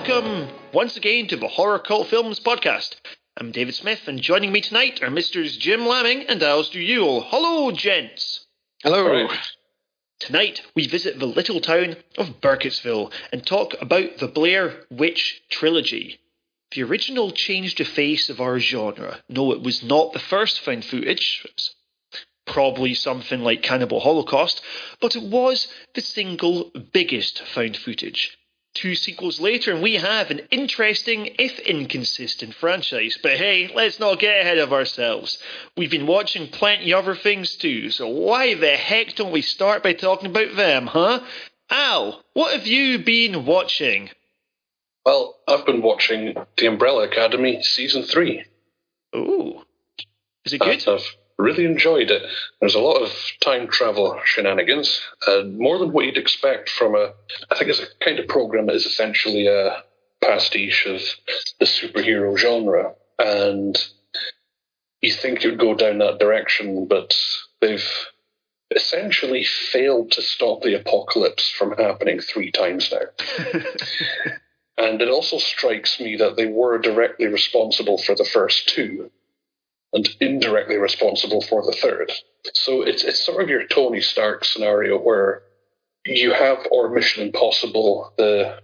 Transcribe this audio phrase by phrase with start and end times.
[0.00, 2.96] welcome once again to the Horror Cult Films podcast.
[3.36, 7.20] I'm David Smith, and joining me tonight are Misters Jim Lamming and Alasdair Yule.
[7.28, 8.46] Hello, gents.
[8.82, 9.28] Hello.
[10.18, 16.18] Tonight, we visit the little town of Burkittsville and talk about the Blair Witch Trilogy.
[16.70, 19.18] The original changed the face of our genre.
[19.28, 21.42] No, it was not the first found footage.
[21.44, 21.74] It was
[22.46, 24.62] probably something like Cannibal Holocaust,
[24.98, 28.38] but it was the single biggest found footage.
[28.74, 33.18] Two sequels later, and we have an interesting, if inconsistent, franchise.
[33.20, 35.38] But hey, let's not get ahead of ourselves.
[35.76, 39.92] We've been watching plenty other things too, so why the heck don't we start by
[39.94, 41.20] talking about them, huh?
[41.68, 44.10] Al, what have you been watching?
[45.04, 48.44] Well, I've been watching The Umbrella Academy season three.
[49.16, 49.64] Ooh.
[50.44, 50.86] Is it good?
[50.86, 51.04] I've
[51.40, 52.22] really enjoyed it.
[52.60, 57.12] There's a lot of time travel shenanigans, uh, more than what you'd expect from a.
[57.50, 59.82] I think it's a kind of program that is essentially a
[60.22, 61.00] pastiche of
[61.58, 63.76] the superhero genre, and
[65.00, 67.14] you think you'd go down that direction, but
[67.60, 67.88] they've
[68.74, 73.54] essentially failed to stop the apocalypse from happening three times now.
[74.78, 79.10] and it also strikes me that they were directly responsible for the first two
[79.92, 82.12] and indirectly responsible for the third.
[82.54, 85.42] So it's it's sort of your Tony Stark scenario where
[86.06, 88.60] you have or Mission Impossible, the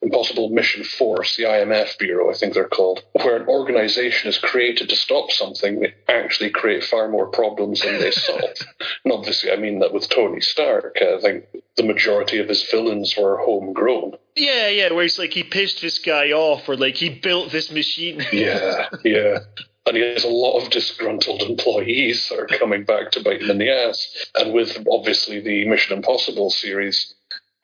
[0.00, 4.88] Impossible Mission Force, the IMF Bureau, I think they're called, where an organization is created
[4.90, 8.54] to stop something, they actually create far more problems than they solve.
[9.04, 10.98] and obviously, I mean that with Tony Stark.
[11.02, 14.12] I think the majority of his villains were homegrown.
[14.36, 17.72] Yeah, yeah, where he's like, he pissed this guy off, or like, he built this
[17.72, 18.24] machine.
[18.32, 19.38] yeah, yeah
[19.88, 23.50] and he has a lot of disgruntled employees that are coming back to bite him
[23.50, 24.26] in the ass.
[24.36, 27.14] And with obviously the Mission Impossible series,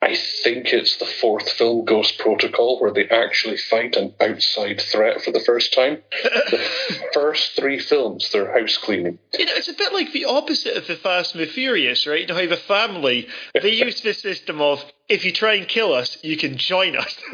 [0.05, 5.23] I think it's the fourth film, Ghost Protocol, where they actually fight an outside threat
[5.23, 6.03] for the first time.
[6.21, 6.63] the
[7.13, 9.17] first three films, they're house cleaning.
[9.33, 12.21] You know, it's a bit like the opposite of the Fast and the Furious, right?
[12.21, 13.27] You know how the family
[13.59, 17.17] they use the system of if you try and kill us, you can join us.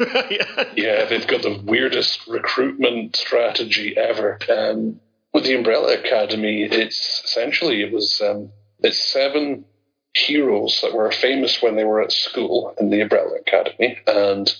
[0.74, 4.38] yeah, they've got the weirdest recruitment strategy ever.
[4.48, 4.98] Um,
[5.34, 8.50] with the Umbrella Academy, it's essentially it was um,
[8.80, 9.66] it's seven
[10.14, 14.52] heroes that were famous when they were at school in the Umbrella Academy, and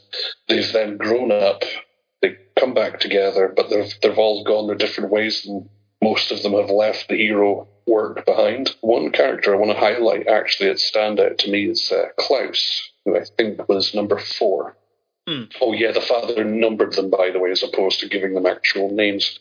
[0.49, 1.63] they've then grown up.
[2.21, 5.69] They come back together, but they've they've all gone their different ways, and
[6.03, 8.75] most of them have left the hero work behind.
[8.81, 12.91] One character I want to highlight, actually, that stand out to me is uh, Klaus,
[13.05, 14.77] who I think was number four.
[15.29, 15.45] Hmm.
[15.61, 18.91] Oh yeah, the father numbered them by the way, as opposed to giving them actual
[18.91, 19.39] names.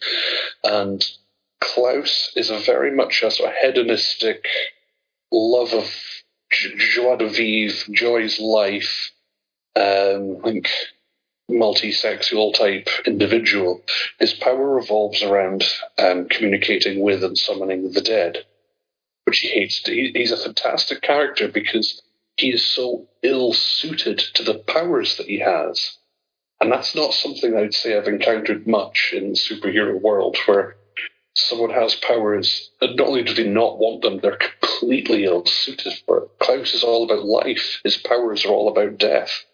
[0.64, 1.04] And
[1.60, 4.46] Klaus is a very much a sort of hedonistic
[5.32, 5.92] love of
[6.52, 9.12] joie de vivre, joy's life,
[9.76, 10.68] um, like
[11.50, 13.82] multi-sexual type individual.
[14.20, 15.64] His power revolves around
[15.98, 18.46] um, communicating with and summoning the dead,
[19.26, 19.82] which he hates.
[19.86, 22.02] He's a fantastic character because
[22.38, 25.98] he is so ill-suited to the powers that he has.
[26.60, 30.76] And that's not something I'd say I've encountered much in the superhero world, where
[31.36, 35.94] someone has powers, and not only do they not want them, they're completely ill suited
[36.06, 36.30] for it.
[36.40, 39.46] Klaus is all about life, his powers are all about death.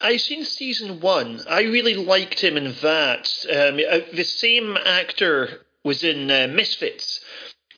[0.00, 1.42] I've seen season one.
[1.48, 3.28] I really liked him in that.
[3.50, 7.20] Um, uh, the same actor was in uh, Misfits.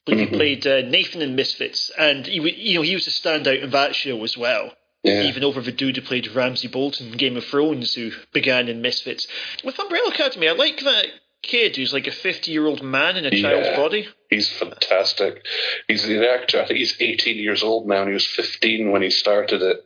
[0.07, 0.31] Like mm-hmm.
[0.31, 3.69] He played uh, Nathan in Misfits, and he, you know, he was a standout in
[3.71, 4.71] that show as well.
[5.03, 5.23] Yeah.
[5.23, 8.81] Even over the dude who played Ramsay Bolton in Game of Thrones, who began in
[8.81, 9.27] Misfits.
[9.61, 11.07] With Umbrella Academy, I like that
[11.43, 14.07] kid who's like a 50 year old man in a child's yeah, body.
[14.29, 15.45] He's fantastic.
[15.87, 16.61] He's the actor.
[16.61, 19.85] I think he's 18 years old now, and he was 15 when he started it.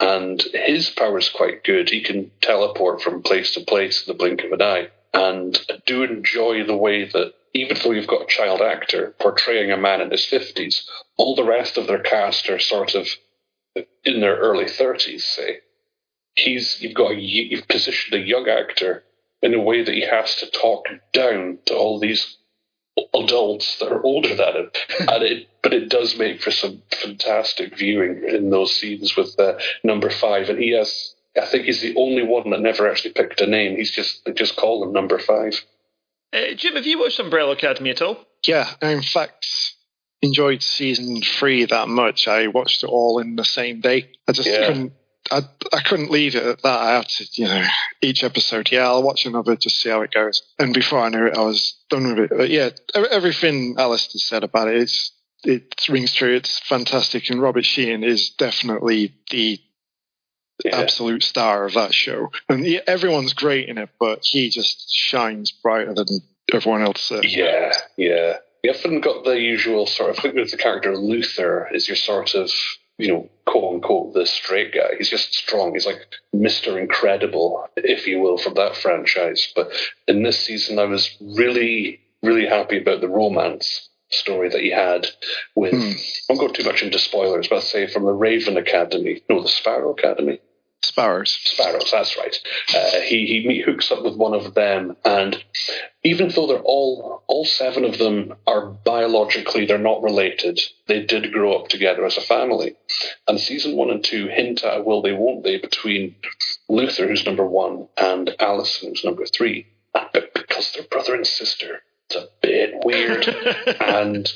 [0.00, 1.90] And his power is quite good.
[1.90, 4.88] He can teleport from place to place in the blink of an eye.
[5.12, 9.70] And I do enjoy the way that, even though you've got a child actor portraying
[9.70, 10.86] a man in his 50s,
[11.18, 13.06] all the rest of their cast are sort of
[14.04, 15.58] in their early 30s, say.
[16.34, 19.04] He's, you've got a, you've positioned a young actor
[19.42, 22.38] in a way that he has to talk down to all these
[23.14, 24.70] adults that are older than him.
[25.00, 29.58] and it, but it does make for some fantastic viewing in those scenes with uh,
[29.82, 30.48] number five.
[30.48, 33.76] And he has, I think, he's the only one that never actually picked a name.
[33.76, 35.60] He's just they just call him number five.
[36.32, 38.18] Uh, Jim, have you watched Umbrella Academy at all?
[38.46, 39.46] Yeah, I in fact,
[40.22, 42.26] enjoyed season three that much.
[42.26, 44.10] I watched it all in the same day.
[44.26, 44.66] I just yeah.
[44.66, 44.92] couldn't
[45.30, 45.42] I,
[45.72, 46.80] I couldn't leave it at that.
[46.80, 47.64] I had to, you know,
[48.00, 50.42] each episode, yeah, I'll watch another just see how it goes.
[50.58, 52.30] And before I knew it, I was done with it.
[52.36, 55.12] But yeah, everything Alasdair said about it, it's,
[55.44, 56.34] it rings true.
[56.34, 57.30] It's fantastic.
[57.30, 59.60] And Robert Sheehan is definitely the
[60.64, 60.76] yeah.
[60.80, 62.30] absolute star of that show.
[62.48, 66.20] And he, everyone's great in it, but he just shines brighter than
[66.52, 67.12] everyone else.
[67.22, 68.38] Yeah, yeah.
[68.62, 70.18] You haven't got the usual sort of.
[70.18, 72.50] I think with the character Luther is your sort of
[72.98, 74.90] you know, quote unquote, the straight guy.
[74.98, 75.72] He's just strong.
[75.72, 76.80] He's like Mr.
[76.80, 79.52] Incredible, if you will, from that franchise.
[79.54, 79.72] But
[80.06, 85.06] in this season, I was really, really happy about the romance story that he had
[85.54, 86.22] with, mm.
[86.30, 89.42] I won't go too much into spoilers, but I'll say from the Raven Academy, no,
[89.42, 90.40] the Sparrow Academy.
[90.82, 91.38] Sparrows.
[91.44, 92.36] Sparrows, that's right.
[92.74, 95.42] Uh, he, he he hooks up with one of them, and
[96.02, 101.32] even though they're all all seven of them are biologically they're not related, they did
[101.32, 102.74] grow up together as a family.
[103.28, 106.16] And season one and two hint at will they won't they between
[106.68, 109.66] Luther, who's number one, and Allison, who's number three.
[109.92, 113.28] But because they're brother and sister, it's a bit weird.
[113.80, 114.30] and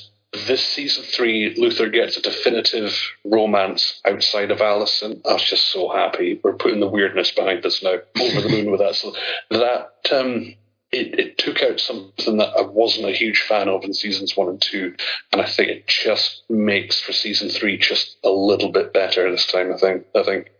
[0.46, 2.92] this season three, Luther gets a definitive
[3.24, 5.20] romance outside of Allison.
[5.28, 6.40] I was just so happy.
[6.42, 7.96] We're putting the weirdness behind us now.
[8.20, 8.94] Over the moon with that.
[8.94, 9.14] So
[9.50, 10.54] that um,
[10.92, 14.48] it, it took out something that I wasn't a huge fan of in seasons one
[14.48, 14.94] and two,
[15.32, 19.46] and I think it just makes for season three just a little bit better this
[19.46, 19.72] time.
[19.72, 20.06] I think.
[20.14, 20.50] I think.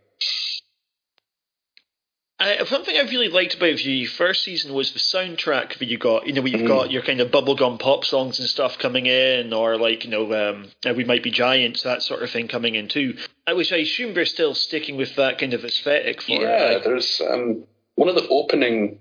[2.39, 5.97] Uh, one thing I really liked about the first season was the soundtrack that you
[5.97, 6.27] got.
[6.27, 6.67] You know, you've mm.
[6.67, 10.31] got your kind of bubblegum pop songs and stuff coming in, or like, you know,
[10.33, 13.17] um, uh, We Might Be Giants, that sort of thing coming in too.
[13.47, 16.83] Uh, which I assume they're still sticking with that kind of aesthetic for yeah, it.
[16.83, 17.63] there's um,
[17.95, 18.99] one of the opening.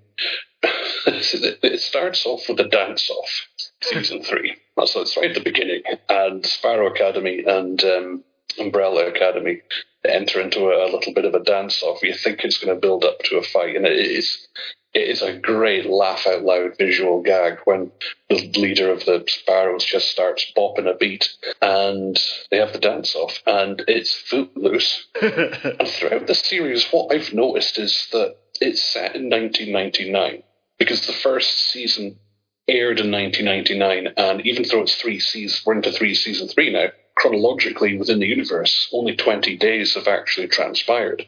[0.63, 3.49] it starts off with a dance off,
[3.83, 4.57] season three.
[4.87, 5.83] So it's right at the beginning.
[6.09, 8.25] And Sparrow Academy and um,
[8.59, 9.63] Umbrella Academy
[10.05, 12.03] enter into a, a, little bit of a dance off.
[12.03, 14.49] You think it's going to build up to a fight, and it is.
[14.95, 17.93] It is a great laugh out loud visual gag when
[18.31, 21.29] the leader of the Sparrows just starts bopping a beat
[21.61, 22.19] and
[22.51, 25.07] they have the dance off, and it's footloose.
[25.21, 30.43] and throughout the series, what I've noticed is that it's set in 1999
[30.79, 32.19] because the first season
[32.67, 36.89] aired in 1999, and even though it's three seasons, we're into three season three now
[37.17, 41.27] chronologically within the universe, only 20 days have actually transpired.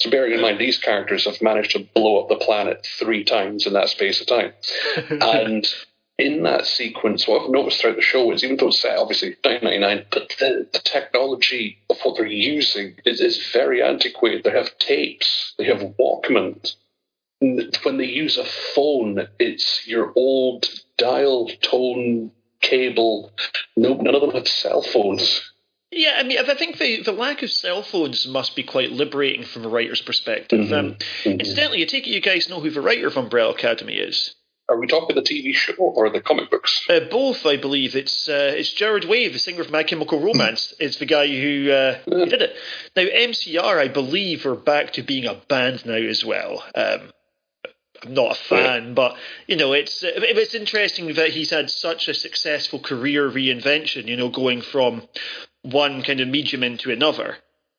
[0.00, 3.66] So bearing in mind, these characters have managed to blow up the planet three times
[3.66, 4.52] in that space of time.
[5.20, 5.68] and
[6.18, 9.36] in that sequence, what I've noticed throughout the show is even though it's set obviously
[9.44, 14.44] 1999, but the, the technology of what they're using is, is very antiquated.
[14.44, 16.76] They have tapes, they have Walkmans.
[17.40, 20.68] When they use a phone, it's your old
[20.98, 23.32] dial tone cable.
[23.76, 25.42] Nope, none of them have cell phones.
[25.90, 29.44] Yeah, I mean, I think the, the lack of cell phones must be quite liberating
[29.44, 30.66] from a writer's perspective.
[30.66, 30.74] Mm-hmm.
[30.74, 31.40] Um, mm-hmm.
[31.40, 34.36] Incidentally, I take it you guys know who the writer of Umbrella Academy is.
[34.68, 36.86] Are we talking the TV show or the comic books?
[36.88, 37.96] Uh, both, I believe.
[37.96, 40.72] It's uh, it's Gerard Way, the singer of My Chemical Romance.
[40.78, 42.54] is the guy who, uh, who did it.
[42.94, 46.62] Now, MCR, I believe, are back to being a band now as well.
[46.76, 47.10] Um,
[48.04, 49.16] I'm not a fan, but
[49.46, 54.06] you know, it's it's interesting that he's had such a successful career reinvention.
[54.06, 55.02] You know, going from
[55.62, 57.36] one kind of medium into another,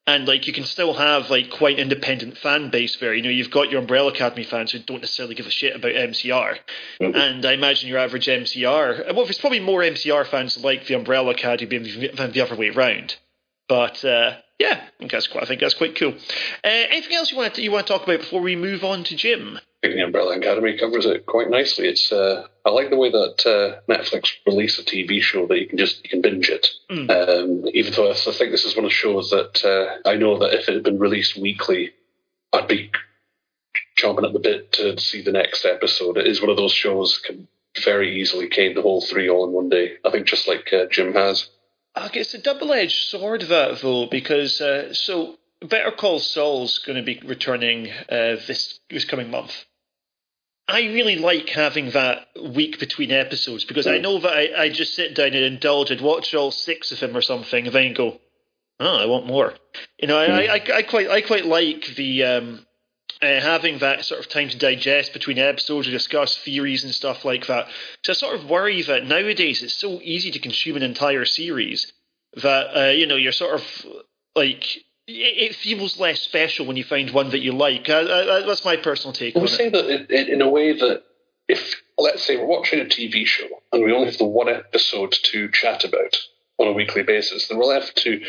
[0.07, 3.13] and like you can still have like quite independent fan base there.
[3.13, 5.91] You know, you've got your Umbrella Academy fans who don't necessarily give a shit about
[5.91, 6.57] MCR,
[7.01, 7.15] mm-hmm.
[7.15, 9.13] and I imagine your average MCR.
[9.15, 13.15] Well, there's probably more MCR fans like the Umbrella Academy than the other way around.
[13.67, 15.43] But uh, yeah, I think that's quite.
[15.43, 16.13] I think that's quite cool.
[16.63, 19.03] Uh, anything else you want to, you want to talk about before we move on
[19.05, 19.57] to Jim?
[19.57, 21.87] I think the Umbrella Academy covers it quite nicely.
[21.87, 25.67] It's uh, I like the way that uh, Netflix release a TV show that you
[25.67, 26.67] can just you can binge it.
[26.91, 27.09] Mm.
[27.09, 30.37] Um, even though I think this is one of the shows that uh, I know
[30.37, 31.91] that if it had been released weekly,
[32.53, 32.91] I'd be
[33.97, 36.17] chomping at the bit to see the next episode.
[36.17, 37.47] It is one of those shows can
[37.83, 39.93] very easily cane the whole three all in one day.
[40.05, 41.49] I think just like uh, Jim has.
[41.97, 47.03] Okay, it's a double-edged sword that though, because uh, so Better Call Saul's going to
[47.03, 49.65] be returning uh, this this coming month.
[50.67, 54.95] I really like having that week between episodes because I know that I, I just
[54.95, 58.21] sit down and indulge and watch all six of them or something, and then go,
[58.79, 59.53] "Oh, I want more."
[59.99, 62.65] You know, I, I, I quite I quite like the um,
[63.21, 67.23] uh, having that sort of time to digest between episodes or discuss theories and stuff
[67.23, 67.67] like that.
[68.03, 71.91] So I sort of worry that nowadays it's so easy to consume an entire series
[72.41, 73.85] that uh, you know you're sort of
[74.35, 74.65] like
[75.07, 77.89] it feels less special when you find one that you like.
[77.89, 79.35] Uh, uh, that's my personal take.
[79.35, 81.03] I would say that it, it, in a way that
[81.47, 85.11] if let's say we're watching a TV show and we only have the one episode
[85.11, 86.17] to chat about
[86.61, 88.21] on a weekly basis, then we'll have to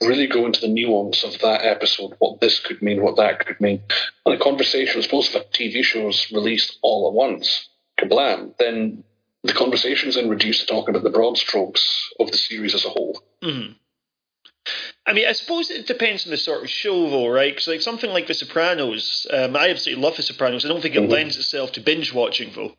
[0.00, 3.60] really go into the nuance of that episode, what this could mean, what that could
[3.60, 3.82] mean.
[4.24, 7.68] And the conversation, I suppose, if a TV show is released all at once,
[7.98, 9.04] kablam, then
[9.42, 12.90] the conversation's then reduced to talking about the broad strokes of the series as a
[12.90, 13.22] whole.
[13.42, 13.72] Mm-hmm.
[15.06, 17.52] I mean, I suppose it depends on the sort of show, though, right?
[17.52, 20.64] Because like something like The Sopranos, um, I absolutely love The Sopranos.
[20.64, 21.10] I don't think it mm-hmm.
[21.10, 22.74] lends itself to binge watching, though.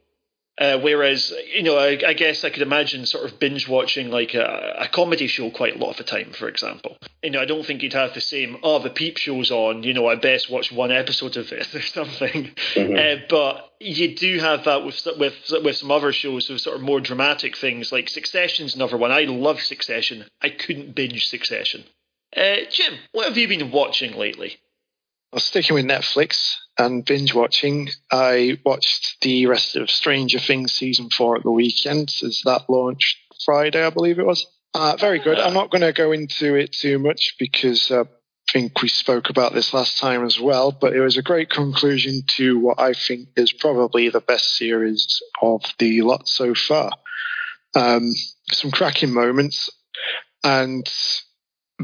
[0.58, 4.34] Uh, whereas, you know, I, I, guess I could imagine sort of binge watching like
[4.34, 6.98] a, a, comedy show quite a lot of the time, for example.
[7.24, 9.93] You know, I don't think you'd have the same, oh, the peep show's on, you
[9.93, 12.51] know, I best watch one episode of this or something.
[12.75, 12.96] Mm-hmm.
[12.96, 16.81] Uh, but you do have that with, with, with some other shows with sort of
[16.81, 19.12] more dramatic things, like Succession's another one.
[19.12, 20.25] I love Succession.
[20.41, 21.86] I couldn't binge Succession.
[22.36, 24.58] Uh, Jim, what have you been watching lately?
[25.32, 31.10] Well, sticking with Netflix and binge watching, I watched the rest of Stranger Things season
[31.10, 34.46] four at the weekend as that launched Friday, I believe it was.
[34.74, 35.40] Uh, very good.
[35.40, 39.30] I'm not going to go into it too much because uh, I think we spoke
[39.30, 42.92] about this last time as well, but it was a great conclusion to what I
[42.94, 46.92] think is probably the best series of the lot so far.
[47.74, 48.14] Um,
[48.52, 49.70] some cracking moments,
[50.44, 50.86] and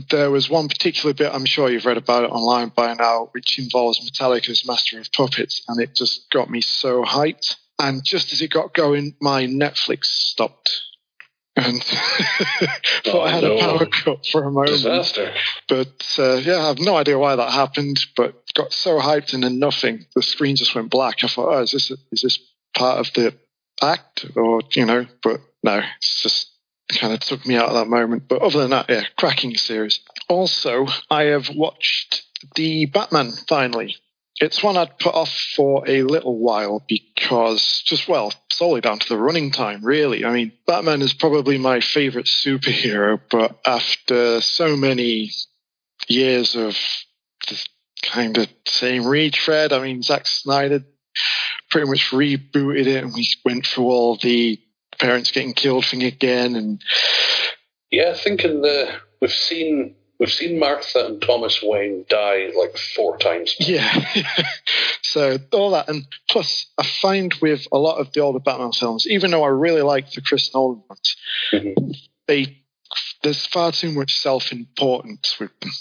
[0.09, 3.59] there was one particular bit I'm sure you've read about it online by now, which
[3.59, 7.55] involves Metallica's Master of Puppets, and it just got me so hyped.
[7.79, 10.81] And just as it got going, my Netflix stopped.
[11.55, 12.69] And thought
[13.07, 13.57] oh, I had no.
[13.57, 14.69] a power cut for a moment.
[14.69, 15.33] Disaster.
[15.67, 19.43] But uh, yeah, I have no idea why that happened, but got so hyped and
[19.43, 20.05] then nothing.
[20.15, 21.23] The screen just went black.
[21.23, 22.39] I thought, oh, is this, is this
[22.75, 23.33] part of the
[23.81, 24.25] act?
[24.35, 26.56] Or, you know, but no, it's just
[26.89, 28.27] kind of took me out of that moment.
[28.27, 29.99] But other than that, yeah, cracking series.
[30.29, 32.23] Also, I have watched
[32.55, 33.95] the Batman finally.
[34.39, 39.09] It's one I'd put off for a little while because, just well, solely down to
[39.09, 40.25] the running time, really.
[40.25, 45.31] I mean, Batman is probably my favorite superhero, but after so many
[46.07, 46.77] years of
[47.47, 47.65] the
[48.03, 50.83] kind of same retread, I mean, Zack Snyder
[51.71, 54.59] pretty much rebooted it and we went through all the
[54.99, 56.81] parents getting killed thing again, and
[57.91, 58.89] yeah, I think in the
[59.21, 63.55] we've seen we've seen Martha and Thomas Wayne die like four times.
[63.59, 64.05] Yeah,
[65.01, 69.05] so all that, and plus I find with a lot of the older Batman films,
[69.07, 71.15] even though I really like the Chris Nolan ones,
[71.51, 71.91] mm-hmm.
[72.27, 72.57] they
[73.23, 75.71] there's far too much self importance with them.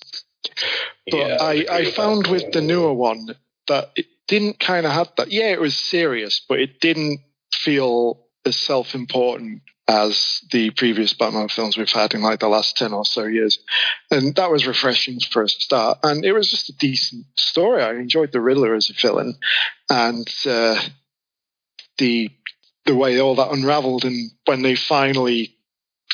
[1.10, 3.28] But yeah, I, I, I found with the newer one
[3.68, 5.30] that it didn't kind of have that.
[5.30, 7.20] Yeah, it was serious, but it didn't
[7.52, 12.76] feel as self important as the previous Batman films we've had in like the last
[12.76, 13.58] 10 or so years.
[14.10, 15.98] And that was refreshing for a start.
[16.02, 17.82] And it was just a decent story.
[17.82, 19.36] I enjoyed the Riddler as a villain
[19.88, 20.80] and uh,
[21.98, 22.30] the
[22.84, 24.04] the way all that unraveled.
[24.04, 25.56] And when they finally,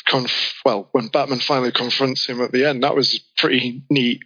[0.07, 4.23] conf- well, when Batman finally confronts him at the end, that was a pretty neat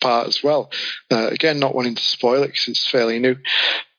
[0.00, 0.70] part as well.
[1.10, 3.36] Uh, again, not wanting to spoil it because it's fairly new.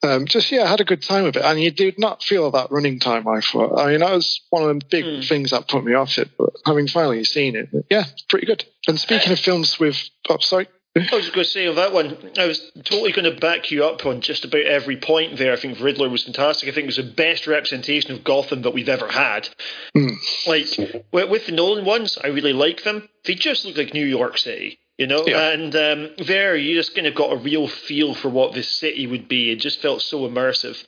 [0.02, 2.52] Um, just yeah, I had a good time with it, and you did not feel
[2.52, 3.28] that running time.
[3.28, 3.78] I thought.
[3.80, 5.28] I mean, that was one of the big mm.
[5.28, 6.30] things that put me off it.
[6.38, 8.64] But having finally seen it, yeah, pretty good.
[8.88, 9.98] And speaking of films with,
[10.30, 10.68] oh, sorry.
[10.96, 13.86] I was going to say on that one, I was totally going to back you
[13.86, 15.54] up on just about every point there.
[15.54, 16.68] I think Riddler was fantastic.
[16.68, 19.48] I think it was the best representation of Gotham that we've ever had.
[19.96, 20.16] Mm.
[20.48, 23.08] Like with the Nolan ones, I really like them.
[23.24, 25.24] They just look like New York City you know.
[25.26, 25.52] Yeah.
[25.52, 29.08] And um, there, you just kind of got a real feel for what this city
[29.08, 29.50] would be.
[29.50, 30.86] It just felt so immersive.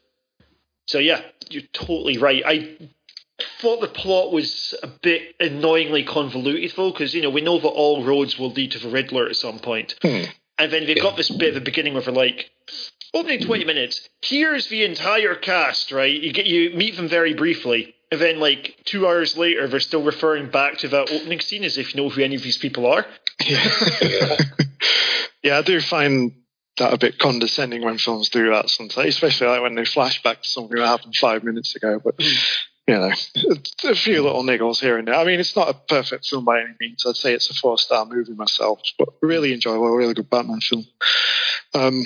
[0.86, 2.44] So yeah, you're totally right.
[2.46, 2.78] I
[3.60, 7.68] thought the plot was a bit annoyingly convoluted, though, because you know we know that
[7.68, 9.96] all roads will lead to the Riddler at some point.
[10.02, 10.26] Hmm.
[10.60, 11.04] And then they've yeah.
[11.04, 12.52] got this bit at the beginning where they're like,
[13.16, 16.22] opening 20 minutes, here's the entire cast, right?
[16.22, 17.96] You get you meet them very briefly.
[18.12, 21.78] And then, like, two hours later, they're still referring back to that opening scene as
[21.78, 23.06] if you know who any of these people are.
[23.46, 24.38] Yeah,
[25.44, 26.34] yeah I do find
[26.78, 30.42] that a bit condescending when films do that sometimes, especially like when they flash back
[30.42, 32.02] to something that happened five minutes ago.
[32.04, 32.34] But, hmm.
[32.88, 33.12] you know,
[33.92, 35.16] a few little niggles here and there.
[35.16, 37.04] I mean, it's not a perfect film by any means.
[37.06, 40.86] I'd say it's a four star movie myself, but really enjoyable, really good Batman film.
[41.74, 42.04] Um,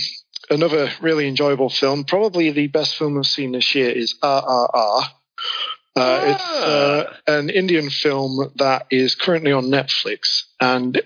[0.49, 5.03] another really enjoyable film, probably the best film I've seen this year, is RRR.
[5.97, 6.25] Uh, ah.
[6.25, 11.01] It's uh, an Indian film that is currently on Netflix, and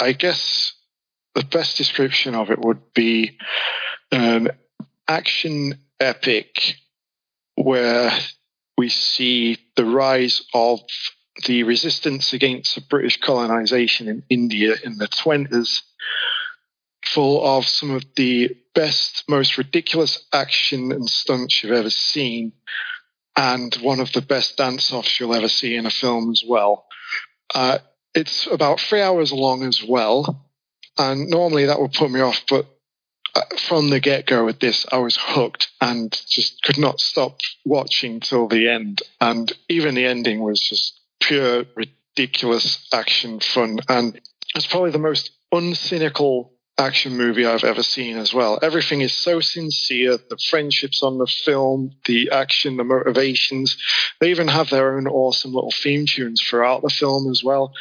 [0.00, 0.72] I guess
[1.34, 3.38] the best description of it would be
[4.10, 4.50] an
[5.06, 6.74] action epic
[7.54, 8.10] where
[8.78, 10.80] we see the rise of
[11.46, 15.80] the resistance against British colonization in India in the 20s,
[17.04, 22.52] full of some of the best, most ridiculous action and stunts you've ever seen
[23.36, 26.86] and one of the best dance offs you'll ever see in a film as well.
[27.54, 27.78] Uh,
[28.14, 30.46] it's about three hours long as well,
[30.98, 32.66] and normally that would put me off, but
[33.34, 37.40] uh, from the get go with this, I was hooked and just could not stop
[37.64, 39.02] watching till the end.
[39.20, 43.78] And even the ending was just pure ridiculous action fun.
[43.88, 44.20] And
[44.54, 46.49] it's probably the most uncynical
[46.80, 48.58] action movie I've ever seen as well.
[48.62, 50.16] Everything is so sincere.
[50.16, 53.76] The friendships on the film, the action, the motivations.
[54.18, 57.72] They even have their own awesome little theme tunes throughout the film as well.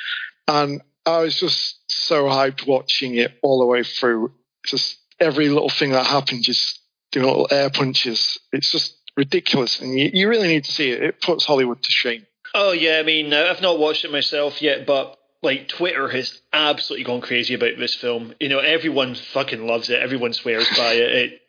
[0.48, 4.32] And I was just so hyped watching it all the way through.
[4.66, 6.80] Just every little thing that happened, just
[7.12, 8.38] doing little air punches.
[8.52, 9.80] It's just ridiculous.
[9.80, 11.02] And you, you really need to see it.
[11.02, 12.26] It puts Hollywood to shame.
[12.54, 13.00] Oh, yeah.
[13.00, 17.22] I mean, uh, I've not watched it myself yet, but like Twitter has absolutely gone
[17.22, 18.34] crazy about this film.
[18.40, 20.02] You know, everyone fucking loves it.
[20.02, 21.12] Everyone swears by it.
[21.12, 21.42] It,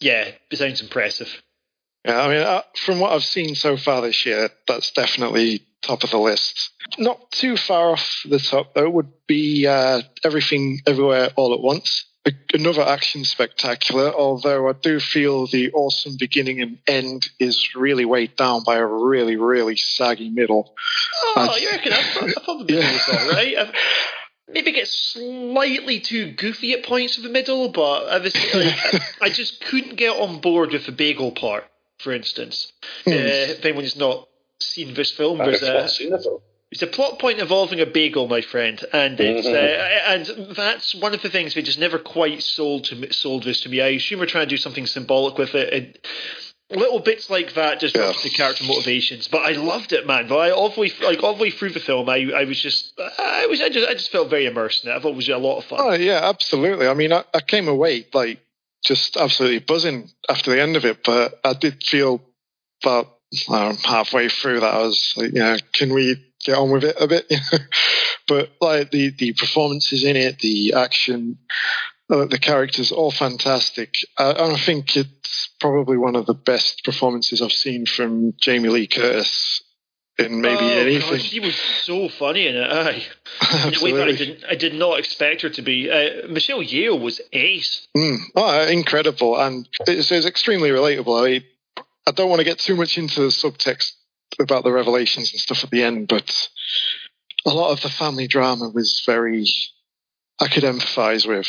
[0.00, 1.28] yeah, it sounds impressive.
[2.04, 6.02] Yeah, I mean, uh, from what I've seen so far this year, that's definitely top
[6.04, 6.70] of the list.
[6.98, 12.06] Not too far off the top though would be uh, Everything Everywhere All at Once
[12.52, 18.36] another action spectacular, although I do feel the awesome beginning and end is really weighed
[18.36, 20.74] down by a really, really saggy middle.
[21.24, 21.92] Oh, I, you reckon?
[21.92, 23.28] I thought, I thought the middle yeah.
[23.28, 23.56] right.
[23.56, 23.74] I've,
[24.48, 29.30] maybe get slightly too goofy at points of the middle, but I, was, like, I
[29.30, 31.64] just couldn't get on board with the bagel part,
[31.98, 32.72] for instance.
[33.04, 33.12] Hmm.
[33.12, 34.28] Uh, if anyone's not
[34.60, 36.40] seen this film, I've uh, seen the film.
[36.72, 39.56] It's a plot point involving a bagel, my friend, and it's mm-hmm.
[39.56, 43.62] uh, and that's one of the things they just never quite sold to sold this
[43.62, 43.80] to me.
[43.80, 45.72] I assume we're trying to do something symbolic with it.
[45.72, 46.06] it
[46.70, 48.12] little bits like that just yeah.
[48.22, 50.28] the character motivations, but I loved it, man.
[50.28, 52.60] But I all the way like all the way through the film, I, I was
[52.60, 54.94] just I was I just I just felt very immersed in it.
[54.94, 55.78] I thought it was a lot of fun.
[55.82, 56.86] Oh yeah, absolutely.
[56.86, 58.40] I mean, I, I came away like
[58.84, 62.22] just absolutely buzzing after the end of it, but I did feel
[62.82, 63.08] about
[63.48, 67.06] um, halfway through that I was like, yeah, can we get on with it a
[67.06, 67.32] bit.
[68.28, 71.38] but like the the performances in it, the action,
[72.10, 73.94] uh, the characters, all fantastic.
[74.18, 78.68] Uh, and I think it's probably one of the best performances I've seen from Jamie
[78.68, 79.62] Lee Curtis
[80.18, 81.18] in maybe oh, anything.
[81.18, 82.70] She was so funny in it.
[82.70, 83.02] Aye.
[83.66, 84.02] Absolutely.
[84.02, 85.90] I did, I did not expect her to be.
[85.90, 87.86] Uh, Michelle Yeoh was ace.
[87.96, 88.18] Mm.
[88.36, 91.26] Oh, incredible, and it's, it's extremely relatable.
[91.26, 91.44] I,
[92.06, 93.92] I don't want to get too much into the subtext
[94.38, 96.48] about the revelations and stuff at the end, but
[97.46, 99.46] a lot of the family drama was very
[100.40, 101.46] I could empathise with.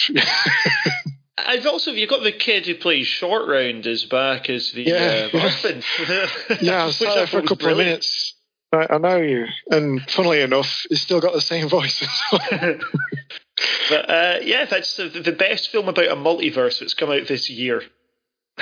[1.37, 5.29] I've also you've got the kid who plays Short Round as back as the yeah,
[5.33, 5.83] uh, husband.
[6.61, 7.79] yeah, I was there for a couple brilliant.
[7.79, 8.35] of minutes.
[8.73, 12.05] I, I, know you, and funnily enough, he's still got the same voice.
[12.41, 17.49] but uh, yeah, that's the, the best film about a multiverse that's come out this
[17.49, 17.83] year.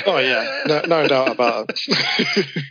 [0.07, 2.65] Oh yeah, no, no doubt about it.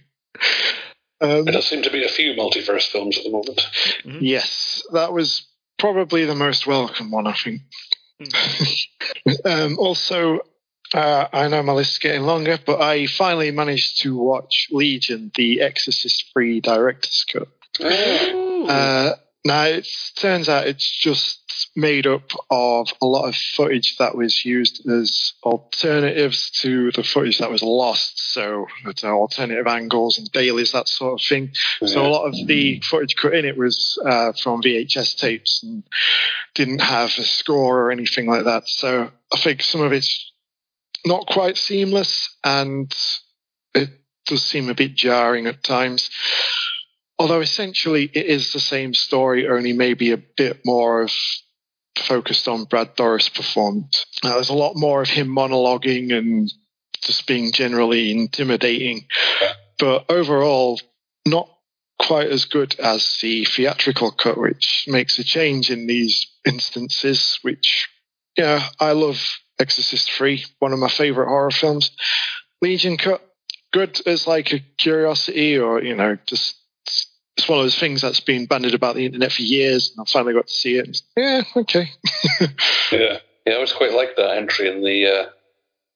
[1.21, 3.67] Um, there does seem to be a few multiverse films at the moment.
[4.05, 4.19] Mm-hmm.
[4.21, 5.47] Yes, that was
[5.79, 7.63] probably the most welcome one, I think.
[8.21, 9.31] Mm-hmm.
[9.45, 10.41] um, also,
[10.95, 15.31] uh, I know my list is getting longer, but I finally managed to watch Legion,
[15.35, 17.49] the Exorcist free director's cut.
[17.81, 19.13] Uh,
[19.45, 24.45] now, it turns out it's just made up of a lot of footage that was
[24.45, 28.33] used as alternatives to the footage that was lost.
[28.33, 28.67] So,
[29.05, 31.53] alternative angles and dailies, that sort of thing.
[31.81, 31.89] Yeah.
[31.89, 35.85] So, a lot of the footage cut in it was uh, from VHS tapes and
[36.55, 38.67] didn't have a score or anything like that.
[38.67, 40.33] So, I think some of it's
[41.07, 42.93] not quite seamless and
[43.75, 43.91] it
[44.27, 46.11] does seem a bit jarring at times
[47.19, 51.13] although essentially it is the same story, only maybe a bit more of
[51.97, 54.07] focused on Brad Dourif's performance.
[54.23, 56.51] Now, there's a lot more of him monologuing and
[57.03, 59.07] just being generally intimidating,
[59.79, 60.81] but overall,
[61.27, 61.49] not
[61.99, 67.39] quite as good as the theatrical cut, which makes a change in these instances.
[67.43, 67.89] Which,
[68.37, 69.21] yeah, I love
[69.61, 71.91] Exorcist 3, one of my favorite horror films.
[72.63, 73.21] Legion cut,
[73.73, 76.57] good as like a curiosity or, you know, just
[77.39, 80.11] it's one of those things that's been bandied about the internet for years, and I
[80.11, 80.87] finally got to see it.
[80.87, 81.93] And, yeah, okay.
[82.93, 85.27] yeah, yeah, I was quite like that entry in the uh,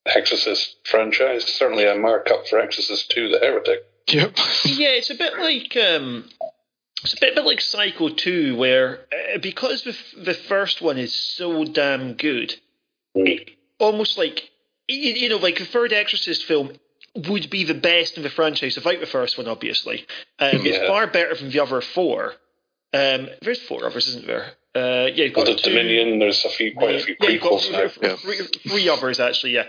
[0.07, 1.45] Exorcist franchise.
[1.45, 3.81] Certainly a markup for Exorcist Two: The Heretic.
[4.09, 4.37] Yep.
[4.67, 6.29] yeah, it's a bit like um,
[7.03, 10.99] it's a bit, a bit like Psycho 2, where uh, because the, the first one
[10.99, 12.55] is so damn good,
[13.17, 13.27] mm.
[13.27, 13.51] it,
[13.81, 14.49] almost like
[14.87, 16.73] you, you know, like the third Exorcist film
[17.15, 20.07] would be the best in the franchise without the first one, obviously.
[20.39, 20.73] Um, yeah.
[20.73, 22.35] It's far better than the other four.
[22.95, 24.53] Um, there's four others, isn't there?
[24.75, 26.19] Uh, yeah, you've got the Dominion.
[26.19, 27.91] There's a few, quite a few yeah, prequels now.
[28.01, 28.17] Yeah.
[28.17, 29.53] Three, three others actually.
[29.53, 29.65] Yeah,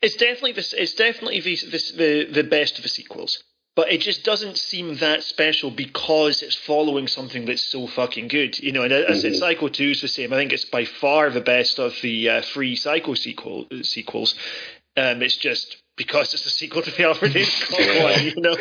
[0.00, 0.72] it's definitely this.
[0.72, 3.42] It's definitely the, this, the the best of the sequels.
[3.76, 8.58] But it just doesn't seem that special because it's following something that's so fucking good,
[8.58, 8.82] you know.
[8.82, 9.34] And as mm-hmm.
[9.34, 10.32] Psycho Two is the same.
[10.32, 14.34] I think it's by far the best of the uh, three Psycho sequel sequels.
[14.96, 18.56] Um, it's just because it's a sequel to the Alfred Hitchcock one, you know.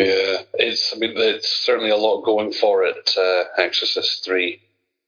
[0.00, 0.92] Yeah, it's.
[0.92, 3.16] I mean, it's certainly a lot going for it.
[3.16, 4.60] Uh, Exorcist three.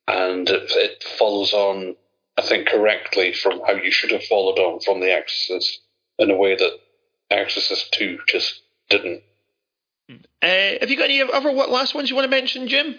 [0.06, 1.96] and it, it follows on,
[2.38, 5.80] I think, correctly from how you should have followed on from The Exorcist
[6.18, 6.78] in a way that
[7.30, 9.22] Exorcist 2 just didn't.
[10.10, 12.96] Uh, have you got any other what last ones you want to mention, Jim?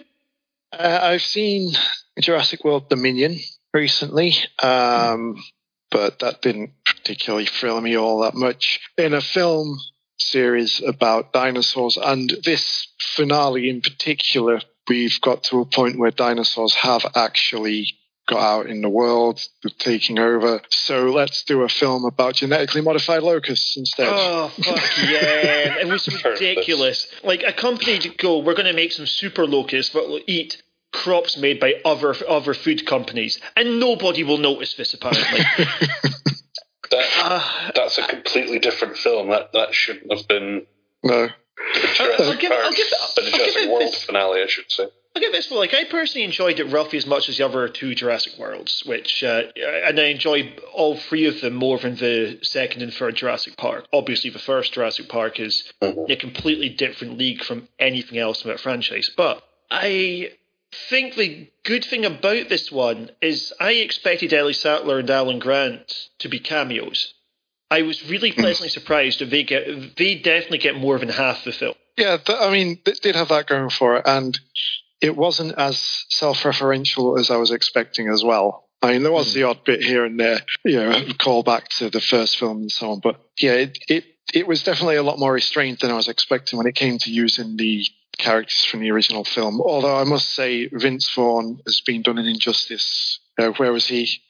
[0.72, 1.72] Uh, I've seen
[2.20, 3.38] Jurassic World Dominion
[3.72, 5.36] recently, um,
[5.90, 6.72] but that didn't
[7.06, 8.80] particularly thrill me all that much.
[8.98, 9.78] In a film
[10.18, 16.74] series about dinosaurs, and this finale in particular, we've got to a point where dinosaurs
[16.74, 17.94] have actually
[18.26, 20.60] got out in the world, they're taking over.
[20.70, 24.08] So let's do a film about genetically modified locusts instead.
[24.10, 25.78] Oh fuck yeah!
[25.78, 27.06] It was ridiculous.
[27.22, 30.60] Like a company to go, we're going to make some super locusts that will eat
[30.92, 35.44] crops made by other other food companies, and nobody will notice this apparently.
[36.90, 39.30] that, uh, that's a completely different film.
[39.30, 40.66] That that shouldn't have been.
[41.02, 41.28] No.
[41.98, 44.88] I'll, I'll give, I'll give, the Jurassic World this, finale, I should say.
[45.14, 47.94] I'll give this like I personally enjoyed it roughly as much as the other two
[47.94, 52.82] Jurassic Worlds, which uh, and I enjoyed all three of them more than the second
[52.82, 53.86] and third Jurassic Park.
[53.92, 56.10] Obviously, the first Jurassic Park is mm-hmm.
[56.10, 59.10] a completely different league from anything else in that franchise.
[59.16, 60.32] But I
[60.72, 66.08] think the good thing about this one is I expected Ellie Sattler and Alan Grant
[66.18, 67.14] to be cameos.
[67.70, 68.40] I was really hmm.
[68.40, 71.74] pleasantly surprised that they get they definitely get more than half the film.
[71.96, 74.38] Yeah, th- I mean, they did have that going for it, and
[75.00, 78.68] it wasn't as self-referential as I was expecting as well.
[78.82, 79.34] I mean, there was mm.
[79.34, 82.70] the odd bit here and there, you know, call back to the first film and
[82.70, 85.94] so on, but yeah, it, it it was definitely a lot more restrained than I
[85.94, 87.84] was expecting when it came to using the
[88.18, 89.60] characters from the original film.
[89.60, 93.20] Although I must say, Vince Vaughn has been done an injustice.
[93.38, 94.04] Uh, where was he?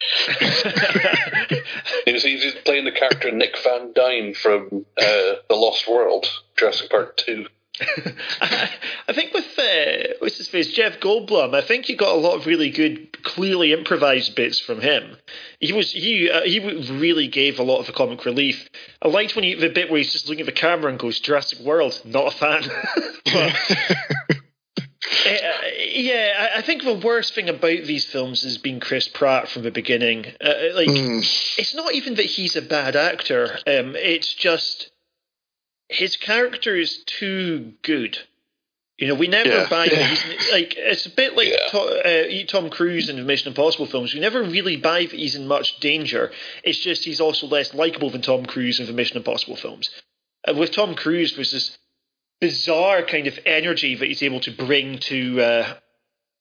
[2.05, 6.27] he, was, he was playing the character Nick Van Dyne from uh, The Lost World,
[6.57, 7.47] Jurassic Park 2.
[7.79, 11.55] I think with uh, what's his face, Jeff Goldblum.
[11.55, 15.17] I think you got a lot of really good, clearly improvised bits from him.
[15.61, 18.69] He was he uh, he really gave a lot of the comic relief.
[19.03, 21.21] I liked when he the bit where he's just looking at the camera and goes
[21.21, 22.01] Jurassic World.
[22.05, 22.63] Not a fan,
[23.25, 24.37] but.
[25.25, 25.31] Uh,
[25.93, 29.71] yeah, I think the worst thing about these films has been Chris Pratt from the
[29.71, 30.27] beginning.
[30.41, 31.59] Uh, like, mm.
[31.59, 33.59] it's not even that he's a bad actor.
[33.67, 34.91] Um, it's just
[35.89, 38.19] his character is too good.
[38.99, 39.69] You know, we never yeah.
[39.69, 40.07] buy yeah.
[40.07, 41.57] He's, like it's a bit like yeah.
[41.71, 44.15] to, uh, Tom Cruise in the Mission Impossible films.
[44.15, 46.33] We never really buy that he's in much danger.
[46.65, 49.91] It's just he's also less likable than Tom Cruise in the Mission Impossible films.
[50.49, 51.77] Uh, with Tom Cruise, there's this
[52.41, 55.75] bizarre kind of energy that he's able to bring to uh,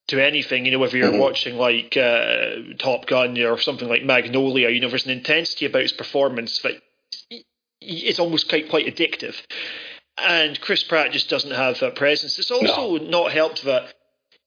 [0.08, 0.66] to anything.
[0.66, 1.20] You know, whether you're mm-hmm.
[1.20, 5.82] watching like uh, Top Gun or something like Magnolia, you know, there's an intensity about
[5.82, 6.82] his performance that
[7.88, 9.36] it's almost quite quite addictive.
[10.18, 12.40] And Chris Pratt just doesn't have that presence.
[12.40, 13.10] It's also no.
[13.10, 13.94] not helped that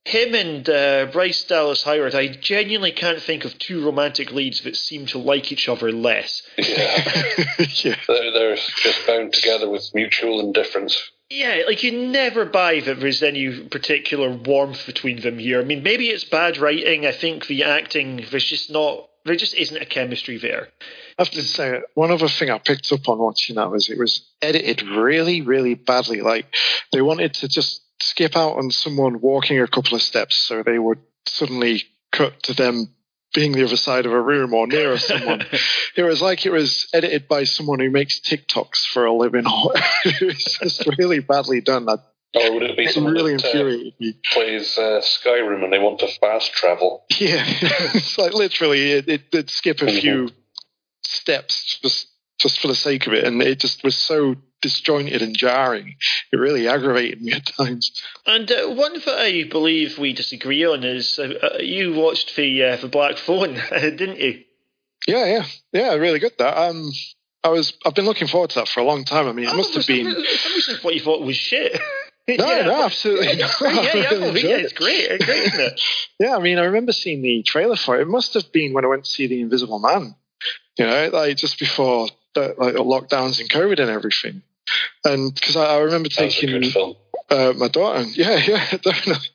[0.08, 4.76] him and uh, Bryce Dallas Howard, I genuinely can't think of two romantic leads that
[4.76, 6.42] seem to like each other less.
[6.56, 6.64] Yeah,
[7.58, 7.96] yeah.
[8.06, 11.10] They're, they're just bound together with mutual indifference.
[11.30, 15.60] Yeah, like you never buy that there's any particular warmth between them here.
[15.60, 17.04] I mean, maybe it's bad writing.
[17.04, 20.68] I think the acting, there's just not, there just isn't a chemistry there.
[21.18, 23.98] I have to say, one other thing I picked up on watching that was it
[23.98, 26.20] was edited really, really badly.
[26.20, 26.46] Like
[26.92, 30.78] they wanted to just skip out on someone walking a couple of steps, so they
[30.78, 32.94] would suddenly cut to them
[33.34, 35.44] being the other side of a room or near someone.
[35.96, 39.44] it was like it was edited by someone who makes TikToks for a living.
[40.04, 41.86] it was just really badly done.
[41.86, 42.00] That
[42.34, 46.08] or would it be someone really that, uh, plays uh, Skyrim and they want to
[46.20, 47.04] fast travel?
[47.18, 49.98] Yeah, it's like literally it, it, would skip a mm-hmm.
[49.98, 50.30] few
[51.08, 55.36] steps just just for the sake of it, and it just was so disjointed and
[55.36, 55.96] jarring.
[56.32, 58.02] It really aggravated me at times.
[58.26, 62.64] And uh, one that I believe we disagree on is uh, uh you watched the
[62.64, 64.44] uh, the Black Phone, didn't you?
[65.06, 65.94] Yeah, yeah, yeah.
[65.94, 66.32] Really good.
[66.38, 66.90] That um,
[67.42, 69.26] I was I've been looking forward to that for a long time.
[69.26, 70.14] I mean, it oh, must have been.
[70.14, 71.80] Some what you thought was shit.
[72.28, 72.66] No, yeah.
[72.66, 73.48] no, absolutely yeah.
[73.58, 75.00] Yeah, yeah, really yeah, it's great.
[75.00, 75.80] It's great, isn't it?
[76.20, 78.02] yeah, I mean, I remember seeing the trailer for it.
[78.02, 80.14] It must have been when I went to see The Invisible Man
[80.76, 84.42] you know, like just before the, like lockdowns and COVID and everything.
[85.04, 86.62] And because I, I, remember taking
[87.30, 89.28] uh, my daughter, and yeah, yeah, definitely.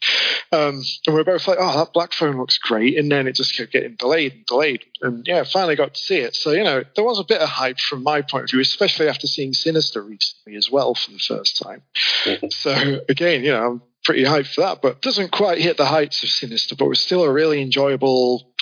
[0.52, 2.98] Um, and we are both like, oh, that black phone looks great.
[2.98, 4.84] And then it just kept getting delayed and delayed.
[5.02, 6.36] And yeah, finally got to see it.
[6.36, 9.08] So, you know, there was a bit of hype from my point of view, especially
[9.08, 11.82] after seeing Sinister recently as well for the first time.
[12.26, 12.48] Mm-hmm.
[12.52, 16.24] so, again, you know, I'm pretty hyped for that, but doesn't quite hit the heights
[16.24, 18.54] of Sinister, but was still a really enjoyable,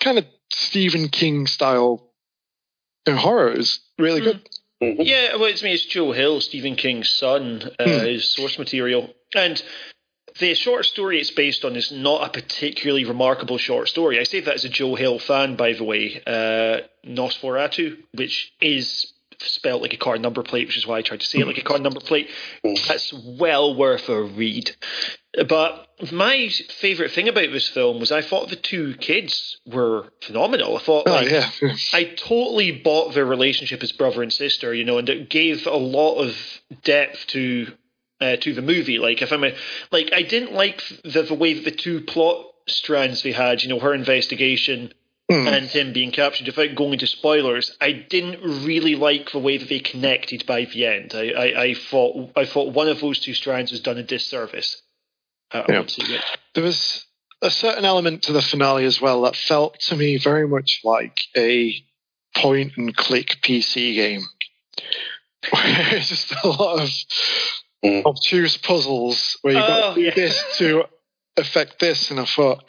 [0.00, 2.08] kind of Stephen King style
[3.06, 4.48] horror is really good.
[4.82, 5.02] Mm-hmm.
[5.02, 5.72] Yeah, well, it's me.
[5.72, 8.06] It's Joe Hill, Stephen King's son, uh, mm.
[8.06, 9.60] his source material, and
[10.38, 14.20] the short story it's based on is not a particularly remarkable short story.
[14.20, 16.22] I say that as a Joe Hill fan, by the way.
[16.24, 21.20] Uh, NOS4A2, which is spelled like a car number plate, which is why I tried
[21.20, 22.28] to say it like a car number plate.
[22.62, 24.74] That's well worth a read.
[25.48, 30.76] But my favourite thing about this film was I thought the two kids were phenomenal.
[30.76, 31.50] I thought, Oh, like, yeah.
[31.92, 35.76] I totally bought their relationship as brother and sister, you know, and it gave a
[35.76, 36.36] lot of
[36.82, 37.68] depth to
[38.20, 38.98] uh, to the movie.
[38.98, 39.52] Like, if I'm a,
[39.92, 43.68] like, I didn't like the the way that the two plot strands they had, you
[43.68, 44.92] know, her investigation
[45.30, 45.46] Hmm.
[45.46, 46.46] and him being captured.
[46.46, 50.86] Without going into spoilers, I didn't really like the way that they connected by the
[50.86, 51.12] end.
[51.14, 54.80] I, I, I thought I thought one of those two strands was done a disservice.
[55.52, 55.78] Uh, Yeah.
[55.80, 56.22] won't say which.
[56.54, 57.04] there was
[57.42, 61.20] a certain element to the finale as well that felt to me very much like
[61.36, 61.74] a
[62.34, 64.22] point and click PC game.
[65.52, 66.90] it's just a lot of
[67.84, 68.04] Mm.
[68.06, 70.14] obtuse puzzles where you've got Oh, to do yeah.
[70.14, 70.84] this to
[71.36, 72.64] affect this, and I thought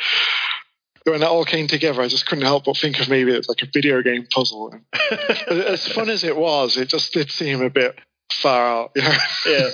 [1.11, 3.61] when that all came together, I just couldn't help but think of maybe it's like
[3.61, 4.73] a video game puzzle.
[5.49, 7.97] As fun as it was, it just did seem a bit
[8.31, 8.91] far out.
[8.95, 9.17] You know?
[9.47, 9.69] yeah.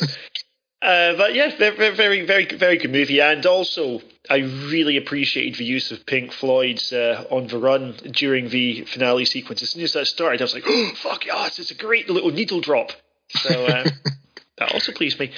[0.81, 5.65] Uh, but yeah, very, very, very, very good movie, and also I really appreciated the
[5.65, 9.63] use of Pink Floyd's uh, "On the Run" during the finale sequence.
[9.63, 12.29] As soon as that started, I was like, "Oh fuck yes, it's a great little
[12.29, 12.91] needle drop."
[13.29, 13.83] So uh,
[14.57, 15.31] that also pleased me.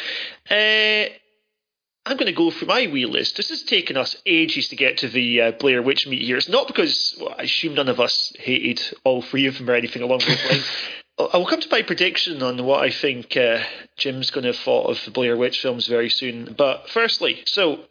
[2.08, 3.36] I'm going to go through my wee list.
[3.36, 6.38] This has taken us ages to get to the uh, Blair Witch meet here.
[6.38, 9.74] It's not because well, I assume none of us hated all three of them or
[9.74, 10.72] anything along those lines.
[11.34, 13.62] I will come to my prediction on what I think uh,
[13.98, 16.56] Jim's going to have thought of the Blair Witch films very soon.
[16.58, 17.82] But firstly, so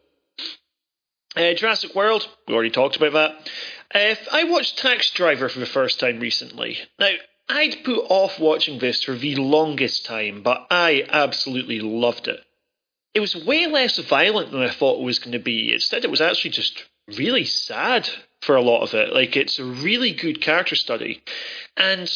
[1.37, 3.51] uh, Jurassic World, we already talked about that.
[3.95, 6.79] Uh, I watched Taxi Driver for the first time recently.
[6.99, 7.13] Now,
[7.51, 12.41] I'd put off watching this for the longest time, but I absolutely loved it.
[13.17, 15.73] It was way less violent than I thought it was going to be.
[15.73, 16.85] Instead, it was actually just
[17.17, 18.07] really sad
[18.43, 19.11] for a lot of it.
[19.11, 21.23] Like, it's a really good character study.
[21.79, 22.13] And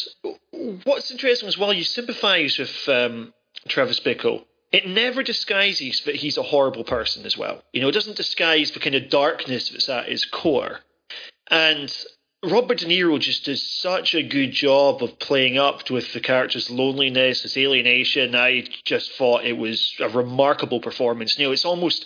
[0.83, 3.33] what's interesting is while you sympathise with um,
[3.67, 7.63] Travis Bickle, it never disguises that he's a horrible person as well.
[7.73, 10.81] You know, it doesn't disguise the kind of darkness that's at his core.
[11.49, 11.91] And
[12.43, 16.71] Robert De Niro just does such a good job of playing up with the character's
[16.71, 18.33] loneliness, his alienation.
[18.35, 21.37] I just thought it was a remarkable performance.
[21.37, 22.03] You know, it's almost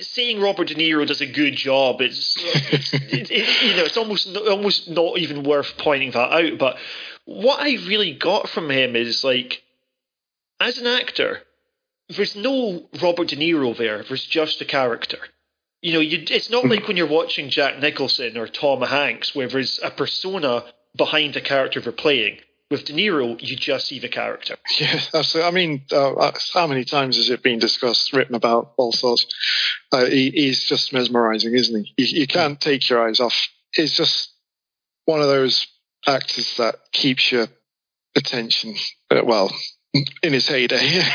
[0.00, 2.00] saying Robert De Niro does a good job.
[2.00, 6.58] It's, it's it, it, you know, it's almost almost not even worth pointing that out.
[6.58, 6.78] But
[7.26, 9.62] what I really got from him is like,
[10.60, 11.40] as an actor,
[12.08, 14.02] there's no Robert De Niro there.
[14.02, 15.18] There's just a character
[15.84, 19.48] you know, you, it's not like when you're watching Jack Nicholson or Tom Hanks, where
[19.48, 20.64] there's a persona
[20.96, 22.38] behind the character they're playing.
[22.70, 24.56] With De Niro, you just see the character.
[24.80, 25.42] Yeah, absolutely.
[25.42, 29.26] I mean, uh, how many times has it been discussed, written about, all sorts?
[29.92, 31.94] Uh, he, he's just mesmerizing, isn't he?
[31.98, 33.36] You, you can't take your eyes off.
[33.74, 34.32] It's just
[35.04, 35.66] one of those
[36.06, 37.46] actors that keeps your
[38.16, 38.74] attention.
[39.10, 39.54] Uh, well,
[40.22, 41.02] in his heyday.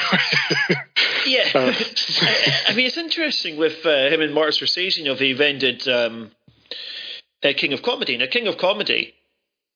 [1.26, 1.50] Yeah.
[1.54, 4.98] I, I mean it's interesting with uh, him and Martin Scorsese.
[4.98, 6.32] You know, they've ended um,
[7.44, 8.18] uh, King of Comedy.
[8.18, 9.13] Now, King of Comedy,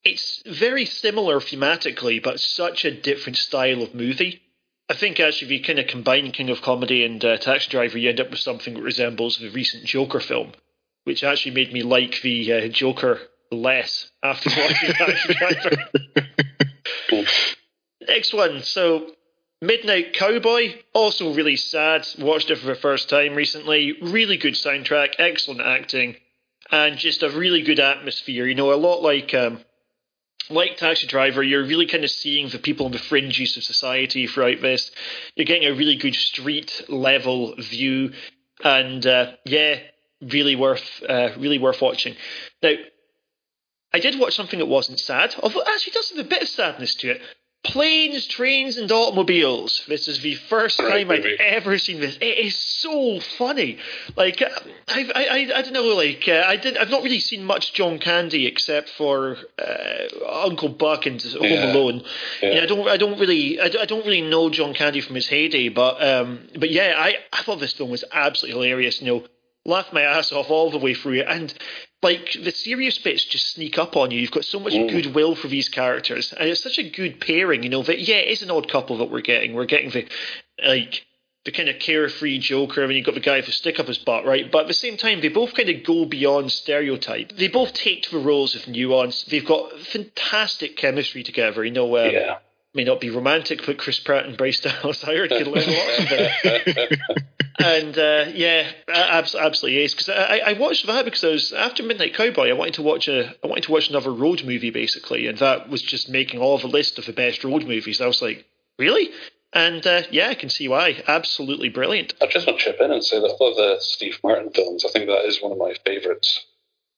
[0.04, 4.42] it's very similar thematically, but such a different style of movie.
[4.90, 7.98] I think actually, if you kind of combine King of Comedy and uh, Taxi Driver,
[7.98, 10.54] you end up with something that resembles the recent Joker film,
[11.04, 13.20] which actually made me like the uh, Joker
[13.52, 15.76] less after watching Taxi Driver.
[18.08, 18.62] Next one.
[18.62, 19.12] So,
[19.62, 22.08] Midnight Cowboy, also really sad.
[22.20, 23.94] Watched it for the first time recently.
[24.02, 26.18] Really good soundtrack, excellent acting,
[26.72, 28.46] and just a really good atmosphere.
[28.46, 29.64] You know, a lot like um,
[30.50, 34.28] like Taxi Driver, you're really kind of seeing the people on the fringes of society
[34.28, 34.92] throughout this.
[35.36, 38.12] You're getting a really good street level view,
[38.64, 39.80] and uh, yeah,
[40.22, 42.16] really worth uh, really worth watching.
[42.62, 42.74] Now,
[43.94, 46.96] I did watch something that wasn't sad, although actually does have a bit of sadness
[46.96, 47.22] to it.
[47.64, 49.86] Planes, trains, and automobiles.
[49.88, 52.18] This is the first time I've ever seen this.
[52.18, 53.78] It is so funny.
[54.18, 54.50] Like uh,
[54.90, 55.96] I've, I, I, I don't know.
[55.96, 56.78] Like uh, I did.
[56.78, 61.72] I've not really seen much John Candy except for uh, Uncle Buck and Home Yeah.
[61.72, 62.04] Alone.
[62.42, 62.50] Yeah.
[62.56, 62.88] Know, I don't.
[62.90, 63.62] I don't really.
[63.62, 65.70] I don't, I don't really know John Candy from his heyday.
[65.70, 66.50] But um.
[66.60, 69.02] But yeah, I, I thought this film was absolutely hilarious.
[69.02, 69.24] You know,
[69.66, 71.54] laughed my ass off all the way through it, and
[72.02, 74.20] like the serious bits just sneak up on you.
[74.20, 74.90] You've got so much Mm.
[74.90, 77.64] goodwill for these characters, and it's such a good pairing.
[77.64, 79.54] You know that yeah, it is an odd couple that we're getting.
[79.54, 80.06] We're getting the
[80.66, 81.06] like
[81.46, 83.98] the kind of carefree Joker, and you've got the guy with a stick up his
[83.98, 84.50] butt, right?
[84.50, 87.34] But at the same time, they both kind of go beyond stereotype.
[87.34, 89.26] They both take to the roles of nuance.
[89.26, 91.66] They've got fantastic chemistry together.
[91.66, 92.38] You know, um, yeah.
[92.74, 96.08] May not be romantic, but Chris Pratt and Bryce Dallas Howard can learn a lot
[96.08, 97.00] from it.
[97.60, 102.16] and uh, yeah, absolutely is because I, I watched that because I was after Midnight
[102.16, 102.50] Cowboy.
[102.50, 105.70] I wanted to watch a I wanted to watch another road movie basically, and that
[105.70, 108.02] was just making all of a list of the best road movies.
[108.02, 108.46] I was like,
[108.80, 109.10] really?
[109.54, 111.04] And uh, yeah, I can see why.
[111.08, 112.16] Absolutely brilliant.
[112.22, 114.90] I just want to chip in and say that of the Steve Martin films, I
[114.90, 116.44] think that is one of my favourites.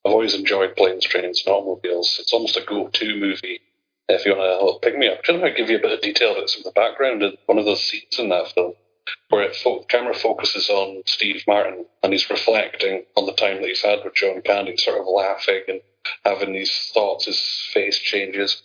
[0.05, 2.17] I've always enjoyed planes, trains, and automobiles.
[2.19, 3.59] It's almost a go-to movie
[4.07, 5.23] if you want a little pick me up.
[5.23, 7.65] Just to give you a bit of detail that's in the background of one of
[7.65, 8.73] those scenes in that film
[9.29, 13.67] where it fo- camera focuses on Steve Martin and he's reflecting on the time that
[13.67, 15.81] he's had with John Candy, sort of laughing and
[16.23, 17.25] having these thoughts.
[17.25, 17.39] His
[17.73, 18.61] face changes.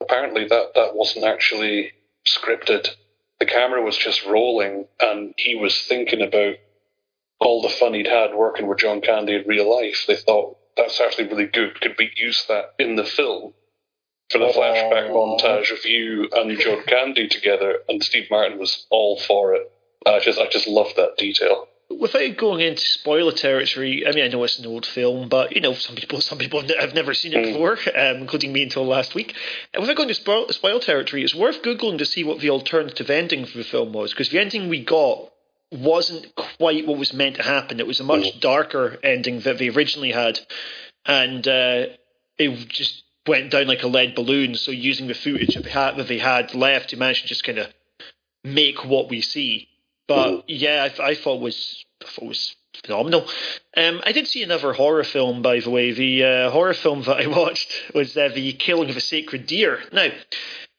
[0.00, 1.92] Apparently, that that wasn't actually
[2.26, 2.88] scripted.
[3.38, 6.56] The camera was just rolling, and he was thinking about
[7.40, 10.04] all the fun he'd had working with John Candy in real life.
[10.06, 11.80] They thought that's actually really good.
[11.80, 13.54] Could we use that in the film?
[14.30, 19.18] For the flashback montage of you and John Candy together, and Steve Martin was all
[19.18, 19.70] for it.
[20.06, 21.66] I just, I just love that detail.
[21.90, 25.60] Without going into spoiler territory, I mean, I know it's an old film, but you
[25.60, 27.52] know, some people, some people have never seen it hmm.
[27.52, 29.34] before, um, including me until last week.
[29.74, 33.10] And without going to spoil, spoil territory, it's worth googling to see what the alternative
[33.10, 35.32] ending for the film was, because the ending we got
[35.72, 37.80] wasn't quite what was meant to happen.
[37.80, 38.38] It was a much hmm.
[38.38, 40.38] darker ending that they originally had,
[41.04, 41.86] and uh,
[42.38, 44.56] it just went down like a lead balloon.
[44.56, 47.44] So using the footage that they had, that they had left, to manage to just
[47.44, 47.68] kind of
[48.44, 49.68] make what we see.
[50.08, 53.28] But yeah, I, I thought was I thought was phenomenal.
[53.76, 55.92] Um, I did see another horror film, by the way.
[55.92, 59.80] The uh, horror film that I watched was uh, the Killing of a Sacred Deer.
[59.92, 60.08] Now,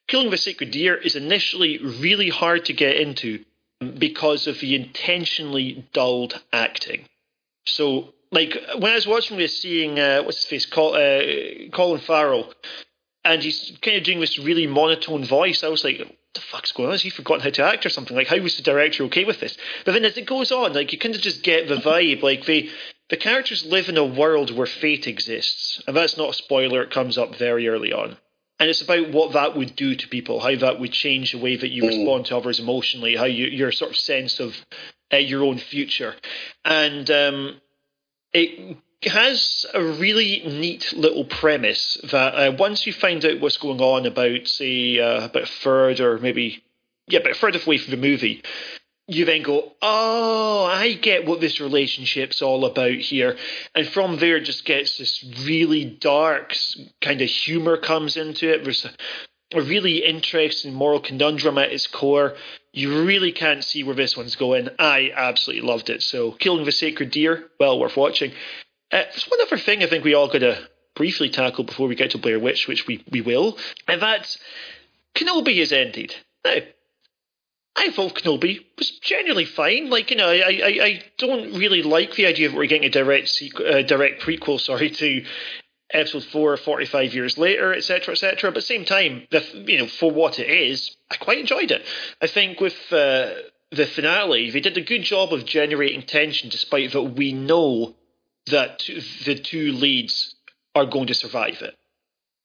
[0.07, 3.45] Killing of a Sacred Deer is initially really hard to get into
[3.97, 7.05] because of the intentionally dulled acting.
[7.65, 12.01] So like when I was watching this, seeing uh, what's his face, Col- uh, Colin
[12.01, 12.53] Farrell,
[13.23, 15.63] and he's kind of doing this really monotone voice.
[15.63, 16.93] I was like, what the fuck's going on?
[16.93, 18.15] Has he forgotten how to act or something?
[18.15, 19.57] Like, how was the director okay with this?
[19.85, 22.23] But then as it goes on, like you kind of just get the vibe.
[22.23, 22.69] Like the
[23.09, 26.81] the characters live in a world where fate exists, and that's not a spoiler.
[26.81, 28.17] It comes up very early on.
[28.61, 31.55] And it's about what that would do to people, how that would change the way
[31.55, 31.87] that you mm.
[31.87, 34.55] respond to others emotionally, how you, your sort of sense of
[35.11, 36.13] uh, your own future.
[36.63, 37.61] And um,
[38.33, 43.81] it has a really neat little premise that uh, once you find out what's going
[43.81, 45.47] on about, say, uh, about a
[45.99, 46.63] or maybe,
[47.07, 48.43] yeah, about a third of the the movie,
[49.07, 53.37] you then go, oh, I get what this relationship's all about here.
[53.75, 56.55] And from there, just gets this really dark
[57.01, 58.63] kind of humor comes into it.
[58.63, 58.87] There's
[59.53, 62.35] a, really interesting moral conundrum at its core.
[62.73, 64.69] You really can't see where this one's going.
[64.79, 66.03] I absolutely loved it.
[66.03, 68.31] So, Killing the Sacred Deer, well worth watching.
[68.91, 70.57] Uh, there's one other thing I think we all got to
[70.95, 74.37] briefly tackle before we get to Blair Witch, which we, we will, and that's
[75.15, 76.15] Kenobi has ended.
[76.43, 76.55] Now,
[77.75, 79.89] I thought Kenobi was generally fine.
[79.89, 82.91] Like you know, I I, I don't really like the idea that we're getting a
[82.91, 85.25] direct sequ- uh, direct prequel, sorry, to
[85.93, 88.49] episode four, 45 years later, etc., etc.
[88.49, 91.71] But at the same time, the, you know, for what it is, I quite enjoyed
[91.71, 91.85] it.
[92.21, 93.31] I think with uh,
[93.71, 97.95] the finale, they did a good job of generating tension, despite that we know
[98.47, 98.83] that
[99.25, 100.35] the two leads
[100.75, 101.75] are going to survive it.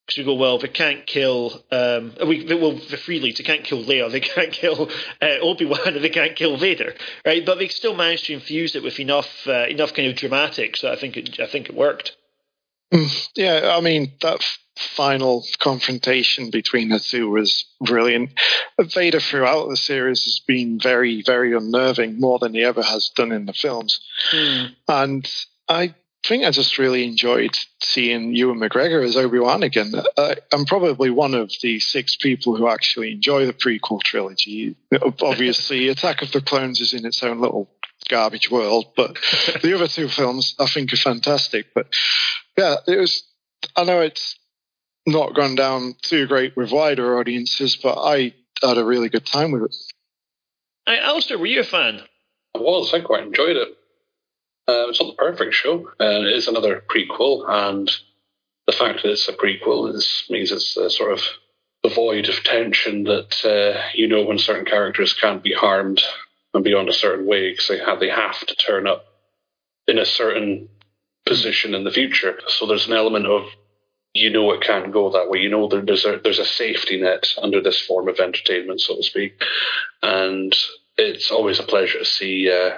[0.06, 3.64] Because we go, well, they can't kill, um, we, well, the three leads, they can't
[3.64, 4.88] kill Leia, they can't kill
[5.20, 7.44] uh, Obi Wan, and they can't kill Vader, right?
[7.44, 10.92] But they still managed to infuse it with enough, uh, enough kind of dramatics that
[10.92, 12.16] I think it, I think it worked.
[12.92, 14.44] Mm, yeah, I mean that
[14.78, 18.30] final confrontation between the two was brilliant.
[18.78, 23.32] Vader throughout the series has been very, very unnerving, more than he ever has done
[23.32, 23.98] in the films.
[24.32, 24.76] Mm.
[24.88, 25.32] And
[25.68, 25.94] I
[26.26, 29.92] think I just really enjoyed seeing Ewan McGregor as Obi Wan again.
[30.18, 34.76] I, I'm probably one of the six people who actually enjoy the prequel trilogy.
[35.22, 37.70] Obviously, Attack of the Clones is in its own little
[38.08, 39.14] garbage world, but
[39.62, 41.66] the other two films I think are fantastic.
[41.74, 41.88] But
[42.56, 43.24] yeah, it was.
[43.74, 44.38] I know it's
[45.06, 49.52] not gone down too great with wider audiences, but I had a really good time
[49.52, 49.76] with it.
[50.86, 52.00] Hey, Alasdair, were you a fan?
[52.54, 52.92] I was.
[52.94, 53.68] I quite enjoyed it.
[54.68, 55.88] Uh, it's not the perfect show.
[56.00, 57.90] Uh, it is another prequel, and
[58.66, 61.20] the fact that it's a prequel is, means it's a sort of
[61.82, 66.02] devoid of tension that uh, you know when certain characters can't be harmed
[66.56, 69.04] and beyond a certain way because they have, they have to turn up
[69.86, 70.68] in a certain
[71.24, 72.38] position in the future.
[72.48, 73.46] So there's an element of
[74.14, 75.40] you know it can't go that way.
[75.40, 78.96] You know there, there's a there's a safety net under this form of entertainment, so
[78.96, 79.40] to speak,
[80.02, 80.54] and
[80.96, 82.76] it's always a pleasure to see uh,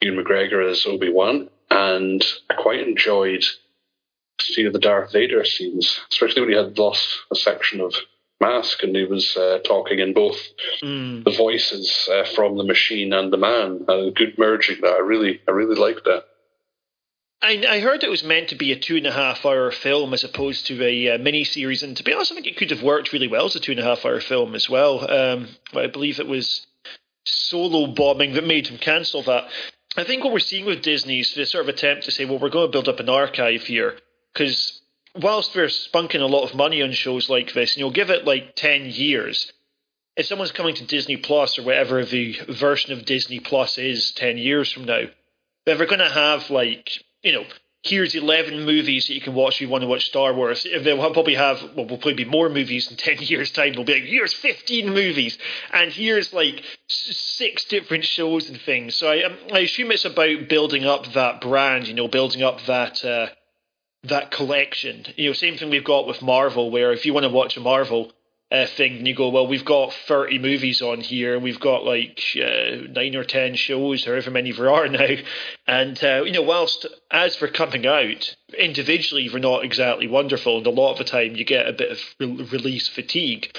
[0.00, 3.44] Ewan McGregor as Obi Wan, and I quite enjoyed
[4.40, 7.94] seeing the Darth Vader scenes, especially when he had lost a section of
[8.40, 10.38] mask, and he was uh, talking in both
[10.82, 11.22] mm.
[11.24, 13.84] the voices uh, from the machine and the man.
[13.88, 16.24] A good merging that I really, I really liked that.
[17.42, 20.12] I, I heard it was meant to be a two and a half hour film
[20.12, 22.70] as opposed to a uh, mini series, and to be honest, I think it could
[22.70, 25.10] have worked really well as a two and a half hour film as well.
[25.10, 26.66] Um, I believe it was
[27.24, 29.48] solo bombing that made him cancel that.
[29.96, 32.38] I think what we're seeing with Disney is this sort of attempt to say, well,
[32.38, 33.98] we're going to build up an archive here
[34.32, 34.79] because
[35.14, 38.24] whilst we're spunking a lot of money on shows like this, and you'll give it
[38.24, 39.52] like ten years.
[40.16, 44.38] If someone's coming to Disney Plus or whatever the version of Disney Plus is ten
[44.38, 45.04] years from now,
[45.66, 46.90] we're going to have like
[47.22, 47.44] you know,
[47.82, 50.66] here's 11 movies that you can watch if you want to watch Star Wars.
[50.82, 53.74] They'll probably have, well, will probably be more movies in 10 years' time.
[53.74, 55.38] They'll be like, here's 15 movies,
[55.72, 58.94] and here's like six different shows and things.
[58.94, 62.64] So I, um, I assume it's about building up that brand, you know, building up
[62.66, 63.04] that.
[63.04, 63.28] Uh,
[64.04, 67.30] that collection, you know, same thing we've got with Marvel, where if you want to
[67.30, 68.12] watch a Marvel,
[68.52, 71.84] uh, thing, and you go, well, we've got 30 movies on here, and we've got
[71.84, 75.14] like uh, nine or 10 shows, however many there are now.
[75.66, 80.66] And, uh, you know, whilst as for coming out, individually, they're not exactly wonderful, and
[80.66, 83.56] a lot of the time you get a bit of re- release fatigue.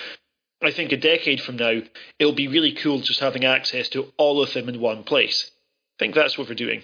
[0.61, 1.81] I think a decade from now,
[2.19, 5.49] it'll be really cool just having access to all of them in one place.
[5.97, 6.83] I think that's what we're doing.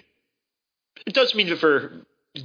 [1.05, 1.91] It does mean that we're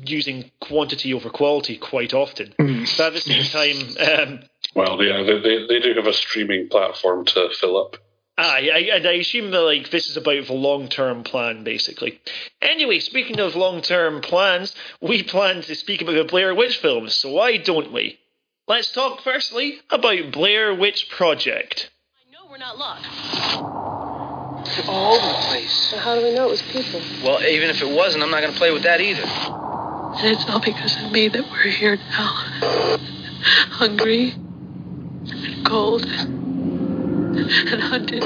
[0.05, 2.55] using quantity over quality quite often.
[2.59, 2.97] Mm.
[2.97, 4.40] But at the same time, um,
[4.74, 7.97] well, yeah, they, they, they do have a streaming platform to fill up.
[8.38, 12.20] Aye, I, and I assume that like this is about the long term plan, basically.
[12.62, 17.14] Anyway, speaking of long term plans, we plan to speak about the Blair Witch films,
[17.14, 18.18] so why don't we?
[18.66, 21.90] Let's talk firstly about Blair Witch Project.
[22.16, 23.07] I know we're not locked.
[24.88, 25.90] All over the place.
[25.90, 27.03] So how do we know it was people?
[27.22, 29.24] Well, even if it wasn't, I'm not going to play with that either.
[30.14, 32.32] And it's all because of me that we're here now.
[33.70, 38.22] Hungry and cold and hunted.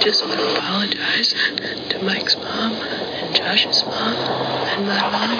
[0.00, 1.34] Just want to apologize
[1.90, 5.38] to Mike's mom and Josh's mom and my mom.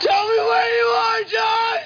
[0.00, 1.78] Tell me where you are, John!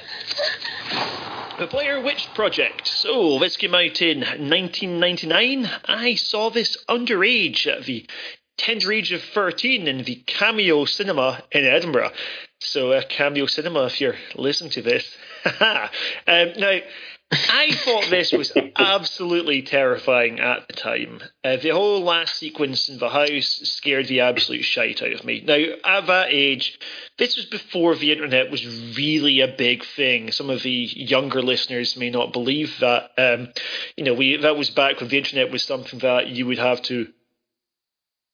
[1.58, 2.86] The Blair Witch Project.
[2.86, 5.68] So, this came out in 1999.
[5.86, 8.06] I saw this underage at the
[8.58, 12.10] tender age of 13 in the Cameo Cinema in Edinburgh.
[12.60, 15.16] So, uh, Cameo Cinema, if you're listening to this.
[15.60, 15.88] um,
[16.26, 16.80] now,
[17.30, 21.20] I thought this was absolutely terrifying at the time.
[21.44, 25.42] Uh, the whole last sequence in the house scared the absolute shite out of me.
[25.46, 26.80] Now, at that age,
[27.18, 30.32] this was before the internet was really a big thing.
[30.32, 33.10] Some of the younger listeners may not believe that.
[33.18, 33.48] Um,
[33.96, 36.80] you know, we that was back when the internet was something that you would have
[36.82, 37.08] to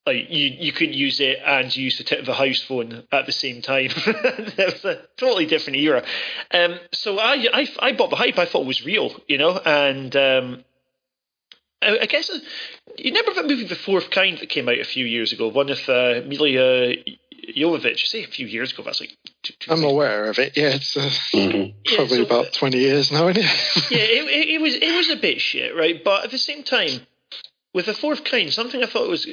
[0.06, 3.32] like you you couldn't use it and use the, t- the house phone at the
[3.32, 3.88] same time.
[3.96, 6.04] it was a totally different era.
[6.52, 8.38] Um, so I, I I bought the hype.
[8.38, 10.64] I thought it was real, you know, and um,
[11.80, 12.38] I, I guess uh,
[12.98, 15.48] you remember that movie The Fourth Kind that came out a few years ago.
[15.48, 16.96] One with uh, Milla
[17.56, 18.06] Jovovich.
[18.06, 18.82] Say a few years ago.
[18.82, 19.16] That's like.
[19.42, 20.56] Two, two I'm aware of it.
[20.56, 21.00] Yeah, it's uh,
[21.34, 21.94] Mm-hmm.
[21.96, 23.44] probably so- about 20 years now, isn't it?
[23.90, 26.02] yeah, it, it, it was it was a bit shit, right?
[26.04, 27.06] But at the same time,
[27.74, 29.26] with the fourth kind, something I thought was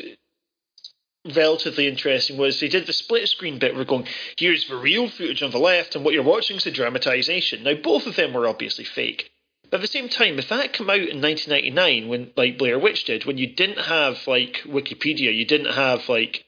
[1.26, 3.76] relatively interesting was they did the split screen bit.
[3.76, 4.08] We're going
[4.38, 7.64] here's the real footage on the left, and what you're watching is the dramatization.
[7.64, 9.32] Now, both of them were obviously fake.
[9.70, 13.06] But at the same time, if that came out in 1999, when like Blair Witch
[13.06, 16.44] did, when you didn't have like Wikipedia, you didn't have like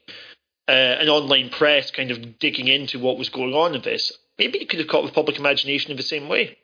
[0.68, 4.58] uh, an online press kind of digging into what was going on in this, maybe
[4.58, 6.58] it could have caught the public imagination in the same way.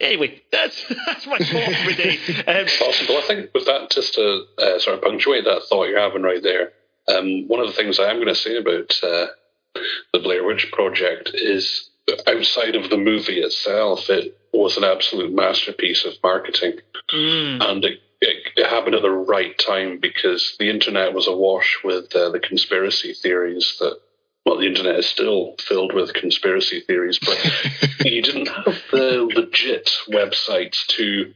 [0.00, 2.18] Anyway, that's that's my thought for the day.
[2.46, 3.16] Um, Possible.
[3.16, 6.42] I think with that, just to uh, sort of punctuate that thought you're having right
[6.42, 6.72] there,
[7.08, 9.26] um, one of the things I am going to say about uh,
[10.12, 11.90] the Blair Witch Project is
[12.26, 16.78] outside of the movie itself, it was an absolute masterpiece of marketing.
[17.12, 21.78] mm, and it, it, it happened at the right time because the internet was awash
[21.84, 23.98] with uh, the conspiracy theories that
[24.46, 27.38] well the internet is still filled with conspiracy theories but
[28.06, 31.34] you didn't have the legit websites to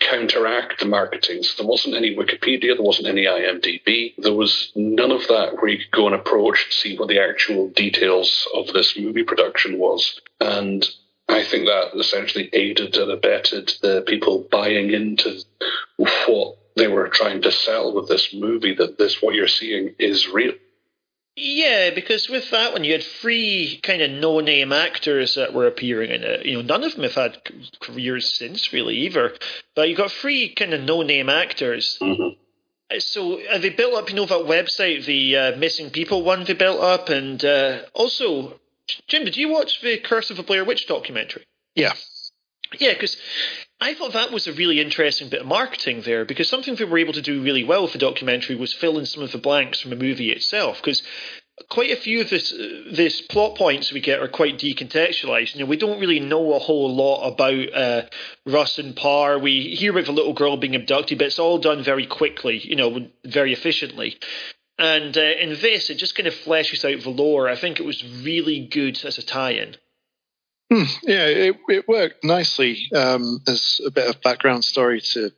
[0.00, 5.12] counteract the marketing so there wasn't any wikipedia there wasn't any imdb there was none
[5.12, 8.66] of that where you could go and approach and see what the actual details of
[8.68, 10.86] this movie production was and
[11.28, 15.42] I think that essentially aided and abetted the people buying into
[15.96, 18.74] what they were trying to sell with this movie.
[18.74, 20.54] That this what you're seeing is real.
[21.38, 26.10] Yeah, because with that one, you had three kind of no-name actors that were appearing
[26.10, 26.46] in it.
[26.46, 27.38] You know, none of them have had
[27.80, 29.34] careers since, really, either.
[29.74, 31.98] But you got three kind of no-name actors.
[32.00, 32.36] Mhm.
[32.90, 36.44] Uh, So uh, they built up, you know, that website, the uh, missing people one
[36.44, 38.58] they built up, and uh, also
[39.06, 41.44] Jim, did you watch the Curse of the Blair Witch documentary?
[41.74, 41.92] Yeah.
[42.78, 43.16] Yeah, because
[43.80, 46.98] I thought that was a really interesting bit of marketing there because something they were
[46.98, 49.80] able to do really well with the documentary was fill in some of the blanks
[49.80, 51.02] from the movie itself because
[51.68, 52.50] quite a few of this
[52.90, 55.54] this plot points we get are quite decontextualized.
[55.54, 58.02] You know, we don't really know a whole lot about uh,
[58.46, 59.38] Rustin Parr.
[59.38, 62.58] We hear about the little girl being abducted, but it's all done very quickly.
[62.58, 64.18] You know, very efficiently.
[64.78, 67.48] And uh, in this, it just kind of fleshes out the lore.
[67.48, 69.76] I think it was really good as a tie-in.
[70.70, 75.30] Hmm, yeah, it, it worked nicely um, as a bit of background story to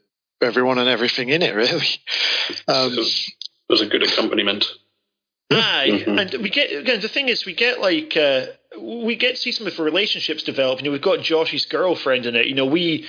[0.43, 1.87] everyone and everything in it, really.
[2.67, 4.67] Um, it, was, it was a good accompaniment.
[5.53, 6.19] Aye, mm-hmm.
[6.19, 7.01] and we get again.
[7.01, 8.47] The thing is, we get like uh,
[8.81, 10.81] we get to see some of the relationships develop.
[10.81, 12.47] You know, we've got Josh's girlfriend in it.
[12.47, 13.07] You know, we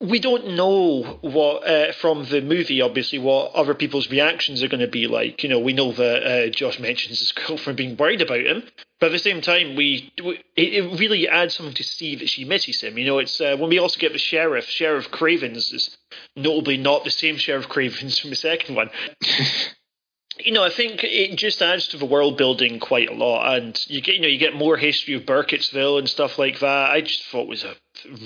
[0.00, 4.80] we don't know what uh, from the movie, obviously, what other people's reactions are going
[4.80, 5.42] to be like.
[5.42, 8.64] You know, we know that uh, Josh mentions his girlfriend being worried about him,
[8.98, 12.44] but at the same time, we, we it, really adds something to see that she
[12.44, 12.96] misses him.
[12.96, 15.96] You know, it's uh, when we also get the sheriff, Sheriff Cravens is
[16.34, 18.90] notably not the same Sheriff Cravens from the second one.
[20.38, 23.78] you know, I think it just adds to the world building quite a lot, and
[23.86, 26.90] you get you know you get more history of Burkittsville and stuff like that.
[26.90, 27.74] I just thought it was a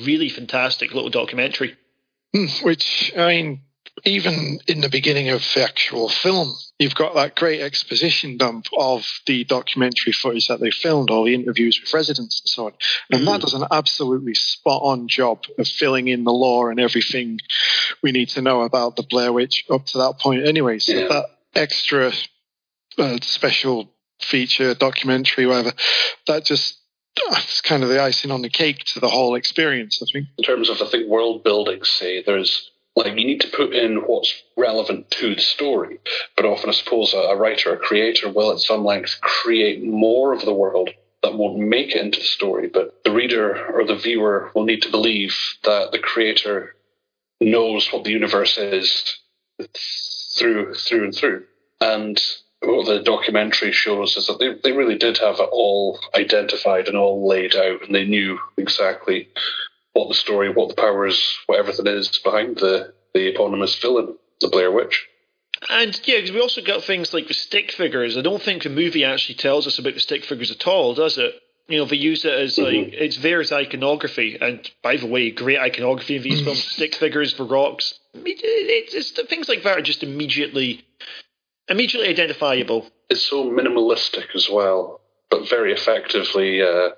[0.04, 1.76] really fantastic little documentary.
[2.32, 3.62] Hmm, which I mean,
[4.05, 9.07] even in the beginning of the actual film, you've got that great exposition dump of
[9.26, 12.72] the documentary footage that they filmed, all the interviews with residents and so on.
[13.11, 13.26] And mm.
[13.26, 17.38] that does an absolutely spot on job of filling in the lore and everything
[18.03, 20.78] we need to know about the Blair Witch up to that point, anyway.
[20.78, 21.09] So yeah.
[21.09, 22.12] that extra
[22.99, 25.72] uh, special feature, documentary, whatever.
[26.26, 26.78] That just
[27.30, 30.01] that's kind of the icing on the cake to the whole experience.
[30.03, 30.26] I think.
[30.38, 33.97] In terms of I think world building, say there's like you need to put in
[33.99, 35.99] what's relevant to the story,
[36.36, 40.32] but often I suppose a, a writer, a creator will at some length create more
[40.32, 40.91] of the world
[41.22, 44.82] that won't make it into the story, but the reader or the viewer will need
[44.82, 46.74] to believe that the creator
[47.41, 49.18] knows what the universe is
[50.36, 51.45] through through and through.
[51.80, 52.20] And
[52.62, 56.97] what the documentary shows is that they, they really did have it all identified and
[56.97, 59.28] all laid out, and they knew exactly
[59.93, 64.49] what the story, what the powers, what everything is behind the, the eponymous villain, the
[64.49, 65.07] Blair Witch.
[65.68, 68.16] And yeah, because we also got things like the stick figures.
[68.16, 71.18] I don't think the movie actually tells us about the stick figures at all, does
[71.18, 71.34] it?
[71.68, 72.95] You know, they use it as like mm-hmm.
[72.95, 76.64] it's there as iconography, and by the way, great iconography in these films.
[76.72, 80.84] Stick figures, the rocks, it's, it's, things like that are just immediately
[81.68, 82.88] immediately identifiable.
[83.09, 86.91] It's so minimalistic as well, but very effectively uh,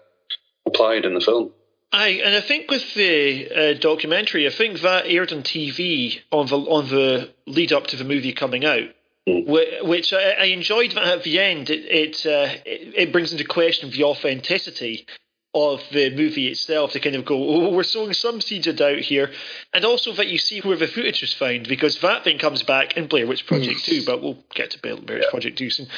[0.67, 1.53] applied in the film.
[1.93, 6.47] Aye, and I think with the uh, documentary, I think that aired on TV on
[6.47, 8.89] the on the lead up to the movie coming out,
[9.29, 9.87] mm.
[9.87, 10.93] which I, I, enjoyed.
[10.93, 15.07] That at the end, it it, uh, it, it brings into question the authenticity
[15.55, 19.01] of the movie itself to kind of go, oh, we're sowing some seeds of doubt
[19.01, 19.31] here,
[19.75, 22.97] and also that you see where the footage was found because that thing comes back
[22.97, 23.85] in Blair Witch Project mm.
[23.85, 25.31] 2, but we'll get to Blair Witch yeah.
[25.31, 25.89] Project 2 soon.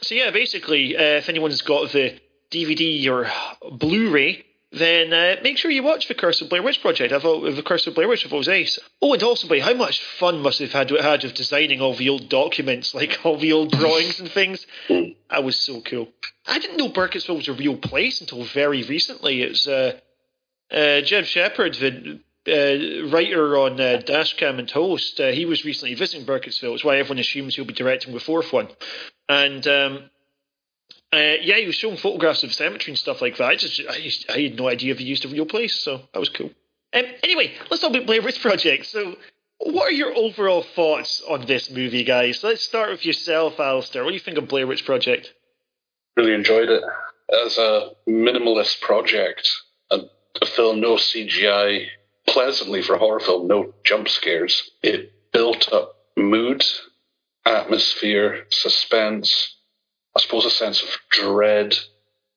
[0.00, 2.18] So yeah, basically, uh, if anyone's got the
[2.50, 3.30] DVD or
[3.76, 7.12] Blu-ray then uh, make sure you watch The Curse of Blair Witch Project.
[7.12, 8.78] I thought The Curse of Blair Witch, I thought was ace.
[9.00, 12.28] Oh, and also, how much fun must have had had of designing all the old
[12.28, 14.66] documents, like all the old drawings and things.
[14.88, 16.08] That was so cool.
[16.46, 19.42] I didn't know Burkittsville was a real place until very recently.
[19.42, 19.98] It's uh,
[20.70, 25.94] uh, Jed Shepherd, the uh, writer on uh, Dashcam and Host, uh, he was recently
[25.94, 26.74] visiting Burkittsville.
[26.74, 28.68] It's why everyone assumes he'll be directing the fourth one.
[29.28, 30.10] And um,
[31.12, 33.44] uh, yeah, he was showing photographs of cemetery and stuff like that.
[33.44, 36.18] I just, I, I had no idea if he used a real place, so that
[36.18, 36.50] was cool.
[36.94, 38.86] Um, anyway, let's talk about Blair Witch Project.
[38.86, 39.16] So,
[39.58, 42.42] what are your overall thoughts on this movie, guys?
[42.42, 44.04] Let's start with yourself, Alasdair.
[44.04, 45.32] What do you think of Blair Witch Project?
[46.16, 46.82] Really enjoyed it.
[47.44, 49.48] As a minimalist project,
[49.90, 50.00] a,
[50.40, 51.86] a film, no CGI,
[52.26, 54.70] pleasantly for a horror film, no jump scares.
[54.82, 56.64] It built up mood,
[57.44, 59.56] atmosphere, suspense,
[60.16, 61.74] I suppose, a sense of dread.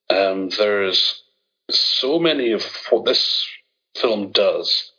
[0.09, 1.23] Um, there's
[1.69, 3.45] so many of what this
[3.95, 4.91] film does.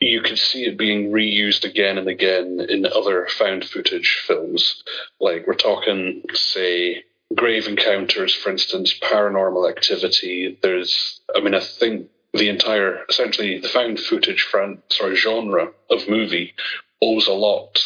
[0.00, 4.82] You could see it being reused again and again in other found footage films.
[5.20, 7.04] Like, we're talking, say,
[7.34, 10.58] Grave Encounters, for instance, Paranormal Activity.
[10.62, 16.08] There's, I mean, I think the entire, essentially, the found footage front, sorry, genre of
[16.08, 16.54] movie
[17.02, 17.78] owes a lot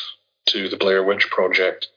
[0.47, 1.89] to the Blair Witch Project.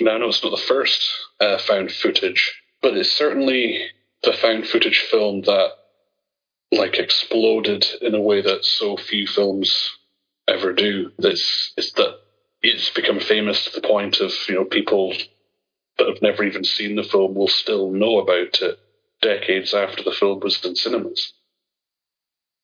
[0.00, 1.06] Now, I know it's not the first
[1.40, 3.86] uh, found footage, but it's certainly
[4.22, 5.70] the found footage film that
[6.70, 9.90] like exploded in a way that so few films
[10.46, 11.12] ever do.
[11.18, 12.18] This is that
[12.62, 15.14] it's become famous to the point of you know people
[15.98, 18.78] that have never even seen the film will still know about it
[19.20, 21.32] decades after the film was in cinemas.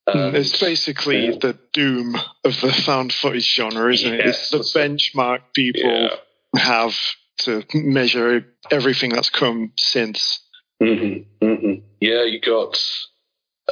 [0.09, 1.37] Hmm, and, it's basically yeah.
[1.41, 4.59] the doom of the found footage genre, isn't yes, it?
[4.59, 6.61] It's the benchmark people yeah.
[6.61, 6.95] have
[7.39, 10.41] to measure everything that's come since.
[10.82, 11.87] Mm-hmm, mm-hmm.
[12.01, 12.78] Yeah, you got.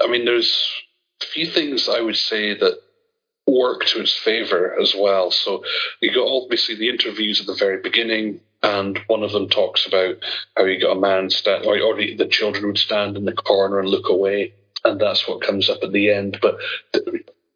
[0.01, 0.67] I mean, there's
[1.23, 2.79] a few things I would say that
[3.47, 5.31] work to its favor as well.
[5.31, 5.65] So
[6.01, 10.17] you got obviously the interviews at the very beginning, and one of them talks about
[10.57, 13.81] how you got a man stand, or, or the children would stand in the corner
[13.81, 14.55] and look away,
[14.85, 16.39] and that's what comes up at the end.
[16.41, 16.57] But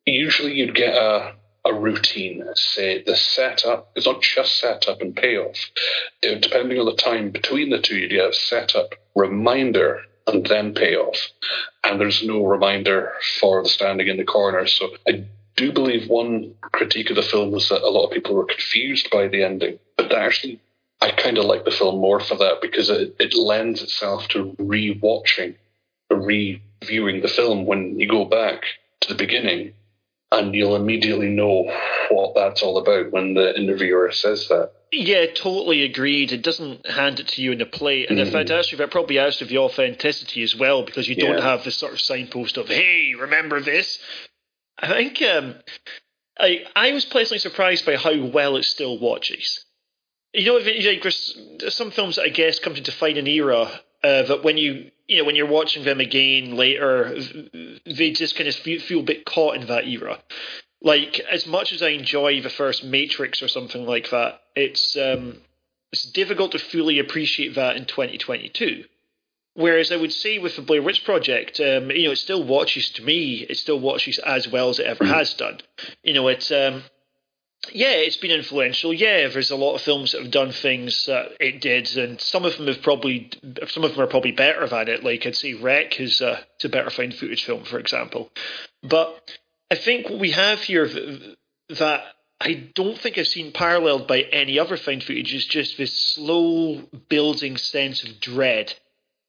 [0.04, 1.34] usually you'd get a
[1.68, 2.44] a routine.
[2.54, 5.56] Say the setup is not just setup and payoff.
[6.22, 11.16] It, depending on the time between the two, you get setup, reminder, and then payoff.
[11.84, 14.66] And there's no reminder for the standing in the corner.
[14.66, 18.34] So I do believe one critique of the film was that a lot of people
[18.34, 20.60] were confused by the ending, but actually.
[20.98, 24.56] I kind of like the film more for that because it, it lends itself to
[24.58, 25.54] re-watching,
[26.08, 28.62] reviewing the film when you go back
[29.02, 29.74] to the beginning
[30.32, 31.72] and you'll immediately know
[32.10, 34.72] what that's all about when the interviewer says that.
[34.92, 36.32] Yeah, totally agreed.
[36.32, 38.08] It doesn't hand it to you in a plate.
[38.08, 38.26] And mm.
[38.26, 41.42] if it asked you, it probably adds to the authenticity as well because you don't
[41.42, 43.98] have this sort of signpost of, hey, remember this?
[44.78, 45.54] I think um,
[46.38, 49.64] I I was pleasantly surprised by how well it still watches.
[50.32, 53.26] You know, if it, like, there's some films that I guess come to define an
[53.26, 53.70] era
[54.04, 57.14] uh, that when you you know when you're watching them again later,
[57.84, 60.18] they just kind of feel, feel a bit caught in that era.
[60.82, 65.38] Like as much as I enjoy the first Matrix or something like that, it's um,
[65.92, 68.84] it's difficult to fully appreciate that in 2022.
[69.54, 72.90] Whereas I would say with the Blair Witch Project, um, you know, it still watches
[72.90, 75.60] to me, it still watches as well as it ever has done.
[76.02, 76.82] You know, it's um,
[77.72, 78.92] yeah, it's been influential.
[78.92, 82.44] Yeah, there's a lot of films that have done things that it did, and some
[82.44, 83.30] of them have probably,
[83.68, 85.04] some of them are probably better than it.
[85.04, 88.30] Like I'd say, Rec is a, it's a better found footage film, for example.
[88.82, 89.36] But
[89.70, 90.88] I think what we have here
[91.68, 92.04] that
[92.40, 96.82] I don't think I've seen paralleled by any other found footage is just this slow
[97.08, 98.74] building sense of dread.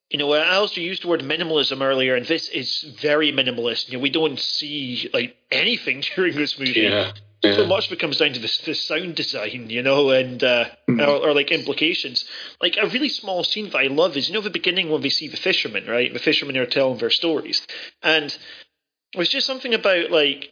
[0.10, 3.90] You know, Alasdair used the word minimalism earlier, and this is very minimalist.
[3.90, 6.82] You know, we don't see like anything during this movie.
[6.82, 7.14] Yeah.
[7.44, 7.56] Yeah.
[7.56, 10.66] So much of it comes down to the, the sound design, you know, and uh,
[10.90, 11.00] mm-hmm.
[11.00, 12.26] or, or, like implications.
[12.62, 15.12] Like a really small scene that I love is you know the beginning when we
[15.12, 16.12] see the fishermen, right?
[16.12, 17.66] The fishermen are telling their stories,
[18.02, 18.36] and
[19.14, 20.52] there's just something about like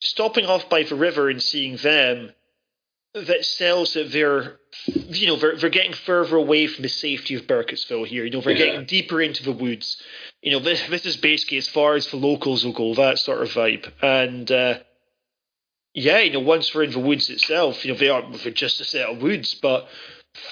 [0.00, 2.32] stopping off by the river and seeing them
[3.14, 7.46] that sells that they're you know they're, they're getting further away from the safety of
[7.46, 8.24] Burkittsville here.
[8.24, 8.66] You know they're yeah.
[8.66, 10.02] getting deeper into the woods.
[10.42, 12.94] You know this this is basically as far as the locals will go.
[12.94, 14.50] That sort of vibe, and.
[14.50, 14.78] Uh,
[15.98, 18.80] yeah, you know, once we're in the woods itself, you know, they are they're just
[18.80, 19.88] a set of woods, but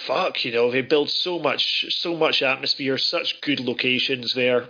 [0.07, 4.68] fuck, you know, they build so much so much atmosphere, such good locations there.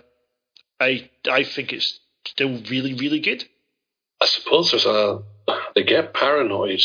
[0.78, 3.44] I I think it's still really, really good.
[4.20, 5.22] I suppose there's a
[5.74, 6.82] they get paranoid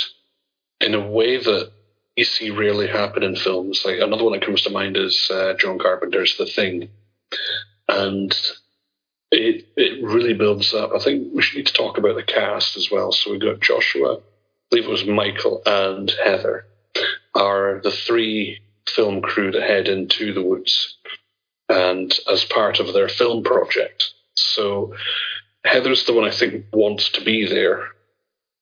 [0.79, 1.71] in a way that
[2.15, 3.83] you see rarely happen in films.
[3.85, 6.89] Like another one that comes to mind is uh, John Carpenter's The Thing,
[7.89, 8.35] and
[9.31, 10.91] it it really builds up.
[10.93, 13.11] I think we should need to talk about the cast as well.
[13.11, 14.19] So we've got Joshua, I
[14.69, 16.65] believe it was Michael and Heather,
[17.33, 20.97] are the three film crew that head into the woods,
[21.69, 24.11] and as part of their film project.
[24.35, 24.95] So
[25.63, 27.87] Heather's the one I think wants to be there.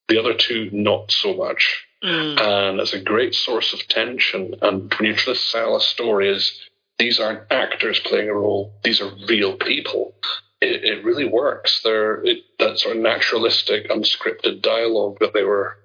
[0.08, 1.84] The other two, not so much.
[2.02, 2.40] Mm.
[2.40, 4.54] And it's a great source of tension.
[4.62, 6.58] And when you try to sell a story, is
[6.98, 10.14] these aren't actors playing a role; these are real people
[10.60, 11.82] it, it really works.
[11.82, 12.24] There,
[12.58, 15.76] that sort of naturalistic, unscripted dialogue that they were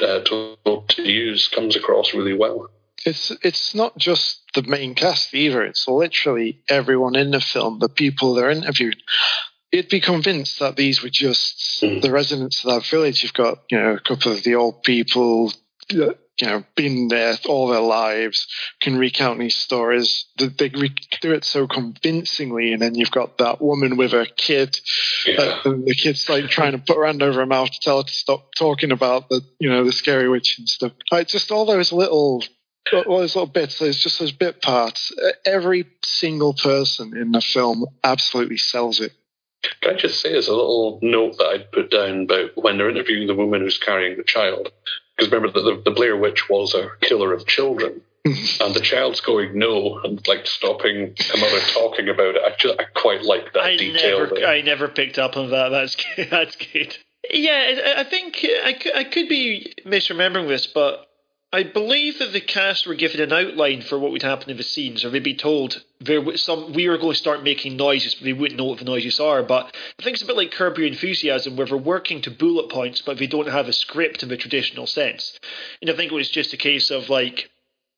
[0.00, 2.68] uh, told to use comes across really well.
[3.04, 5.62] It's it's not just the main cast either.
[5.64, 8.96] It's literally everyone in the film, the people they're interviewed.
[9.72, 12.00] You'd be convinced that these were just mm.
[12.00, 13.22] the residents of that village.
[13.22, 15.52] You've got you know a couple of the old people,
[16.42, 18.48] you know, been there all their lives,
[18.80, 20.26] can recount these stories.
[20.36, 24.76] They do it so convincingly, and then you've got that woman with her kid,
[25.24, 25.40] yeah.
[25.40, 27.98] uh, and the kid's like trying to put her hand over her mouth to tell
[27.98, 30.90] her to stop talking about the, you know, the scary witch and stuff.
[31.12, 32.42] Like just all those little,
[32.92, 33.78] all those little bits.
[33.78, 35.12] There's just those bit parts.
[35.46, 39.12] Every single person in the film absolutely sells it.
[39.80, 42.90] Can I just say, as a little note that I'd put down about when they're
[42.90, 44.72] interviewing the woman who's carrying the child,
[45.22, 48.00] because remember the, the, the Blair Witch was a killer of children.
[48.24, 52.42] and the child's going no and like stopping the mother talking about it.
[52.44, 54.20] I, just, I quite like that I detail.
[54.20, 54.46] Never, there.
[54.46, 55.70] I never picked up on that.
[55.70, 56.28] That's good.
[56.30, 56.96] that's good.
[57.32, 61.08] Yeah, I think I I could be misremembering this, but
[61.54, 64.62] I believe that the cast were given an outline for what would happen in the
[64.62, 68.14] scenes, or they'd be told there was some we are going to start making noises,
[68.14, 69.42] but they wouldn't know what the noises are.
[69.42, 72.70] But I think it's a bit like Curb Your Enthusiasm, where they're working to bullet
[72.70, 75.38] points, but they don't have a script in the traditional sense.
[75.82, 77.50] And I think it was just a case of like,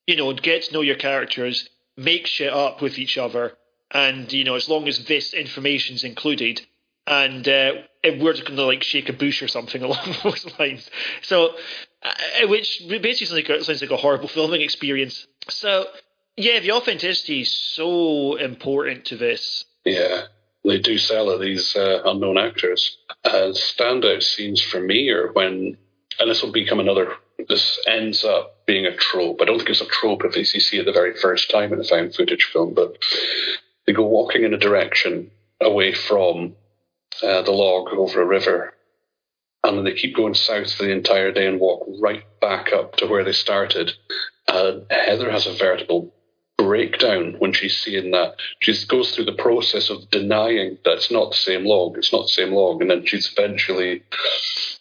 [0.08, 3.52] you know, get to know your characters, make shit up with each other,
[3.92, 6.60] and you know, as long as this information's included,
[7.06, 7.72] and uh,
[8.04, 10.90] we're just going to like shake a bush or something along those lines.
[11.22, 11.54] So,
[12.04, 15.26] uh, which basically sounds like, a horrible filming experience.
[15.48, 15.86] So,
[16.36, 19.64] yeah, the authenticity is so important to this.
[19.84, 20.24] Yeah,
[20.64, 22.96] they do sell these uh, unknown actors.
[23.24, 25.76] Uh, standout scenes for me are when,
[26.18, 27.12] and this will become another,
[27.48, 29.40] this ends up being a trope.
[29.40, 31.80] I don't think it's a trope if you see it the very first time in
[31.80, 32.96] a found footage film, but
[33.86, 35.30] they go walking in a direction
[35.60, 36.54] away from
[37.22, 38.73] uh, the log over a river.
[39.64, 42.96] And then they keep going south for the entire day and walk right back up
[42.96, 43.92] to where they started.
[44.46, 46.14] And Heather has a veritable
[46.58, 48.36] breakdown when she's seeing that.
[48.60, 52.22] She goes through the process of denying that it's not the same log, it's not
[52.22, 54.02] the same log, and then she's eventually.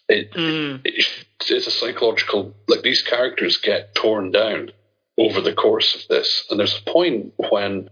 [0.10, 0.82] It, mm.
[0.84, 1.06] it,
[1.50, 2.54] it's a psychological.
[2.68, 4.72] Like these characters get torn down
[5.18, 7.90] over the course of this, and there's a point when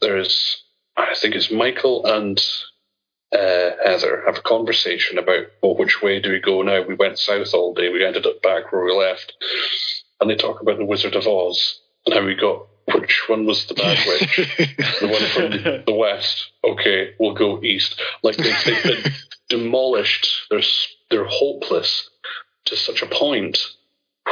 [0.00, 0.62] there's,
[0.96, 2.42] I think it's Michael and
[3.32, 6.82] uh, Heather have a conversation about, well, which way do we go now?
[6.82, 7.90] We went south all day.
[7.90, 9.34] We ended up back where we left.
[10.20, 13.66] And they talk about the Wizard of Oz and how we got which one was
[13.66, 14.36] the bad witch?
[15.00, 16.50] the one from the west.
[16.64, 18.00] Okay, we'll go east.
[18.22, 19.12] Like they, have been
[19.48, 20.46] demolished.
[20.50, 20.62] They're
[21.10, 22.08] they're hopeless
[22.66, 23.58] to such a point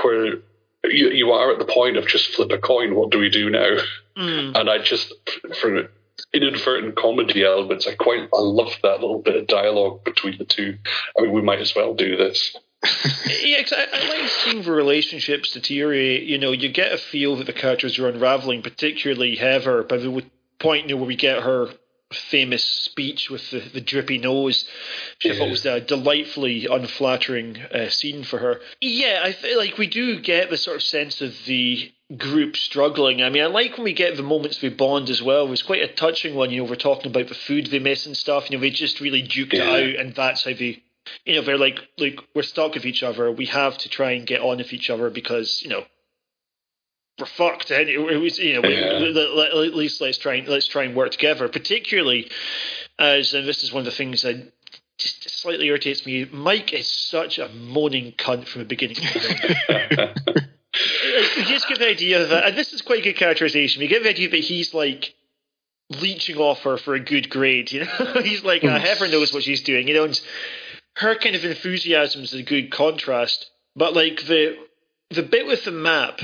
[0.02, 0.36] where
[0.84, 2.94] you you are at the point of just flip a coin.
[2.94, 3.76] What do we do now?
[4.16, 4.58] Mm.
[4.58, 5.12] And I just
[5.60, 5.90] for
[6.32, 7.86] inadvertent comedy elements.
[7.86, 10.78] I quite I love that little bit of dialogue between the two.
[11.18, 12.56] I mean, we might as well do this.
[13.42, 16.24] yeah, I, I, like seeing the relationships deteriorate.
[16.24, 20.24] You know, you get a feel that the characters are unraveling, particularly Heather, by the
[20.58, 21.68] point you know, where we get her
[22.12, 24.68] famous speech with the, the drippy nose.
[25.24, 25.50] Which yeah.
[25.50, 28.60] Was a delightfully unflattering uh, scene for her.
[28.80, 33.22] Yeah, I feel like we do get the sort of sense of the group struggling.
[33.22, 35.46] I mean, I like when we get the moments we bond as well.
[35.46, 36.50] It was quite a touching one.
[36.50, 38.48] You know, we're talking about the food they miss and stuff.
[38.48, 39.64] You know, they just really duked yeah.
[39.64, 40.82] it out, and that's how they.
[41.24, 43.30] You know, they're like, like we're stuck with each other.
[43.30, 45.84] We have to try and get on with each other because you know
[47.18, 47.70] we're fucked.
[47.70, 49.00] And it, was, you know, yeah.
[49.00, 51.48] we, at least let's try and let's try and work together.
[51.48, 52.30] Particularly
[52.98, 54.52] as, and this is one of the things that
[54.98, 56.24] just slightly irritates me.
[56.24, 58.96] Mike is such a moaning cunt from the beginning.
[61.36, 63.82] you just get the idea that, and this is quite a good characterization.
[63.82, 65.14] You get the idea that he's like
[65.90, 67.72] leeching off her for a good grade.
[67.72, 69.88] You know, he's like, uh, Heather knows what she's doing.
[69.88, 70.20] You know, and
[70.96, 73.50] her kind of enthusiasm is a good contrast.
[73.74, 74.56] But like the
[75.10, 76.20] the bit with the map,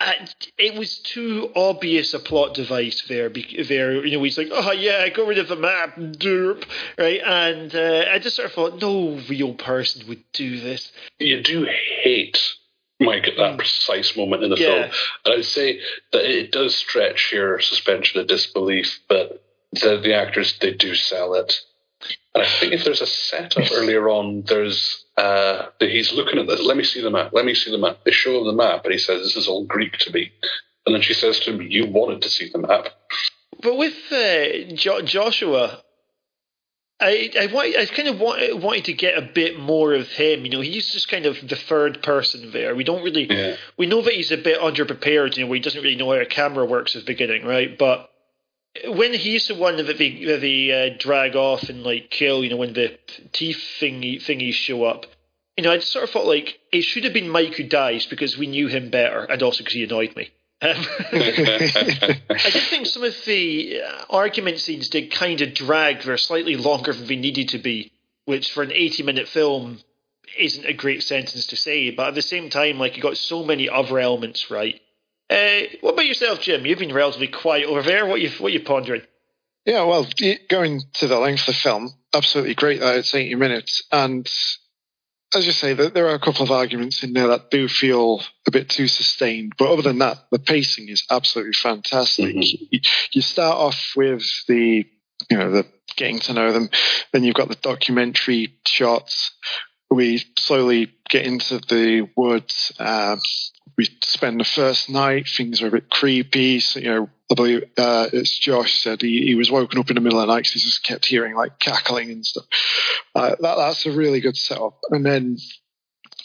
[0.00, 0.12] uh,
[0.56, 3.28] it was too obvious a plot device there.
[3.28, 6.64] There, you know, he's like, "Oh yeah, I go rid of the map, derp,"
[6.96, 7.20] right?
[7.20, 10.92] And uh, I just sort of thought, no real person would do this.
[11.18, 12.38] You do hate
[13.00, 13.58] Mike at that mm.
[13.58, 14.66] precise moment in the yeah.
[14.66, 14.90] film,
[15.24, 15.80] and I'd say
[16.12, 21.34] that it does stretch your suspension of disbelief, but the the actors they do sell
[21.34, 21.54] it.
[22.34, 26.60] And I think if there's a setup earlier on, there's uh, he's looking at this.
[26.60, 27.32] Let me see the map.
[27.32, 27.98] Let me see the map.
[28.04, 30.32] They show him the map, and he says, "This is all Greek to me."
[30.86, 32.88] And then she says to him, "You wanted to see the map."
[33.62, 35.82] But with uh, jo- Joshua,
[37.00, 40.44] I I, want, I kind of want, wanted to get a bit more of him.
[40.44, 42.74] You know, he's just kind of the third person there.
[42.74, 43.56] We don't really yeah.
[43.76, 45.36] we know that he's a bit underprepared.
[45.36, 47.78] You know, where he doesn't really know how a camera works at the beginning, right?
[47.78, 48.10] But
[48.86, 52.50] when he's the one that they, that they uh, drag off and like kill, you
[52.50, 52.98] know, when the
[53.32, 55.06] teeth thingy thingies show up,
[55.56, 58.06] you know, I just sort of felt like it should have been Mike who dies
[58.06, 60.30] because we knew him better, and also because he annoyed me.
[60.60, 66.56] I did think some of the uh, argument scenes did kind of drag; they're slightly
[66.56, 67.92] longer than they needed to be,
[68.24, 69.78] which for an eighty-minute film
[70.36, 71.90] isn't a great sentence to say.
[71.90, 74.80] But at the same time, like you got so many other elements right
[75.30, 76.64] uh, what about yourself, Jim?
[76.64, 78.06] You've been relatively quiet over there.
[78.06, 79.02] What you what you pondering?
[79.66, 80.06] Yeah, well,
[80.48, 83.82] going to the length of the film, absolutely great that it's 80 minutes.
[83.92, 84.26] And
[85.34, 88.50] as you say, there are a couple of arguments in there that do feel a
[88.50, 89.52] bit too sustained.
[89.58, 92.34] But other than that, the pacing is absolutely fantastic.
[92.34, 92.76] Mm-hmm.
[93.12, 94.86] You start off with the,
[95.30, 95.66] you know, the
[95.96, 96.70] getting to know them.
[97.12, 99.32] Then you've got the documentary shots.
[99.90, 102.72] We slowly get into the woods.
[102.78, 103.16] Uh,
[103.76, 105.28] we spend the first night.
[105.28, 106.60] Things are a bit creepy.
[106.60, 109.94] So, you know, I believe uh, as Josh said, he, he, was woken up in
[109.94, 112.44] the middle of the night because he just kept hearing like cackling and stuff.
[113.14, 114.78] Uh, that, that's a really good setup.
[114.90, 115.36] And then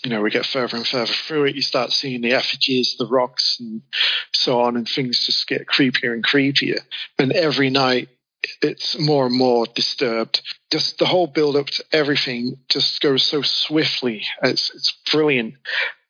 [0.03, 3.07] you know we get further and further through it, you start seeing the effigies, the
[3.07, 3.81] rocks, and
[4.33, 6.79] so on, and things just get creepier and creepier.
[7.19, 8.09] And every night
[8.61, 10.41] it's more and more disturbed.
[10.71, 14.25] Just the whole build up to everything just goes so swiftly.
[14.41, 15.55] It's it's brilliant.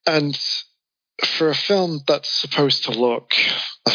[0.05, 0.37] And
[1.25, 3.33] for a film that's supposed to look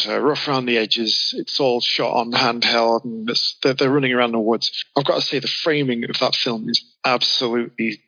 [0.07, 3.29] know, rough around the edges, it's all shot on handheld and
[3.63, 4.85] they're, they're running around the woods.
[4.97, 8.03] I've got to say the framing of that film is absolutely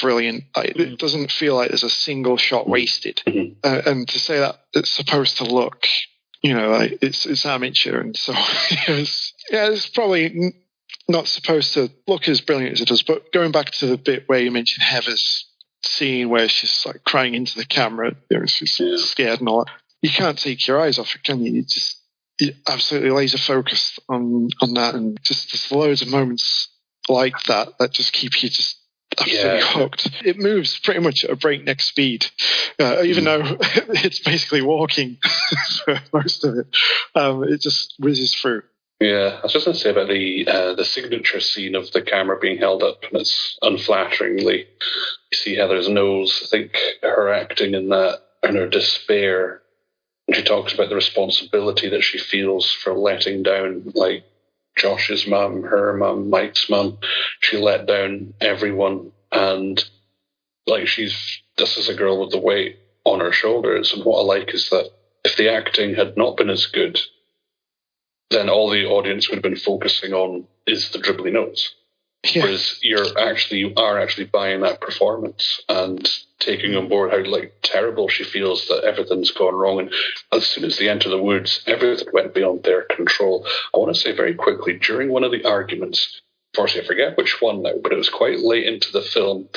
[0.00, 0.44] brilliant.
[0.56, 0.94] It mm-hmm.
[0.94, 3.22] doesn't feel like there's a single shot wasted.
[3.26, 3.58] Mm-hmm.
[3.62, 5.86] Uh, and to say that it's supposed to look
[6.42, 8.34] you know, like it's it's amateur, and so
[8.86, 10.54] it's, yeah, it's probably
[11.08, 13.02] not supposed to look as brilliant as it does.
[13.02, 15.46] But going back to the bit where you mentioned Heather's
[15.82, 18.96] scene where she's like crying into the camera, you know, she's yeah.
[18.96, 19.72] scared and all that.
[20.02, 21.52] You can't take your eyes off it, can you?
[21.52, 22.00] You just
[22.40, 26.68] you're absolutely laser focused on on that, and just there's loads of moments
[27.08, 28.78] like that that just keep you just
[29.18, 29.66] absolutely yeah.
[29.66, 30.10] hooked.
[30.24, 32.26] It moves pretty much at a breakneck speed,
[32.78, 33.26] uh, even mm.
[33.26, 33.56] though
[33.94, 35.18] it's basically walking
[35.84, 36.66] for most of it.
[37.14, 38.62] Um, it just whizzes through.
[39.00, 42.00] Yeah, I was just going to say about the uh, the signature scene of the
[42.00, 44.66] camera being held up, and it's unflatteringly.
[45.30, 46.40] You see Heather's nose.
[46.44, 49.62] I think her acting in that and her despair.
[50.32, 54.24] She talks about the responsibility that she feels for letting down, like
[54.78, 56.96] Josh's mum, her mum, Mike's mum.
[57.40, 59.84] She let down everyone, and
[60.66, 63.92] like she's this is a girl with the weight on her shoulders.
[63.92, 64.90] And what I like is that
[65.24, 66.98] if the acting had not been as good,
[68.34, 71.74] then all the audience would have been focusing on is the dribbly nose.
[72.32, 72.44] Yeah.
[72.44, 76.08] Whereas you're actually you are actually buying that performance and
[76.38, 79.80] taking on board how like terrible she feels that everything's gone wrong.
[79.80, 79.92] And
[80.32, 83.46] as soon as they enter the woods, everything went beyond their control.
[83.74, 86.22] I want to say very quickly during one of the arguments,
[86.54, 89.48] unfortunately I forget which one now, but it was quite late into the film,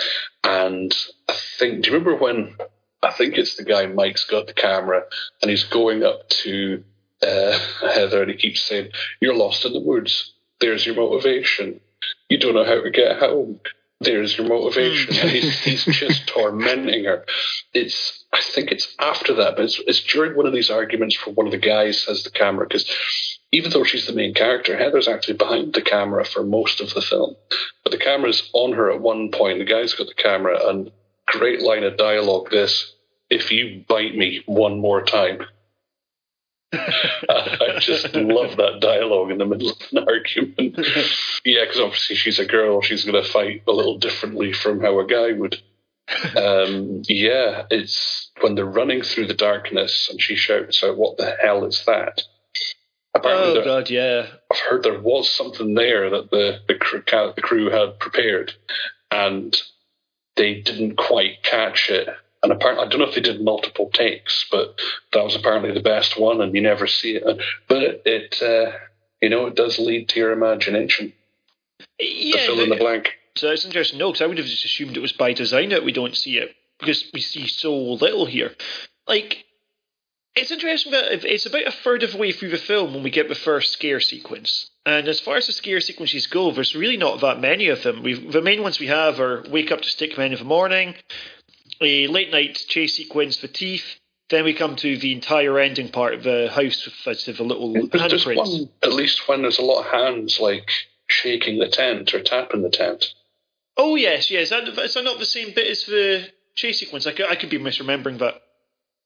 [0.43, 0.93] and
[1.29, 2.55] I think do you remember when
[3.01, 5.03] I think it's the guy Mike's got the camera
[5.41, 6.83] and he's going up to
[7.21, 7.59] uh,
[7.93, 10.33] Heather and he keeps saying, "You're lost in the woods.
[10.59, 11.81] There's your motivation."
[12.29, 13.59] you don't know how to get home.
[13.99, 15.13] There's your motivation.
[15.13, 15.29] Mm.
[15.29, 17.25] he's, he's just tormenting her.
[17.73, 21.33] It's, I think it's after that, but it's, it's during one of these arguments where
[21.33, 22.89] one of the guys has the camera because
[23.51, 27.01] even though she's the main character, Heather's actually behind the camera for most of the
[27.01, 27.35] film.
[27.83, 29.59] But the camera's on her at one point.
[29.59, 30.91] The guy's got the camera, and
[31.25, 32.93] great line of dialogue this
[33.29, 35.41] if you bite me one more time,
[36.73, 40.77] I just love that dialogue in the middle of an argument.
[41.45, 44.99] yeah, because obviously she's a girl, she's going to fight a little differently from how
[44.99, 45.61] a guy would.
[46.35, 51.35] Um, yeah, it's when they're running through the darkness and she shouts out, "What the
[51.41, 52.21] hell is that?"
[53.13, 54.27] Apparently oh there, God, yeah.
[54.51, 58.53] I've heard there was something there that the the crew, the crew had prepared,
[59.11, 59.55] and
[60.37, 62.07] they didn't quite catch it
[62.43, 64.79] and apparently, I don't know if they did multiple takes, but
[65.13, 67.23] that was apparently the best one, and you never see it.
[67.67, 68.77] But it, uh,
[69.21, 71.13] you know, it does lead to your imagination.
[71.99, 73.13] Yeah, fill in the blank.
[73.35, 75.85] So it's interesting, no, because I would have just assumed it was by design that
[75.85, 78.53] we don't see it because we see so little here.
[79.07, 79.45] Like,
[80.35, 83.09] it's interesting that it's about a third of the way through the film when we
[83.09, 84.69] get the first scare sequence.
[84.85, 88.03] And as far as the scare sequences go, there's really not that many of them.
[88.03, 90.95] We've, the main ones we have are wake up to stickmen in the morning,
[91.81, 93.99] a late night chase sequence for teeth.
[94.29, 98.35] Then we come to the entire ending part of the house with, a little handprints.
[98.35, 100.69] One, at least when there's a lot of hands like
[101.07, 103.13] shaking the tent or tapping the tent.
[103.77, 104.49] Oh yes, yes.
[104.49, 107.07] That, is that not the same bit as the chase sequence?
[107.07, 108.41] I could, I could be misremembering that.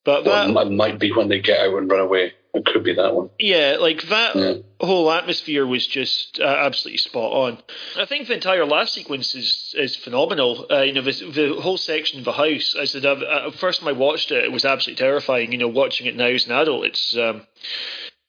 [0.03, 2.33] But well, that might be when they get out and run away.
[2.53, 3.29] It could be that one.
[3.39, 4.53] Yeah, like that yeah.
[4.81, 7.57] whole atmosphere was just uh, absolutely spot on.
[7.97, 10.65] I think the entire last sequence is is phenomenal.
[10.69, 12.75] Uh, you know, the, the whole section of the house.
[12.77, 15.53] I said, uh, first time I watched it, it was absolutely terrifying.
[15.53, 17.47] You know, watching it now as an adult, it's um,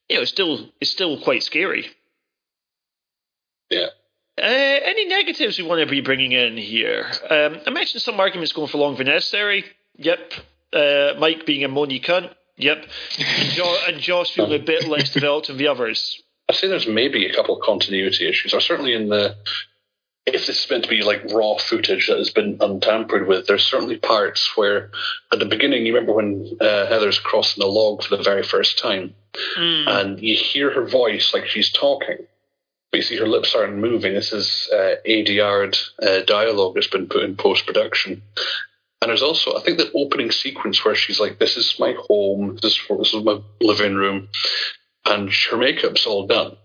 [0.09, 1.87] you know, it's still it's still quite scary.
[3.71, 3.89] Yeah.
[4.39, 7.11] Uh, any negatives we want to be bringing in here?
[7.29, 9.65] Um, I mentioned some arguments going for long than necessary.
[9.97, 10.33] Yep.
[10.73, 12.33] Uh, Mike being a money cunt.
[12.57, 12.87] Yep.
[13.19, 16.23] And, jo- and Josh feeling a bit less developed than the others.
[16.49, 19.37] I'd say there's maybe a couple of continuity issues, or certainly in the.
[20.25, 23.65] If this is meant to be like raw footage that has been untampered with, there's
[23.65, 24.93] certainly parts where,
[25.33, 28.79] at the beginning, you remember when uh, Heather's crossing the log for the very first
[28.79, 29.17] time,
[29.59, 29.89] mm.
[29.89, 32.19] and you hear her voice like she's talking,
[32.93, 34.15] but you see her lips aren't moving.
[34.15, 38.23] This is uh, ADR uh, dialogue that's been put in post production,
[39.03, 42.57] and there's also, I think, the opening sequence where she's like, "This is my home.
[42.63, 44.29] This is this is my living room,"
[45.05, 46.57] and her makeup's all done.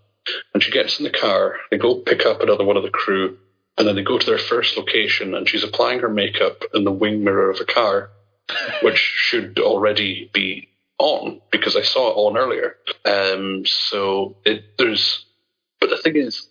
[0.53, 1.57] And she gets in the car.
[1.71, 3.39] They go pick up another one of the crew,
[3.75, 6.91] and then they go to their first location, and she's applying her makeup in the
[6.91, 8.11] wing mirror of a car,
[8.83, 10.69] which should already be
[10.99, 12.75] on because I saw it on earlier.
[13.03, 15.25] Um, so it, there's,
[15.79, 16.47] but the thing is,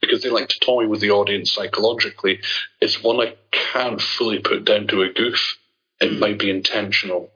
[0.00, 2.40] because they like to toy with the audience psychologically,
[2.80, 5.58] it's one I can't fully put down to a goof.
[6.00, 6.18] It mm.
[6.18, 7.30] might be intentional.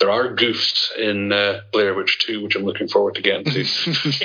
[0.00, 3.64] There are goofs in uh, Blair Witch 2, which I'm looking forward to getting to.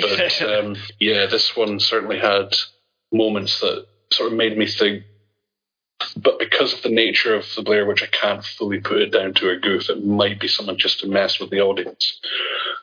[0.00, 2.56] but um, yeah, this one certainly had
[3.12, 5.04] moments that sort of made me think.
[6.16, 9.34] But because of the nature of the Blair Witch, I can't fully put it down
[9.34, 9.90] to a goof.
[9.90, 12.20] It might be something just to mess with the audience.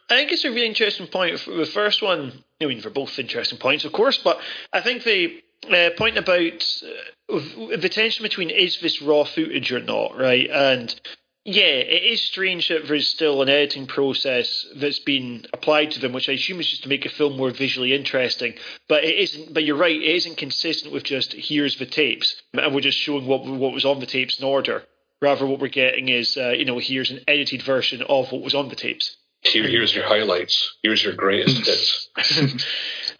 [0.10, 1.40] I think it's a really interesting point.
[1.46, 4.40] The first one, I mean, they're both interesting points, of course, but
[4.74, 6.82] I think the uh, point about
[7.30, 7.40] uh,
[7.78, 10.50] the tension between is this raw footage or not, right?
[10.50, 11.00] And
[11.44, 16.14] yeah, it is strange that there's still an editing process that's been applied to them,
[16.14, 18.54] which I assume is just to make a film more visually interesting.
[18.88, 19.54] But it isn't.
[19.54, 23.26] But you're right, it isn't consistent with just here's the tapes, and we're just showing
[23.26, 24.84] what what was on the tapes in order.
[25.20, 28.54] Rather, what we're getting is uh, you know here's an edited version of what was
[28.54, 29.16] on the tapes.
[29.42, 30.78] Here, here's your highlights.
[30.84, 32.66] Here's your greatest hits.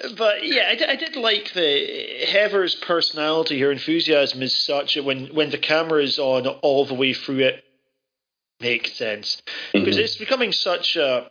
[0.16, 3.60] but yeah, I, I, did like the Heather's personality.
[3.60, 7.40] Her enthusiasm is such that when when the camera is on all the way through
[7.40, 7.64] it
[8.62, 9.42] makes sense
[9.74, 10.04] because mm-hmm.
[10.04, 11.30] it's becoming such a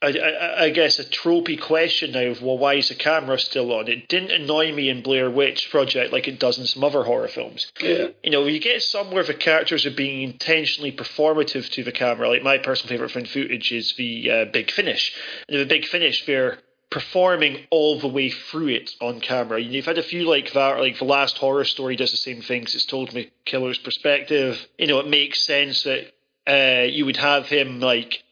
[0.00, 3.72] I, I, I, guess a tropey question now of well, why is the camera still
[3.72, 3.88] on?
[3.88, 7.26] It didn't annoy me in Blair Witch Project like it does in some other horror
[7.26, 7.72] films.
[7.80, 8.08] Yeah.
[8.22, 12.28] You know, you get somewhere the characters are being intentionally performative to the camera.
[12.28, 15.14] Like my personal favorite from footage is the uh, Big Finish.
[15.48, 16.58] And the Big Finish, they're
[16.90, 19.60] performing all the way through it on camera.
[19.60, 22.74] You've had a few like that, like the last horror story does the same things.
[22.74, 24.64] It's told from a killer's perspective.
[24.78, 26.12] You know, it makes sense that
[26.48, 28.22] uh, you would have him like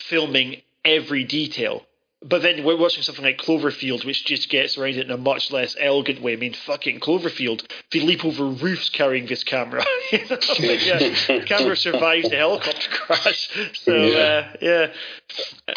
[0.00, 1.84] filming every detail.
[2.26, 5.50] But then we're watching something like Cloverfield, which just gets around it in a much
[5.50, 6.32] less elegant way.
[6.32, 9.84] I mean, fucking Cloverfield, they leap over roofs carrying this camera.
[10.12, 13.50] like, the camera survives the helicopter crash.
[13.74, 14.18] So, yeah.
[14.18, 14.86] Uh, yeah.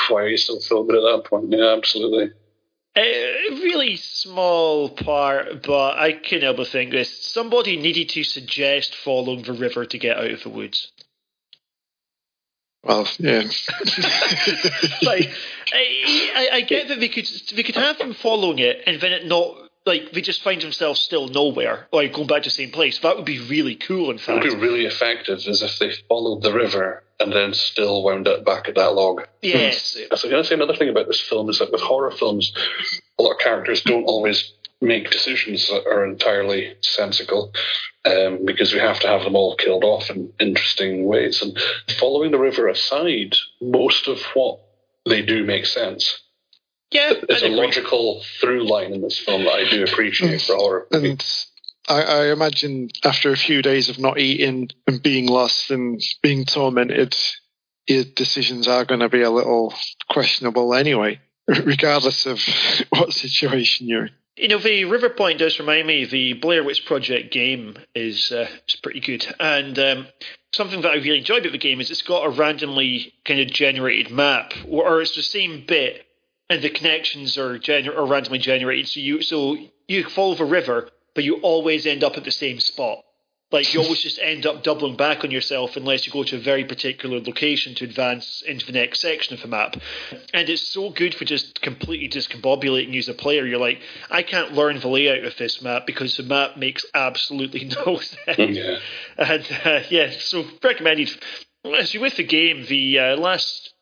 [0.07, 1.47] Why are you still filming at that point?
[1.49, 2.31] Yeah, absolutely.
[2.95, 7.25] A really small part, but I can't help but think this.
[7.25, 10.91] Somebody needed to suggest following the river to get out of the woods.
[12.87, 13.39] Well, yeah.
[15.01, 15.29] like,
[15.73, 19.25] I, I, get that they could they could have him following it and then it
[19.25, 19.57] not
[19.87, 22.99] like they just find themselves still nowhere, like going back to the same place.
[22.99, 24.11] That would be really cool.
[24.11, 27.53] In fact, it would be really effective as if they followed the river and then
[27.53, 29.23] still wound up back at that log.
[29.41, 29.97] Yes.
[29.97, 32.53] I was going to say another thing about this film is that with horror films,
[33.17, 37.51] a lot of characters don't always make decisions that are entirely sensible
[38.05, 41.41] um, because we have to have them all killed off in interesting ways.
[41.41, 41.57] And
[41.99, 44.59] following the river aside, most of what
[45.05, 46.21] they do makes sense.
[46.91, 50.87] Yeah, it's a logical through line in this film that I do appreciate for horror.
[50.91, 51.23] And
[51.89, 56.45] I, I, imagine after a few days of not eating and being lost and being
[56.45, 57.13] tormented,
[57.87, 59.73] your decisions are going to be a little
[60.09, 62.39] questionable anyway, regardless of
[62.89, 64.13] what situation you're in.
[64.37, 68.47] You know, the River Point does remind me the Blair Witch Project game is uh,
[68.67, 70.07] is pretty good, and um,
[70.53, 73.47] something that I really enjoy about the game is it's got a randomly kind of
[73.47, 76.05] generated map, or it's the same bit,
[76.51, 78.87] and the connections are gener- are randomly generated.
[78.87, 79.57] So you so
[79.87, 82.99] you follow the river, but you always end up at the same spot.
[83.49, 86.39] Like you always just end up doubling back on yourself unless you go to a
[86.39, 89.77] very particular location to advance into the next section of the map.
[90.33, 93.45] And it's so good for just completely discombobulating you as a player.
[93.45, 93.79] You're like,
[94.11, 98.57] I can't learn the layout of this map because the map makes absolutely no sense.
[98.57, 98.79] Yeah.
[99.17, 101.09] And uh, yeah, so recommended.
[101.63, 103.73] As you with the game, the uh, last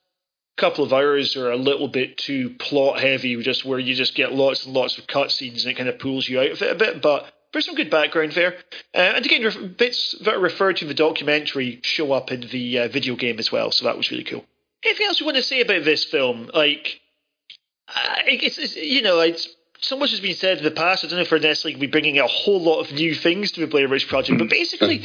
[0.58, 4.32] couple of hours are a little bit too plot heavy, just where you just get
[4.32, 6.76] lots and lots of cutscenes and it kind of pulls you out of it a
[6.76, 7.02] bit.
[7.02, 8.56] But there's some good background there.
[8.94, 12.80] Uh, and again, bits that are referred to in the documentary show up in the
[12.80, 14.44] uh, video game as well, so that was really cool.
[14.84, 16.50] Anything else you want to say about this film?
[16.54, 17.00] Like,
[17.88, 19.48] uh, it's, it's, you know, it's
[19.80, 21.06] so much has been said in the past.
[21.06, 23.62] I don't know if we're necessarily be bringing a whole lot of new things to
[23.62, 25.04] the Blair Witch Project, but basically,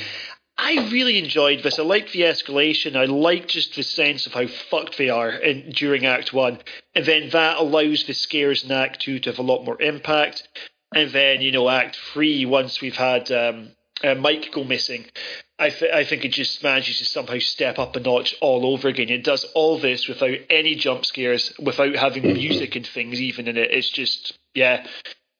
[0.59, 1.79] I really enjoyed this.
[1.79, 2.97] I liked the escalation.
[2.97, 6.59] I liked just the sense of how fucked they are in, during Act One,
[6.97, 10.49] and then that allows the scares in Act Two to have a lot more impact.
[10.95, 13.71] And then, you know, Act Three, once we've had um,
[14.03, 15.07] uh, Mike go missing,
[15.59, 18.89] I, th- I think it just manages to somehow step up a notch all over
[18.89, 19.09] again.
[19.09, 22.33] It does all this without any jump scares, without having mm-hmm.
[22.33, 23.71] music and things even in it.
[23.71, 24.87] It's just, yeah.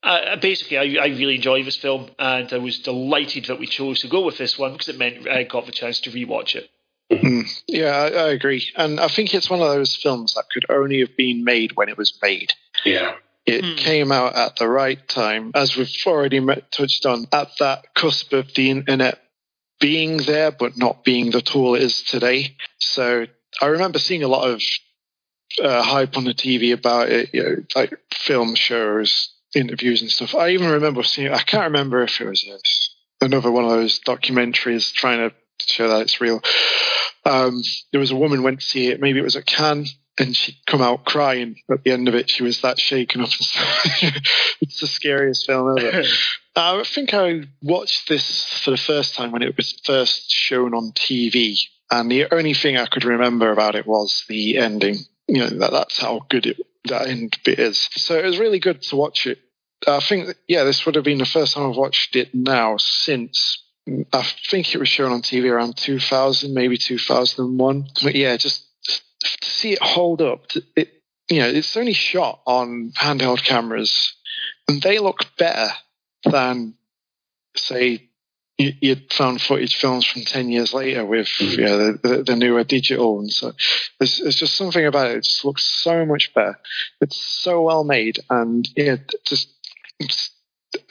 [0.03, 4.01] Uh, basically, I, I really enjoy this film, and I was delighted that we chose
[4.01, 6.71] to go with this one because it meant I got the chance to rewatch it.
[7.11, 7.41] Mm-hmm.
[7.67, 11.01] Yeah, I, I agree, and I think it's one of those films that could only
[11.01, 12.53] have been made when it was made.
[12.85, 13.77] Yeah It mm.
[13.77, 18.53] came out at the right time, as we've already touched on, at that cusp of
[18.55, 19.21] the internet
[19.81, 22.57] being there, but not being the tool it is today.
[22.79, 23.27] So
[23.61, 24.63] I remember seeing a lot of
[25.63, 30.35] uh, hype on the TV about it, you know, like film shows, interviews and stuff.
[30.35, 34.01] I even remember seeing, I can't remember if it was a, another one of those
[34.01, 36.41] documentaries trying to show that it's real.
[37.25, 37.63] Um,
[37.93, 40.57] there was a woman went to see it, maybe it was at Cannes, and she'd
[40.67, 42.31] come out crying at the end of it.
[42.31, 43.29] She was that shaken up.
[44.61, 46.03] it's the scariest film ever.
[46.57, 50.75] Uh, I think I watched this for the first time when it was first shown
[50.75, 51.55] on TV,
[51.93, 54.97] and the only thing I could remember about it was the ending.
[55.29, 57.89] You know, that, that's how good it, that end bit is.
[57.93, 59.39] So it was really good to watch it.
[59.87, 63.63] I think, yeah, this would have been the first time I've watched it now since
[63.89, 67.85] mm, I think it was shown on TV around 2000, maybe 2001.
[68.03, 68.67] But yeah, just
[69.23, 70.47] to see it hold up,
[70.77, 71.01] it
[71.31, 74.17] you know, it's only shot on handheld cameras,
[74.67, 75.71] and they look better
[76.25, 76.75] than,
[77.57, 78.11] say,
[78.59, 81.61] your found footage films from 10 years later with mm-hmm.
[81.61, 83.21] you know, the, the, the, newer digital.
[83.21, 83.53] And so
[83.99, 85.19] there's, there's, just something about it.
[85.19, 86.59] It just looks so much better.
[87.01, 89.49] It's so well made and yeah, just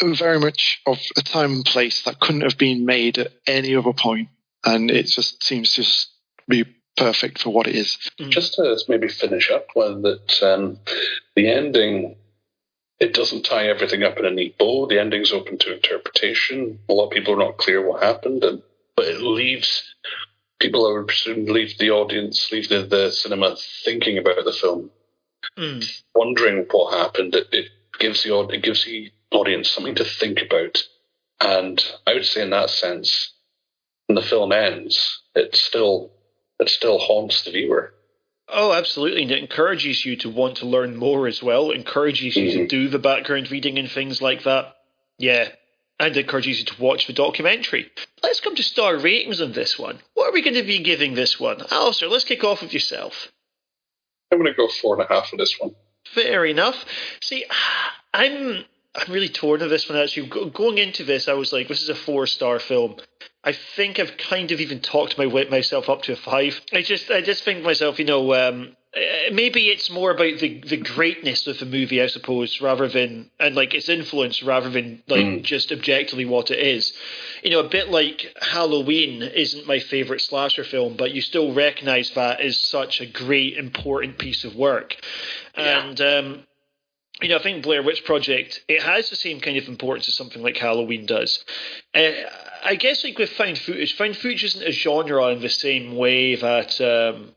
[0.02, 3.94] very much of a time and place that couldn't have been made at any other
[3.94, 4.30] point.
[4.66, 6.10] And it just seems to just
[6.48, 6.66] be
[7.00, 7.98] perfect for what it is.
[8.20, 8.30] Mm.
[8.30, 10.80] Just to maybe finish up with that, um,
[11.36, 12.16] the ending,
[13.00, 14.88] it doesn't tie everything up in a neat bow.
[14.88, 16.80] The ending's open to interpretation.
[16.90, 18.62] A lot of people are not clear what happened, and,
[18.96, 19.96] but it leaves
[20.60, 24.92] people, I would presume, leave the audience, leave the, the cinema thinking about the film,
[25.58, 26.02] mm.
[26.14, 27.34] wondering what happened.
[27.34, 27.66] It, it
[27.98, 30.84] gives the it gives the audience something to think about.
[31.40, 33.32] And I would say, in that sense,
[34.08, 36.12] when the film ends, it's still
[36.60, 37.94] it still haunts the viewer.
[38.52, 39.24] Oh, absolutely.
[39.24, 41.72] And it encourages you to want to learn more as well.
[41.72, 42.60] It encourages you mm-hmm.
[42.62, 44.76] to do the background reading and things like that.
[45.18, 45.50] Yeah.
[46.00, 47.92] And it encourages you to watch the documentary.
[48.24, 50.00] Let's come to star ratings on this one.
[50.14, 51.58] What are we going to be giving this one?
[51.58, 53.32] Alasdair, let's kick off with yourself.
[54.32, 55.76] I'm going to go four and a half for this one.
[56.14, 56.86] Fair enough.
[57.22, 57.46] See,
[58.14, 58.66] I'm
[59.00, 60.28] I'm really torn on this one actually.
[60.28, 62.96] Going into this, I was like, this is a four star film.
[63.44, 66.60] I think I've kind of even talked my myself up to a five.
[66.74, 70.60] I just I just think myself, you know, um, eh, maybe it's more about the
[70.60, 75.04] the greatness of the movie, I suppose, rather than and like its influence, rather than
[75.08, 75.44] like mm.
[75.44, 76.92] just objectively what it is.
[77.42, 82.12] You know, a bit like Halloween isn't my favorite slasher film, but you still recognize
[82.12, 84.98] that as such a great, important piece of work.
[85.58, 85.88] Yeah.
[85.88, 86.44] And um,
[87.22, 90.16] you know, I think Blair Witch Project it has the same kind of importance as
[90.16, 91.44] something like Halloween does.
[91.94, 92.12] Uh,
[92.64, 96.36] I guess like with found footage, found footage isn't a genre in the same way
[96.36, 97.36] that um,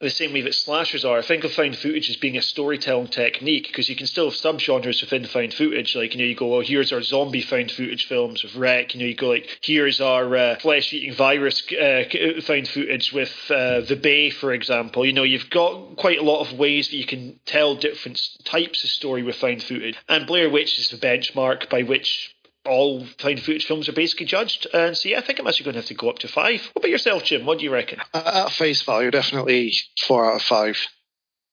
[0.00, 1.18] the same way that slashers are.
[1.18, 4.38] I think of found footage as being a storytelling technique because you can still have
[4.38, 5.94] subgenres within found footage.
[5.94, 8.94] Like, you know, you go, well, here's our zombie found footage films with Rec.
[8.94, 12.04] You know, you go, like, here's our uh, flesh eating virus uh,
[12.42, 15.06] found footage with uh, The Bay, for example.
[15.06, 18.84] You know, you've got quite a lot of ways that you can tell different types
[18.84, 19.96] of story with found footage.
[20.08, 22.33] And Blair Witch is the benchmark by which
[22.66, 24.66] all found footage films are basically judged.
[24.72, 26.60] And so, yeah, I think I'm actually going to have to go up to five.
[26.72, 27.46] What about yourself, Jim?
[27.46, 28.00] What do you reckon?
[28.14, 29.72] at face value, definitely
[30.06, 30.78] four out of five.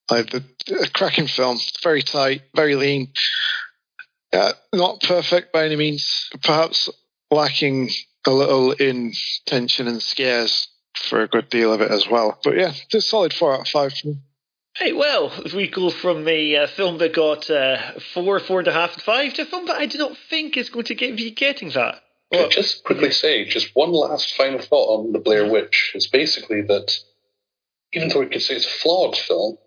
[0.10, 3.14] Like the, the cracking film, very tight, very lean.
[4.34, 6.30] Uh, not perfect by any means.
[6.44, 6.90] Perhaps
[7.30, 7.90] lacking
[8.26, 9.14] a little in
[9.46, 12.40] tension and scares for a good deal of it as well.
[12.44, 14.16] But yeah, just solid four out of five for me.
[14.76, 18.74] Hey, well, we go from a uh, film that got uh, four, four and a
[18.74, 21.18] half, and five to a film that I do not think is going to get,
[21.18, 22.02] be getting that.
[22.32, 26.62] Well, just quickly say, just one last final thought on The Blair Witch is basically
[26.62, 26.94] that
[27.92, 29.58] even though we could say it's a flawed film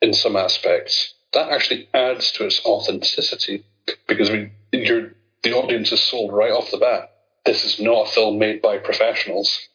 [0.00, 3.64] in some aspects, that actually adds to its authenticity
[4.06, 7.10] because we, the audience is sold right off the bat.
[7.44, 9.68] This is not a film made by professionals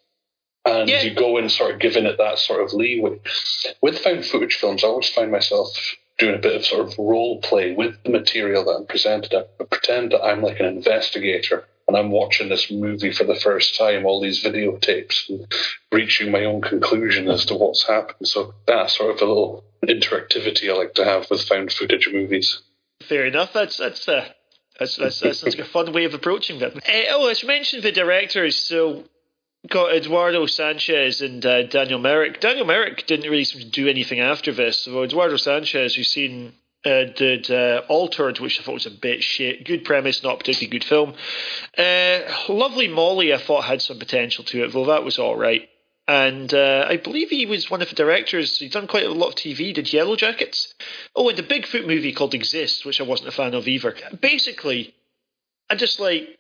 [0.66, 1.02] and yeah.
[1.02, 3.20] you go in sort of giving it that sort of leeway.
[3.82, 5.70] With found footage films, I always find myself
[6.18, 9.34] doing a bit of sort of role play with the material that I'm presented.
[9.34, 13.78] I pretend that I'm like an investigator and I'm watching this movie for the first
[13.78, 15.52] time, all these videotapes, and
[15.92, 18.28] reaching my own conclusion as to what's happened.
[18.28, 22.62] So that's sort of a little interactivity I like to have with found footage movies.
[23.02, 23.52] Fair enough.
[23.52, 24.28] That's that's uh,
[24.80, 26.78] that's, that's, that sounds like a fun way of approaching them.
[26.78, 28.56] Uh, oh, as you mentioned, the directors.
[28.56, 29.04] So
[29.70, 32.40] got Eduardo Sanchez and uh, Daniel Myrick.
[32.40, 34.80] Daniel Myrick didn't really do anything after this.
[34.80, 39.24] So Eduardo Sanchez, we've seen uh, did uh, Altered, which I thought was a bit
[39.24, 39.66] shit.
[39.66, 41.14] Good premise, not particularly good film.
[41.78, 45.70] Uh, Lovely Molly, I thought had some potential to it, though that was all right.
[46.08, 48.58] and uh, I believe he was one of the directors.
[48.58, 49.74] He's done quite a lot of TV.
[49.74, 50.74] Did Yellow Jackets?
[51.16, 53.96] Oh, and the Bigfoot movie called Exist, which I wasn't a fan of either.
[54.20, 54.96] Basically,
[55.70, 56.38] I'm just like,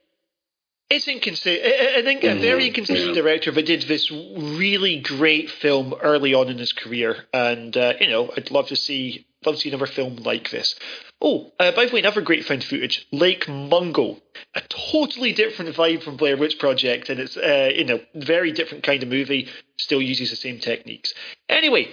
[0.91, 1.65] it's inconsistent.
[1.65, 6.57] I think a very inconsistent director, but did this really great film early on in
[6.57, 10.17] his career, and uh, you know, I'd love to see love to see another film
[10.17, 10.75] like this.
[11.21, 14.17] Oh, uh, by the way, another great found footage, Lake Mungo,
[14.55, 14.61] a
[14.91, 19.01] totally different vibe from Blair Witch Project, and it's uh, you know very different kind
[19.01, 19.47] of movie,
[19.77, 21.13] still uses the same techniques.
[21.47, 21.87] Anyway,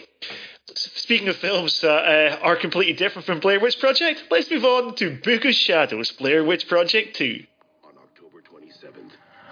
[0.74, 4.94] speaking of films that uh, are completely different from Blair Witch Project, let's move on
[4.96, 7.44] to Book of Shadows, Blair Witch Project Two.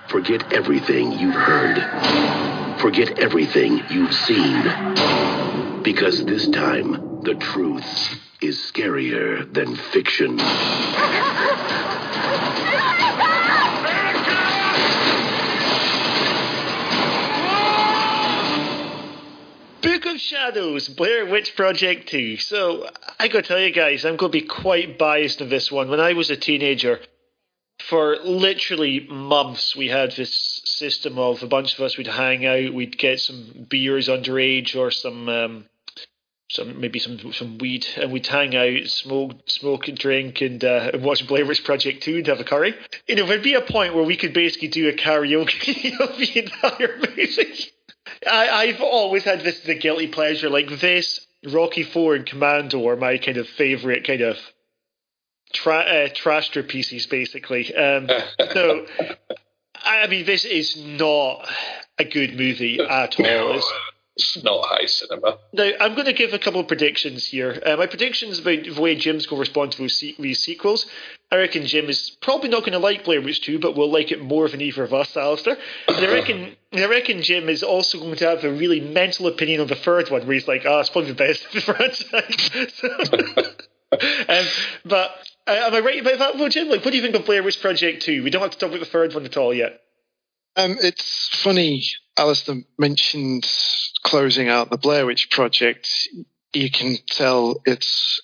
[0.08, 2.80] On October 27th, forget everything you've heard.
[2.80, 5.82] Forget everything you've seen.
[5.82, 10.36] Because this time, the truth is scarier than fiction.
[19.82, 22.36] Book of Shadows, Blair Witch Project 2.
[22.38, 22.88] So,
[23.18, 25.88] I gotta tell you guys, I'm gonna be quite biased in this one.
[25.88, 27.00] When I was a teenager,
[27.78, 32.74] for literally months, we had this system of a bunch of us would hang out,
[32.74, 35.28] we'd get some beers underage or some.
[35.28, 35.66] Um,
[36.48, 40.90] some maybe some some weed, and we'd hang out, smoke, smoke and drink, and, uh,
[40.94, 42.74] and watch Blair Witch Project Two and have a curry.
[43.08, 46.38] You know, there'd be a point where we could basically do a karaoke of the
[46.38, 47.72] entire movie.
[48.26, 52.96] I, I've always had this a guilty pleasure, like this, Rocky Four and Commando are
[52.96, 54.36] my kind of favorite kind of
[55.56, 57.74] tra- uh, basically.
[57.74, 58.08] Um,
[58.52, 58.86] so,
[59.84, 61.48] I mean, this is not
[61.98, 63.56] a good movie at all.
[63.56, 63.72] It's,
[64.18, 65.36] It's not high cinema.
[65.52, 67.60] now, I'm going to give a couple of predictions here.
[67.64, 70.86] Uh, my predictions about the way Jim's going to respond to these, these sequels.
[71.30, 74.12] I reckon Jim is probably not going to like Blair Witch 2, but will like
[74.12, 75.58] it more than either of us, Alasdair.
[75.88, 79.60] And I reckon, I reckon Jim is also going to have a really mental opinion
[79.60, 83.52] on the third one, where he's like, ah, it's probably the best of the franchise.
[83.92, 84.44] Um,
[84.84, 85.10] but
[85.46, 86.68] uh, am I right about that, Jim?
[86.68, 88.22] Like, what do you think of Blair Witch Project 2?
[88.22, 89.80] We don't have to talk about the third one at all yet.
[90.56, 91.84] Um, it's funny,
[92.18, 93.46] Alasdair mentioned
[94.02, 95.88] closing out the Blair Witch Project.
[96.52, 98.20] You can tell it's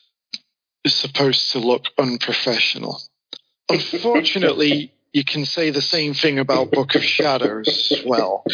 [0.87, 3.01] supposed to look unprofessional.
[3.69, 8.45] Unfortunately, you can say the same thing about Book of Shadows as well.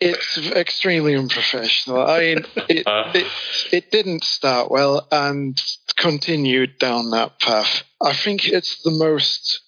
[0.00, 2.02] It's extremely unprofessional.
[2.02, 3.12] I mean, it, uh.
[3.14, 3.26] it,
[3.72, 5.60] it didn't start well and
[5.96, 7.84] continued down that path.
[8.00, 9.60] I think it's the most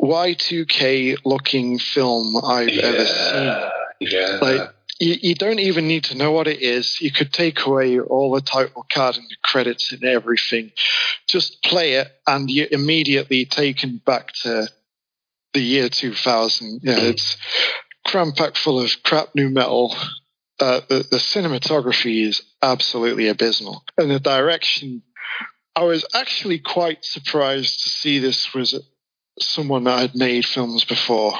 [0.00, 3.70] Y2K looking film I've ever seen.
[4.00, 4.38] Yeah.
[4.40, 7.00] Like you, you don't even need to know what it is.
[7.00, 10.72] You could take away all the title card and the credits and everything.
[11.28, 14.68] Just play it, and you're immediately taken back to
[15.52, 16.80] the year 2000.
[16.82, 17.02] Yeah, mm.
[17.02, 17.36] it's
[18.06, 19.94] cram packed full of crap nu metal.
[20.58, 25.02] Uh, the, the cinematography is absolutely abysmal, and the direction.
[25.74, 28.80] I was actually quite surprised to see this was
[29.38, 31.34] someone that had made films before.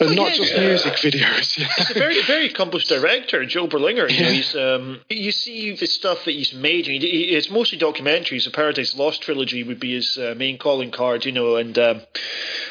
[0.00, 0.60] And Oh, not yeah, just yeah.
[0.60, 1.58] music videos.
[1.58, 1.66] Yeah.
[1.76, 4.10] He's a very, very accomplished director, Joe Berlinger.
[4.10, 6.86] You know, he's um, you see the stuff that he's made.
[6.86, 8.44] he, he- it's mostly documentaries.
[8.44, 11.56] The Paradise Lost trilogy would be his uh, main calling card, you know.
[11.56, 12.00] And um,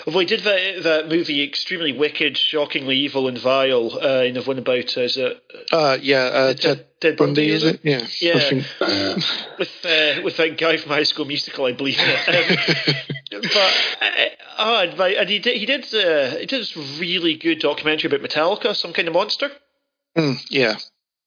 [0.07, 4.41] although he did that, that movie, extremely wicked, shockingly evil and vile, uh, in the
[4.41, 5.39] one about uh, is it
[5.71, 7.81] Uh, yeah, uh, Ted, Ted Bundy, is it?
[7.83, 8.07] Yeah.
[8.21, 9.15] Yeah.
[9.59, 11.99] With uh, with that guy from High School Musical, I believe.
[13.33, 14.25] Um, but uh,
[14.59, 18.21] oh, and, and he did he did uh, he did this really good documentary about
[18.21, 19.49] Metallica, some kind of monster.
[20.15, 20.75] Mm, yeah.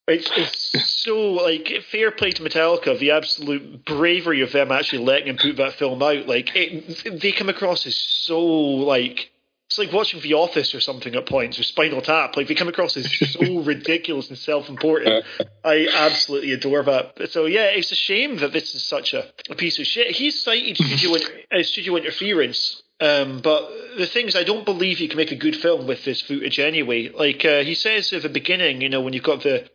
[0.07, 5.27] It's, it's so like fair play to Metallica, the absolute bravery of them actually letting
[5.27, 6.29] him put that film out.
[6.29, 9.31] Like it, they come across as so like
[9.77, 12.37] it's like watching The Office or something at points or Spinal Tap.
[12.37, 15.25] Like they come across as so ridiculous and self-important.
[15.65, 17.31] I absolutely adore that.
[17.31, 20.13] So yeah, it's a shame that this is such a, a piece of shit.
[20.17, 21.19] He's cited studio,
[21.53, 22.83] uh, studio interference.
[23.01, 26.05] Um, but the thing is, I don't believe you can make a good film with
[26.05, 27.11] this footage anyway.
[27.11, 29.69] Like uh, he says at the beginning, you know, when you've got the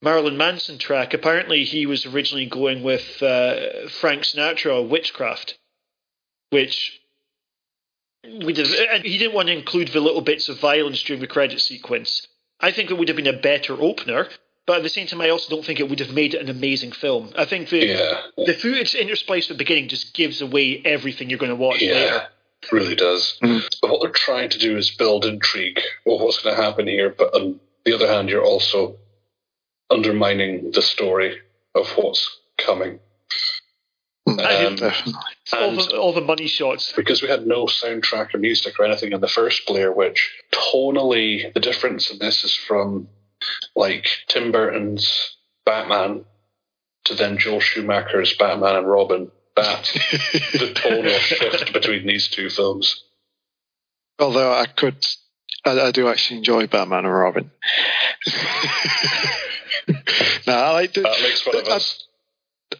[0.00, 1.12] Marilyn Manson track.
[1.12, 5.58] Apparently, he was originally going with uh, Frank Sinatra, Witchcraft,
[6.50, 6.97] which
[8.44, 11.20] we did, and uh, he didn't want to include the little bits of violence during
[11.20, 12.26] the credit sequence.
[12.60, 14.28] I think it would have been a better opener,
[14.66, 16.50] but at the same time, I also don't think it would have made it an
[16.50, 17.32] amazing film.
[17.36, 18.20] I think the Yeah.
[18.46, 21.94] the footage interspliced at the beginning just gives away everything you're going to watch Yeah.
[21.94, 22.26] later.
[22.72, 23.38] really does.
[23.42, 23.66] Mm-hmm.
[23.80, 27.08] But what they're trying to do is build intrigue of what's going to happen here.
[27.16, 28.96] But on the other hand, you're also
[29.90, 31.38] undermining the story
[31.74, 32.98] of what's coming.
[34.36, 35.22] Mm, Um.
[35.52, 36.92] All the, all the money shots.
[36.94, 41.52] because we had no soundtrack or music or anything in the first Blair Witch, tonally,
[41.54, 43.08] the difference in this is from
[43.74, 46.24] like Tim Burton's Batman
[47.04, 49.30] to then Joel Schumacher's Batman and Robin.
[49.56, 53.04] That's the tonal shift between these two films.
[54.18, 55.02] Although I could,
[55.64, 57.50] I, I do actually enjoy Batman and Robin.
[60.46, 62.04] no, I like the, That makes fun of I- us.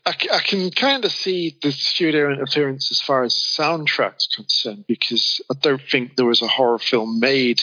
[0.07, 5.41] I, I can kind of see the studio interference as far as soundtrack's concerned because
[5.51, 7.61] I don't think there was a horror film made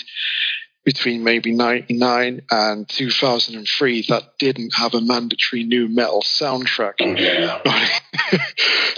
[0.85, 6.93] between maybe 99 and 2003 that didn't have a mandatory nu metal soundtrack.
[6.99, 7.61] Yeah.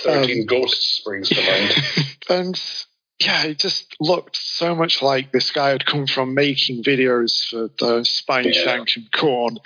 [0.05, 1.75] Um, Thirteen Ghosts springs to mind.
[2.29, 2.61] and
[3.19, 7.69] yeah, it just looked so much like this guy had come from making videos for
[7.79, 8.63] the Spine Yeah.
[8.63, 9.57] Shank and Korn.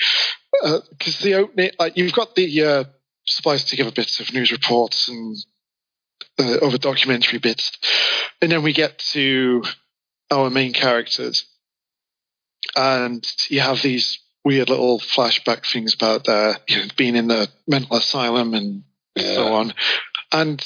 [0.64, 2.84] Because the opening, like you've got the uh,
[3.37, 5.35] spliced together bits of news reports and
[6.39, 7.71] uh, other documentary bits,
[8.41, 9.63] and then we get to
[10.31, 11.45] our main characters,
[12.75, 17.47] and you have these weird little flashback things about their you know, being in the
[17.67, 18.83] mental asylum and
[19.17, 19.73] so on.
[20.31, 20.65] And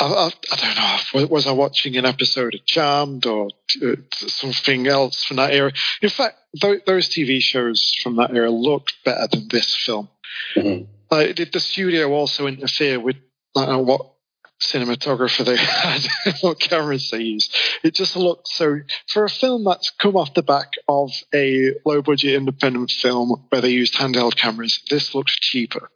[0.00, 3.50] I, I, I don't know, was I watching an episode of Charmed or
[3.82, 5.70] uh, something else from that era?
[6.00, 10.08] In fact, th- those TV shows from that era looked better than this film.
[10.56, 10.86] Mhm.
[11.12, 13.16] Like, did the studio also interfere with
[13.54, 14.14] I what
[14.62, 16.00] cinematographer they had,
[16.40, 17.54] what cameras they used?
[17.82, 18.78] It just looked so.
[19.08, 23.60] For a film that's come off the back of a low budget independent film where
[23.60, 25.90] they used handheld cameras, this looks cheaper.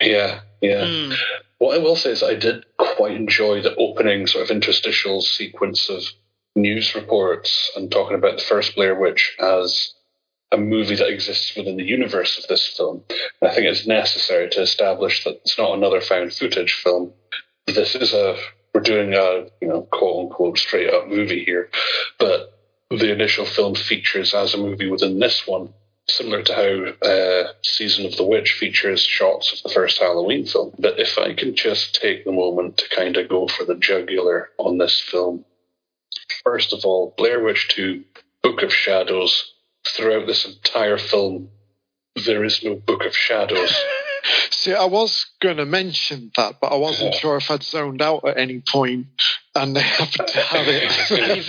[0.00, 0.86] Yeah, yeah.
[0.86, 1.12] Hmm.
[1.58, 5.90] What I will say is I did quite enjoy the opening sort of interstitial sequence
[5.90, 6.02] of
[6.54, 9.92] news reports and talking about the first Blair Witch as
[10.52, 13.02] a movie that exists within the universe of this film.
[13.42, 17.12] I think it's necessary to establish that it's not another found footage film.
[17.66, 18.36] This is a
[18.72, 21.70] we're doing a you know quote unquote straight up movie here,
[22.18, 22.52] but
[22.90, 25.72] the initial film features as a movie within this one
[26.08, 30.72] similar to how uh, Season of the Witch features shots of the first Halloween film.
[30.78, 34.50] But if I can just take the moment to kind of go for the jugular
[34.58, 35.44] on this film.
[36.44, 38.04] First of all, Blair Witch 2,
[38.42, 39.52] Book of Shadows.
[39.94, 41.48] Throughout this entire film,
[42.24, 43.74] there is no Book of Shadows.
[44.50, 47.20] See, I was going to mention that, but I wasn't Yeah.
[47.20, 49.06] sure if I'd zoned out at any point,
[49.54, 50.90] and they happened to have it.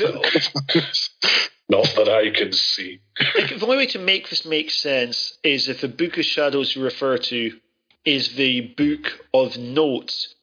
[1.70, 3.00] Not that I can see.
[3.36, 6.76] Like, the only way to make this make sense is if the Book of Shadows
[6.76, 7.60] you refer to
[8.06, 10.34] is the book of notes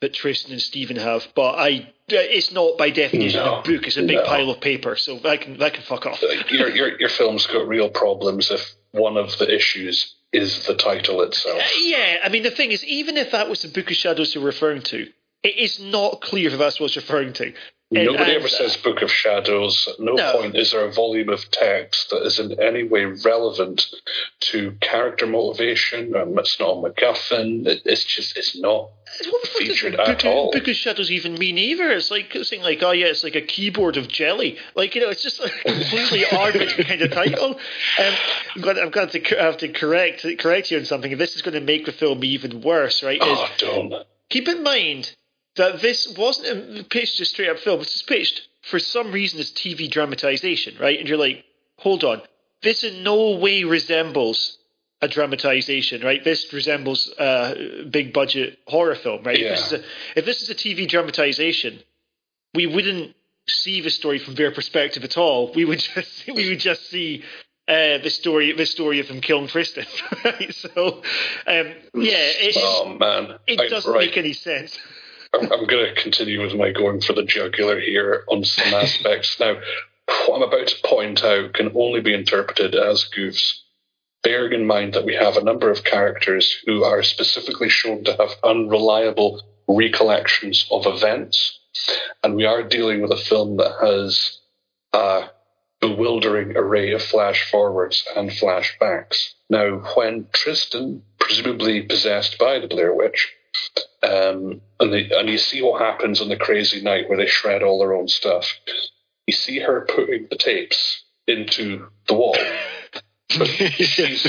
[0.00, 3.96] that Tristen and Stephen have, but I it's not by definition No, a book; it's
[3.96, 4.24] a big no.
[4.24, 4.96] pile of paper.
[4.96, 6.22] So that can that can fuck off.
[6.22, 10.74] Uh, your, your, your film's got real problems if one of the issues is the
[10.74, 11.58] title itself.
[11.58, 14.34] Uh, yeah, I mean the thing is, even if that was the Book of Shadows
[14.34, 15.08] you're referring to,
[15.42, 17.52] it is not clear if that's what it's referring to.
[17.94, 19.88] Nobody ever says Book of Shadows.
[19.92, 20.32] At no, No.
[20.32, 23.86] point is there a volume of text that is in any way relevant
[24.40, 26.14] to character motivation.
[26.16, 27.66] Um, it's not a MacGuffin.
[27.66, 28.90] It, it's just, it's not.
[29.30, 30.50] What the fuck does featured Book at of, all.
[30.52, 31.90] Book of Shadows even mean either?
[31.92, 34.58] It's like saying like, oh yeah, it's like a keyboard of jelly.
[34.74, 37.54] Like you know, it's just a completely arbitrary kind of title.
[37.54, 38.14] Um,
[38.56, 41.16] I'm glad I'm glad to have to correct correct you on something.
[41.16, 43.18] This is going to make the film even worse, right?
[43.22, 43.94] Is Oh, don't.
[44.30, 45.14] keep in mind
[45.56, 47.78] that this wasn't pitched as straight up film.
[47.78, 50.98] This is pitched for some reason as TV dramatization, right?
[50.98, 51.44] And you're like,
[51.78, 52.22] hold on,
[52.62, 54.58] this in no way resembles
[55.02, 56.24] a dramatization, right?
[56.24, 59.38] This resembles a big budget horror film, right?
[59.38, 59.84] If, this is a,
[60.18, 61.80] if this is a TV dramatization,
[62.54, 63.14] we wouldn't
[63.48, 65.52] see the story from their perspective at all.
[65.52, 67.22] We would just we would just see
[67.68, 69.84] uh, the story the story of them killing Tristen,
[70.24, 70.54] right?
[70.54, 71.02] So,
[71.46, 73.38] um, yeah, it, Oh, man.
[73.46, 74.06] it doesn't right.
[74.06, 74.78] make any sense.
[75.34, 79.38] I'm, I'm going to continue with my going for the jugular here on some aspects.
[79.40, 79.56] Now,
[80.26, 83.60] what I'm about to point out can only be interpreted as goofs.
[84.22, 88.16] Bearing in mind that we have a number of characters who are specifically shown to
[88.16, 91.58] have unreliable recollections of events,
[92.22, 94.40] and we are dealing with a film that has
[94.94, 95.24] a
[95.80, 99.34] bewildering array of flash forwards and flashbacks.
[99.50, 103.30] Now, when Tristen, presumably possessed by the Blair Witch,
[104.04, 107.62] um, and, they, and you see what happens on the crazy night where they shred
[107.62, 108.46] all their own stuff.
[109.26, 112.36] You see her putting the tapes into the wall.
[113.38, 114.26] But she's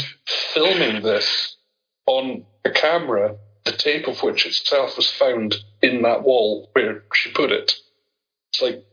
[0.54, 1.58] filming this
[2.06, 3.36] on a camera,
[3.66, 7.74] the tape of which itself was found in that wall where she put it.
[8.54, 8.86] It's like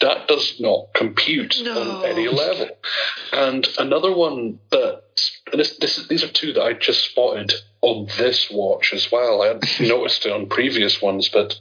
[0.00, 1.98] that does not compute No.
[1.98, 2.68] on any level.
[3.32, 5.02] And another one that
[5.52, 9.42] this, this these are two that I just spotted on this watch as well.
[9.42, 11.58] I had noticed it on previous ones, but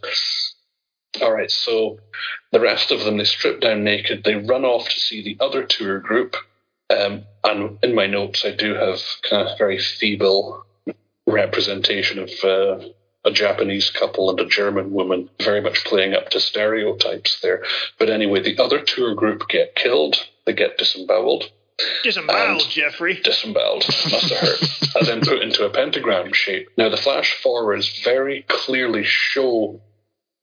[1.21, 1.49] all right.
[1.49, 1.99] So
[2.51, 4.23] the rest of them they strip down naked.
[4.23, 6.35] They run off to see the other tour group.
[6.89, 10.63] Um, and in my notes, I do have kind of very feeble
[11.25, 12.85] representation of uh,
[13.27, 17.63] a Japanese couple and a German woman, very much playing up to stereotypes there.
[17.99, 21.51] But anyway, the other tour group get killed, they get disemboweled.
[22.03, 23.19] Disemboweled, Jeffrey.
[23.21, 23.85] Disemboweled.
[23.87, 24.61] Must have hurt.
[24.95, 26.69] and then put into a pentagram shape.
[26.77, 29.81] Now, the flash forwards very clearly show,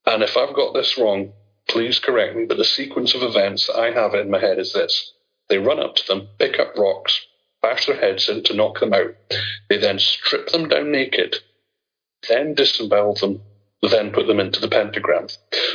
[0.05, 1.33] and if I've got this wrong,
[1.67, 5.11] please correct me, but the sequence of events I have in my head is this.
[5.49, 7.25] They run up to them, pick up rocks,
[7.61, 9.15] bash their heads in to knock them out.
[9.69, 11.37] They then strip them down naked,
[12.29, 13.41] then disembowel them,
[13.81, 15.27] then put them into the pentagram.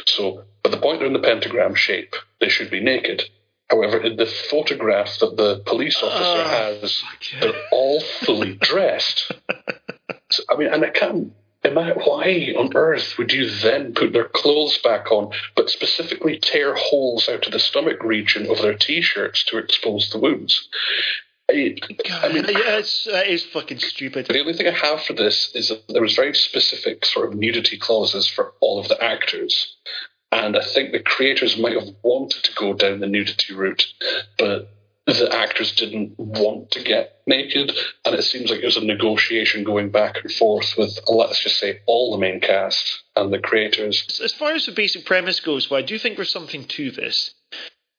[0.07, 3.23] So, at the point they're in the pentagram shape, they should be naked.
[3.71, 7.03] However, in the photograph that the police officer Oh, has,
[7.41, 9.31] they're all fully dressed.
[10.31, 11.33] So, I mean, and I can't
[11.63, 16.75] imagine why on earth would you then put their clothes back on, but specifically tear
[16.75, 20.69] holes out of the stomach region of their t-shirts to expose the wounds.
[21.51, 24.27] I, I mean, that is fucking stupid.
[24.27, 27.39] the only thing I have for this is that there was very specific sort of
[27.39, 29.77] nudity clauses for all of the actors.
[30.33, 33.85] And I think the creators might have wanted to go down the nudity route,
[34.39, 34.71] but
[35.07, 37.73] the actors didn't want to get naked.
[38.05, 41.59] And it seems like it was a negotiation going back and forth with, let's just
[41.59, 44.21] say, all the main cast and the creators.
[44.23, 47.35] As far as the basic premise goes, well, I do think there's something to this.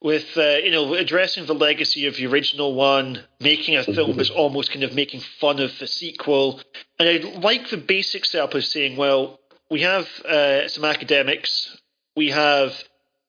[0.04, 4.32] With uh, you know addressing the legacy of the original one, making a film that's
[4.32, 6.60] almost kind of making fun of the sequel,
[6.98, 11.78] and I like the basic setup of saying, well, we have uh, some academics,
[12.16, 12.74] we have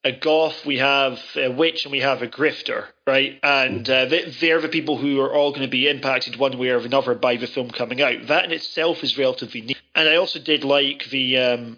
[0.03, 3.39] a goth, we have a witch, and we have a grifter, right?
[3.43, 6.69] And uh, they- they're the people who are all going to be impacted one way
[6.69, 8.27] or another by the film coming out.
[8.27, 9.77] That in itself is relatively neat.
[9.95, 11.77] And I also did like the um,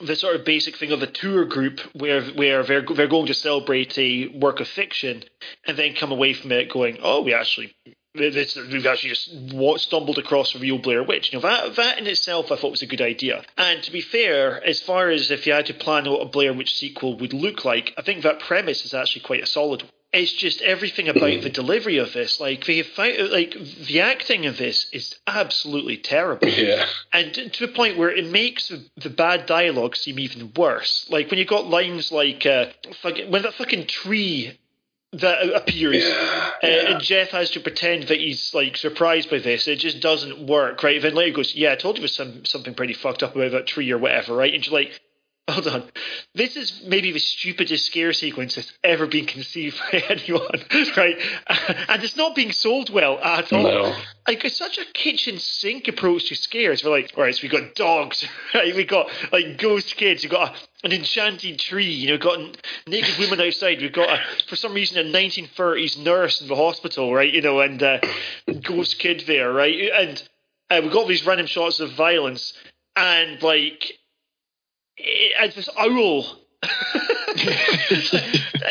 [0.00, 3.34] the sort of basic thing of a tour group where where they're they're going to
[3.34, 5.24] celebrate a work of fiction
[5.66, 7.74] and then come away from it going, oh, we actually.
[8.14, 11.32] This, we've actually just stumbled across a real Blair Witch.
[11.32, 13.44] You know that that in itself, I thought was a good idea.
[13.56, 16.52] And to be fair, as far as if you had to plan what a Blair
[16.52, 19.82] Witch sequel would look like, I think that premise is actually quite a solid.
[19.82, 19.90] one.
[20.10, 23.52] It's just everything about the delivery of this, like they have found, like
[23.86, 26.86] the acting of this is absolutely terrible Yeah.
[27.12, 31.06] and to the point where it makes the, the bad dialogue seem even worse.
[31.10, 32.66] Like when you got lines like uh,
[33.28, 34.58] when that fucking tree
[35.12, 36.90] that appears, Yeah, uh, yeah.
[36.92, 39.68] and Jeff has to pretend that he's like surprised by this.
[39.68, 41.00] It just doesn't work, right?
[41.00, 43.52] Then later goes, "Yeah, I told you there was some something pretty fucked up about
[43.52, 45.00] that tree or whatever, right?" And you're like.
[45.48, 45.82] Hold on.
[46.34, 50.62] This is maybe the stupidest scare sequence that's ever been conceived by anyone,
[50.96, 51.16] right?
[51.88, 53.96] And it's not being sold well at all No.
[54.26, 56.84] like it's such a kitchen sink approach to scares.
[56.84, 58.74] We're like, all right, so we got dogs, right?
[58.76, 60.22] We got like ghost kids.
[60.22, 61.90] We got a, an enchanted tree.
[61.90, 62.52] You know, we've got a
[62.90, 63.80] naked woman outside.
[63.80, 67.32] We've got a, for some reason a 1930s nurse in the hospital, right?
[67.32, 68.00] You know, and uh,
[68.62, 69.90] ghost kid there, right?
[69.98, 70.22] And
[70.70, 72.52] uh, we've got these random shots of violence,
[72.96, 73.92] and like,
[74.98, 76.24] it, and this owl.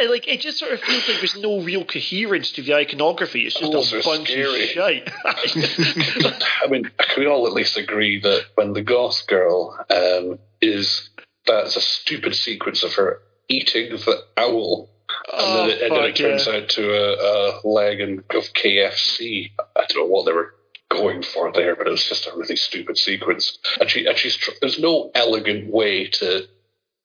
[0.10, 3.46] Like it just sort of feels like there's no real coherence to the iconography.
[3.46, 4.64] It's just Owls a are bunch scary.
[4.64, 5.10] of shite.
[6.64, 11.10] I mean, can we all at least agree that when the goth girl um, is
[11.46, 16.04] that's a stupid sequence of her eating the owl, and Oh, then it, and then
[16.04, 16.54] it fuck, turns yeah.
[16.54, 19.52] out to a, a leg and of KFC.
[19.76, 20.54] I don't know what they were
[20.90, 23.58] going for there, but it was just a really stupid sequence.
[23.80, 26.48] And she and she's tr- there's no elegant way to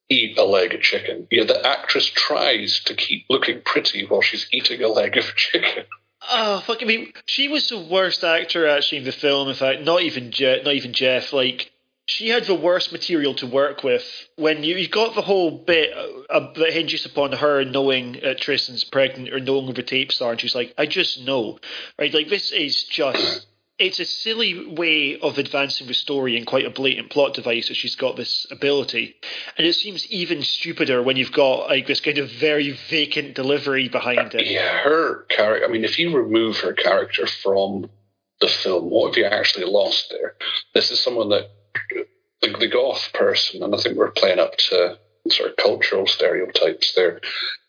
[0.09, 1.27] eat a leg of chicken.
[1.31, 5.85] Yeah, the actress tries to keep looking pretty while she's eating a leg of chicken.
[6.31, 6.83] Oh fuck!
[6.83, 9.49] I mean, she was the worst actor actually in the film.
[9.49, 10.65] In fact, not even Jeff.
[10.65, 11.33] Not even Jeff.
[11.33, 11.73] Like,
[12.07, 14.05] she had the worst material to work with.
[14.37, 18.35] When you you got the whole bit uh, uh, that hinges upon her knowing uh,
[18.39, 21.59] Tristen's pregnant or knowing who the tapes are, and she's like, "I just know,"
[21.99, 22.15] right?
[22.15, 23.47] Like, this is just.
[23.83, 27.75] It's a silly way of advancing the story and quite a blatant plot device that
[27.75, 29.17] she's got this ability.
[29.59, 33.89] And it seems even stupider when you've got like this kind of very vacant delivery
[33.89, 34.47] behind it.
[34.47, 35.67] Yeah, her character.
[35.67, 37.91] I mean, if you remove her character from
[38.41, 40.37] the film, what have you actually lost there?
[40.75, 41.51] This is someone that,
[42.41, 44.97] like the goth person, and I think we're playing up to
[45.29, 47.21] sort of cultural stereotypes there,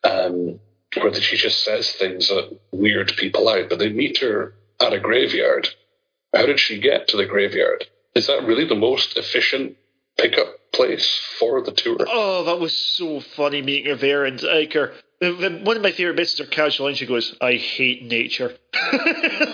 [0.03, 0.59] um,
[0.95, 4.99] where she just says things that weird people out, but they meet her at a
[4.99, 5.69] graveyard.
[6.33, 7.85] How did she get to the graveyard?
[8.15, 9.77] Is that really the most efficient
[10.17, 11.97] pickup place for the tour?
[12.07, 14.25] Oh, that was so funny meeting her there.
[14.25, 16.95] And like her, the, the, one of my favorite bits is her casual line.
[16.95, 18.55] She goes, "I hate nature."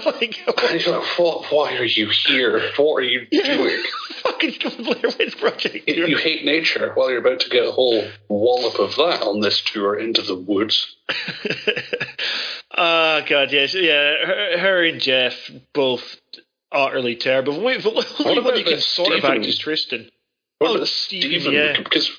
[0.06, 0.40] like,
[0.72, 2.72] And you're like, what, why are you here?
[2.78, 3.84] What are you doing?
[4.24, 5.88] fucking Blair Witch Project.
[5.88, 9.42] You, you hate nature while you're about to get a whole wallop of that on
[9.42, 10.96] this tour into the woods.
[12.72, 14.26] Oh god, yes, yeah.
[14.26, 15.34] Her, her and Jeff
[15.74, 16.16] both
[16.72, 17.62] Oh, utterly terrible.
[17.62, 20.10] Wait, the only one you can sort of act is Tristen.
[20.60, 21.54] What Oh, about Stephen, Stephen?
[21.54, 21.78] yeah.
[21.82, 22.12] Because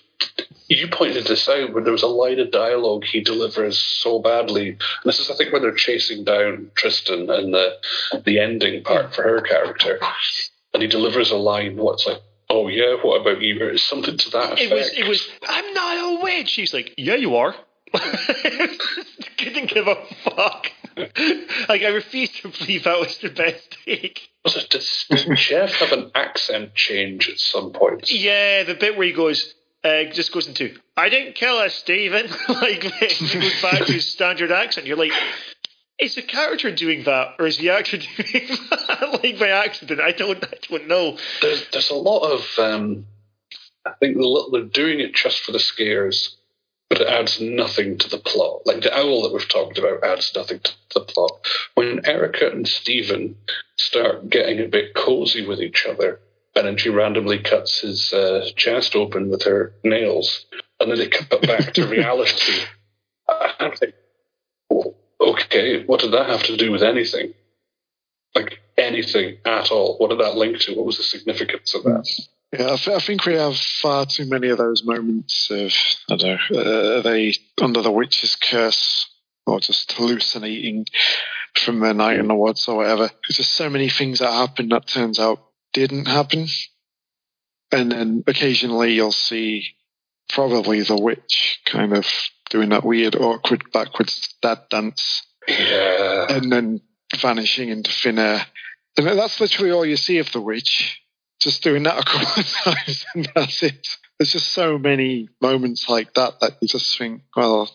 [0.69, 4.71] you pointed this out, but there was a line of dialogue he delivers so badly.
[4.71, 7.77] And this is, I think, when they're chasing down Tristen and the
[8.25, 9.99] the ending part for her character,
[10.75, 11.77] and he delivers a line.
[11.77, 14.61] What's like, "Oh yeah, what about you?" Or something to that effect.
[14.63, 14.93] It was.
[14.95, 15.29] It was.
[15.49, 16.49] I'm not a witch.
[16.49, 17.55] She's like, yeah, you are.
[19.39, 20.71] Couldn't give a fuck.
[21.69, 24.30] Like I refuse to believe that was the best take.
[24.45, 28.11] Does, does Jeff have an accent change at some point?
[28.11, 29.55] Yeah, the bit where he goes,
[29.85, 32.27] uh, just goes into, I didn't kill her, Stephen.
[32.49, 34.87] like, he goes back to his standard accent.
[34.87, 35.13] You're like,
[35.99, 39.21] is the character doing that, or is the actor doing that?
[39.23, 40.01] like, by accident?
[40.01, 41.19] I don't, I don't know.
[41.43, 43.07] There's there's a lot of um,
[43.85, 46.37] I think they're doing it just for the scares,
[46.91, 48.67] but it adds nothing to the plot.
[48.67, 51.31] Like the owl that we've talked about adds nothing to the plot.
[51.75, 53.37] When Erica and Stephen
[53.79, 56.21] start getting a bit cozy with each other,
[56.57, 60.45] and then she randomly cuts his uh, chest open with her nails,
[60.81, 62.65] and then they cut back to reality.
[63.29, 63.95] I- I'm like,
[64.71, 67.35] "Oh, okay, what did that have to do with anything?
[68.35, 69.97] Like anything at all?
[69.99, 70.75] What did that link to?
[70.75, 72.09] What was the significance of that?
[72.53, 75.73] Yeah, I, th- I think we have far too many of those moments of,
[76.11, 79.09] I don't know, uh, are they under the witch's curse
[79.47, 80.87] or just hallucinating
[81.57, 83.09] from their night in the woods or whatever.
[83.09, 85.39] There's just so many things that happen that turns out
[85.73, 86.47] didn't happen.
[87.73, 89.65] And then occasionally you'll see
[90.29, 92.07] probably the witch kind of
[92.51, 96.27] doing that weird, awkward, backwards dad dance Yeah.
[96.31, 96.81] and then
[97.17, 98.45] vanishing into thin air.
[98.97, 101.00] And that's literally all you see of the witch,
[101.41, 102.47] just doing that a couple of
[102.77, 103.87] times, and that's it.
[104.19, 107.71] There's just so many moments like that that you just think, well,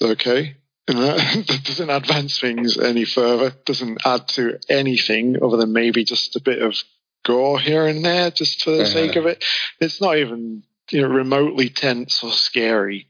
[0.00, 0.56] okay.
[0.88, 6.04] You know, that doesn't advance things any further, doesn't add to anything other than maybe
[6.04, 6.74] just a bit of
[7.24, 8.84] gore here and there, just for the Yeah.
[8.88, 9.44] sake of it.
[9.80, 13.06] It's not even you know remotely tense or scary.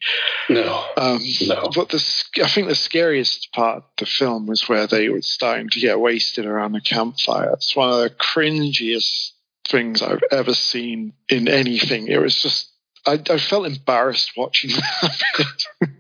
[0.51, 0.85] No.
[0.97, 1.70] Um, No.
[1.74, 2.05] But the
[2.45, 5.99] I think the scariest part of the film was where they were starting to get
[5.99, 7.53] wasted around the campfire.
[7.55, 9.31] It's one of the cringiest
[9.68, 12.09] things I've ever seen in anything.
[12.09, 12.70] It was just
[13.06, 15.64] I, I felt embarrassed watching that.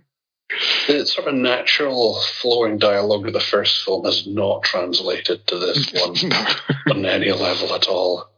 [0.86, 5.90] The sort of natural flowing dialogue of the first film has not translated to this
[5.94, 6.46] one no.
[6.90, 8.28] on any level at all.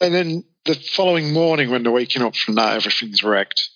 [0.00, 3.68] And then the following morning, when they're waking up from that, everything's wrecked.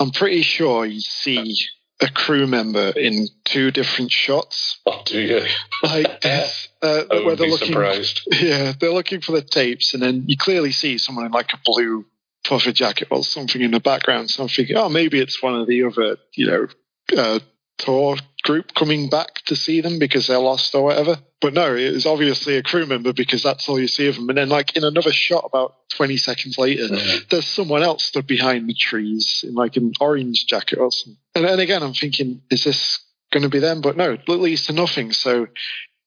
[0.00, 1.56] I'm pretty sure you see
[2.00, 4.80] a crew member in two different shots.
[4.86, 5.42] Oh, do you?
[5.82, 8.26] Like this, uh, I where they're looking surprised.
[8.40, 11.58] Yeah, they're looking for the tapes, and then you clearly see someone in like a
[11.64, 12.06] blue
[12.44, 14.30] puffer jacket or something in the background.
[14.30, 16.68] So I'm thinking, oh, maybe it's one of the other, you know,
[17.16, 17.40] uh,
[17.78, 21.18] tour group coming back to see them because they're lost or whatever.
[21.40, 24.28] But no, it was obviously a crew member because that's all you see of them.
[24.28, 27.28] And then, like in another shot, about 20 seconds later, Mhm.
[27.30, 31.16] there's someone else stood behind the trees in like an orange jacket or something.
[31.34, 32.98] And then again, I'm thinking, is this
[33.32, 33.80] going to be them?
[33.80, 35.12] But no, it leads to nothing.
[35.12, 35.46] So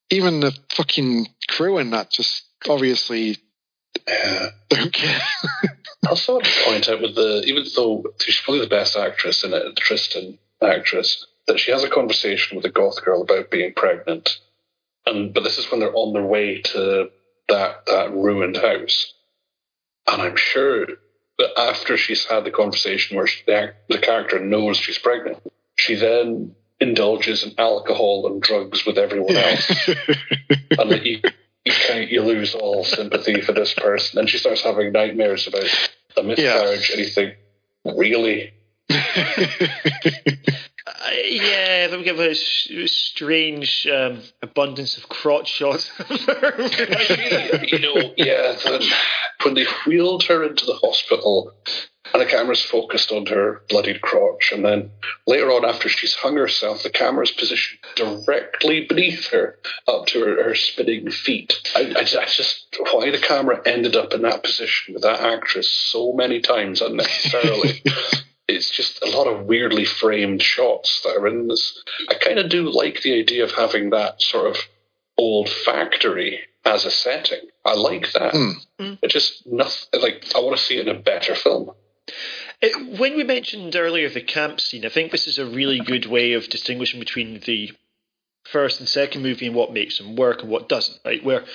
[0.10, 3.38] even the fucking crew in that just obviously
[4.08, 4.50] Yeah.
[4.70, 5.22] don't care.
[6.06, 9.44] I also want to point out with the even though she's probably the best actress
[9.44, 13.52] in it, the Tristen actress, that she has a conversation with a goth girl about
[13.52, 14.40] being pregnant.
[15.06, 17.10] And but this is when they're on their way to
[17.50, 19.14] that that ruined house.
[20.08, 20.86] And I'm sure
[21.38, 25.40] that after she's had the conversation where she, the, the character knows she's pregnant,
[25.76, 29.88] she then indulges in alcohol and drugs with everyone else.
[29.88, 31.22] and that you
[31.66, 35.64] you, kind you lose all sympathy for this person, and she starts having nightmares about
[36.18, 37.36] a miscarriage, and you think,
[37.86, 38.54] really?
[40.86, 45.90] Uh, yeah, they give a s- strange um, abundance of crotch shots.
[46.10, 48.52] you know, yeah.
[48.52, 48.94] The,
[49.44, 51.54] when they wheeled her into the hospital,
[52.14, 54.92] and the camera's focused on her bloodied crotch, and then
[55.26, 59.58] later on, after she's hung herself, the camera's positioned directly beneath her,
[59.88, 61.54] up to her, her spinning feet.
[61.76, 65.72] I, I, I just why the camera ended up in that position with that actress
[65.72, 67.82] so many times unnecessarily.
[68.56, 71.84] it's just a lot of weirdly framed shots that are in this.
[72.10, 74.58] I kind of do like the idea of having that sort of
[75.18, 77.42] old factory as a setting.
[77.66, 78.34] I like that.
[78.80, 78.94] Hmm.
[79.02, 81.72] It just nothing like I want to see it in a better film.
[82.62, 82.68] Uh,
[82.98, 86.34] when we mentioned earlier the camp scene, I think this is a really good way
[86.34, 87.72] of distinguishing between the
[88.46, 91.00] first and second movie and what makes them work and what doesn't.
[91.06, 91.46] Right, where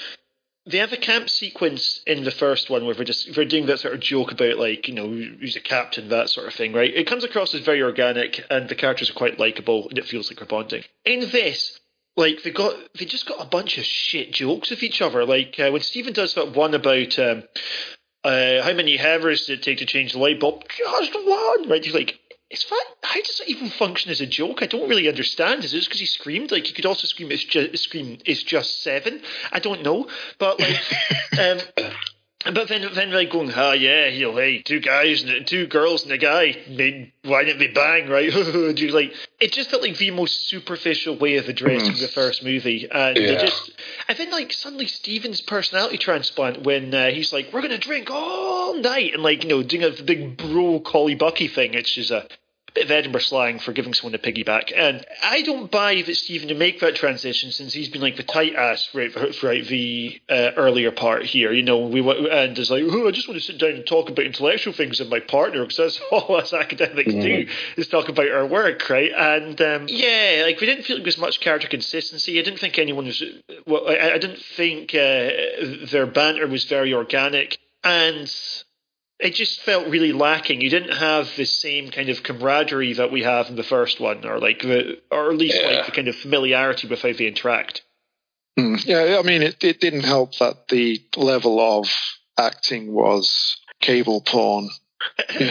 [0.69, 3.81] they have a camp sequence in the first one where they're just they're doing that
[3.81, 6.73] sort of joke about like you know who's a captain that sort of thing.
[6.73, 10.07] Right, it comes across as very organic and the characters are quite likable and it
[10.07, 10.85] feels like they're bonding.
[11.05, 11.81] In this.
[12.17, 15.25] like they got they just got a bunch of shit jokes with each other.
[15.25, 17.45] Like uh, when Stephen does that one about um,
[18.25, 20.65] uh, how many hammers did it take to change the light bulb?
[20.69, 21.85] Just one, right?
[21.85, 22.19] He's like,
[22.51, 22.79] it's fine.
[23.03, 24.63] How does it even function as a joke?
[24.63, 25.65] I don't really understand.
[25.65, 26.51] Is it just because he screamed?
[26.51, 29.21] Like you could also scream, it's just scream, it's just seven.
[29.53, 30.09] I don't know,
[30.39, 30.81] but like,
[31.39, 31.59] um,
[32.55, 36.05] but then, then like going, ah, yeah, you know, hey, two guys and two girls
[36.05, 38.33] and a guy, they, why didn't they bang, right?
[38.33, 42.89] Do like it just felt like the most superficial way of addressing the first movie,
[42.91, 43.27] and yeah.
[43.27, 43.71] they just,
[44.09, 48.75] and then like suddenly Stephen's personality transplant when uh, he's like, we're gonna drink all
[48.75, 52.27] night, and like you know doing a big bro collie bucky thing, which is a
[52.79, 54.73] bit of Edinburgh slang for giving someone a piggyback.
[54.75, 58.23] And I don't buy that Stephen to make that transition since he's been like the
[58.23, 61.53] tight ass throughout, throughout the uh, earlier part here.
[61.53, 64.09] You know, we and is like, oh, I just want to sit down and talk
[64.09, 67.21] about intellectual things with my partner because that's all us academics mm-hmm.
[67.21, 69.11] do is talk about our work, right?
[69.17, 72.39] And um, yeah, like we didn't feel like there was much character consistency.
[72.39, 73.23] I didn't think anyone was.
[73.67, 77.59] Well, I, I didn't think uh, their banter was very organic.
[77.85, 78.33] And
[79.19, 80.61] it just felt really lacking.
[80.61, 84.25] You didn't have the same kind of camaraderie that we have in the first one,
[84.25, 85.69] or like the, or at least yeah.
[85.69, 87.83] like the kind of familiarity with how they interact.
[88.59, 88.85] Mm.
[88.87, 91.89] Yeah, I mean, it, it didn't help that the level of
[92.39, 94.69] acting was cable porn.
[95.29, 95.49] they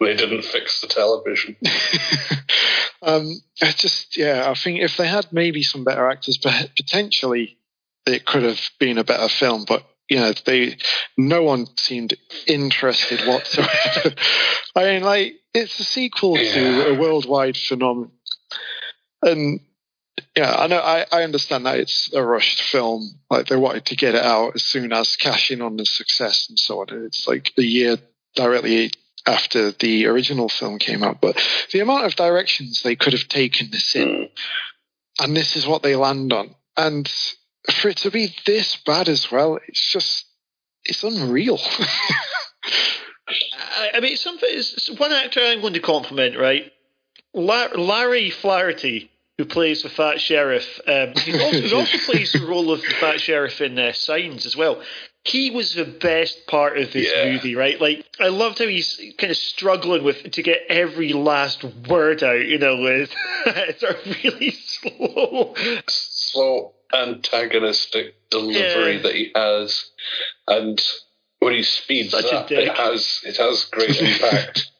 [0.00, 1.56] didn't fix the television.
[3.02, 3.28] um,
[3.60, 7.58] I just, yeah, I think if they had maybe some better actors, but potentially
[8.06, 9.64] it could have been a better film.
[9.66, 10.76] But you know, they
[11.16, 12.14] no one seemed
[12.46, 14.14] interested whatsoever.
[14.76, 16.52] I mean, like it's a sequel yeah.
[16.52, 18.12] to a worldwide phenomenon,
[19.22, 19.60] and
[20.36, 23.18] yeah, I know I, I understand that it's a rushed film.
[23.30, 26.58] Like they wanted to get it out as soon as cashing on the success and
[26.58, 26.86] so on.
[26.90, 27.96] It's like a year
[28.34, 28.92] directly
[29.26, 31.42] after the original film came out, but
[31.72, 34.30] the amount of directions they could have taken this in, mm.
[35.18, 37.10] and this is what they land on, and
[37.72, 40.26] for it to be this bad as well, it's just
[40.84, 41.58] it's unreal.
[43.94, 46.72] I, mean, something is one actor I'm going to compliment, right?
[47.34, 52.72] La- Lanny Flaherty, who plays the Fat Sheriff, um, he, also, also plays the role
[52.72, 54.80] of the Fat Sheriff in uh, Signs as well.
[55.24, 57.32] He was the best part of this yeah.
[57.32, 57.80] movie, right?
[57.80, 62.46] Like, I loved how he's kind of struggling with to get every last word out.
[62.46, 63.10] You know, with
[63.46, 65.54] it's a really slow,
[65.88, 69.02] slow antagonistic delivery yeah.
[69.02, 69.90] that he has,
[70.48, 70.80] and
[71.38, 74.70] when he speeds Such up, it has it has great impact.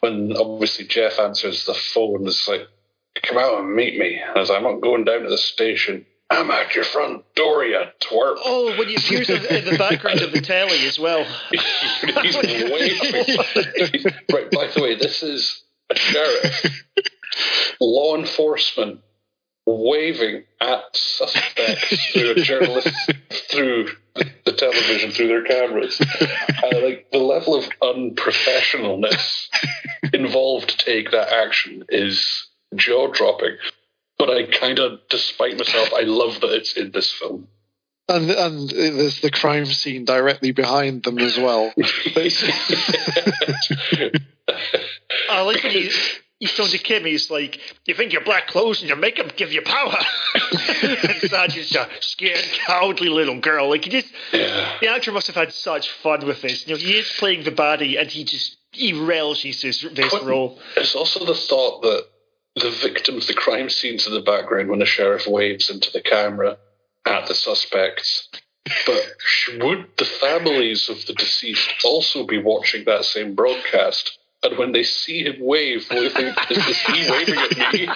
[0.00, 2.66] when obviously Jeff answers the phone, it's like,
[3.22, 6.06] "Come out and meet me." As I'm not going down to the station.
[6.30, 8.36] I'm at your front door, you twerp.
[8.38, 11.24] Oh, when you appears in the background of the telly as well.
[11.50, 14.12] he's waving.
[14.32, 16.82] right, by the way, this is a sheriff.
[17.78, 19.00] Law enforcement
[19.66, 22.88] waving at suspects through a journalist
[23.50, 26.00] through the, television through their cameras.
[26.00, 29.48] Uh, like the level of unprofessionalness
[30.12, 33.56] involved to take that action is jaw dropping.
[34.18, 37.48] But I kind of, despite myself, I love that it's in this film.
[38.06, 41.72] And and there's the crime scene directly behind them as well.
[45.30, 45.90] I like when he
[46.44, 49.50] he's shown to Kim, he's like, You think your black clothes and your makeup give
[49.50, 49.96] you power?
[50.52, 53.70] and Sergeant's a scared, cowardly little girl.
[53.70, 54.76] Like, he just, yeah.
[54.80, 56.66] the actor must have had such fun with this.
[56.66, 60.58] You know, he is playing the baddie and he just, he relishes this, this role.
[60.76, 62.04] It's also the thought that
[62.56, 66.58] the victims, the crime scenes in the background when the sheriff waves into the camera
[67.06, 68.28] at the suspects.
[68.86, 69.06] But
[69.60, 74.18] would the families of the deceased also be watching that same broadcast?
[74.44, 77.88] And when they see him wave, they think, is, is he waving at me?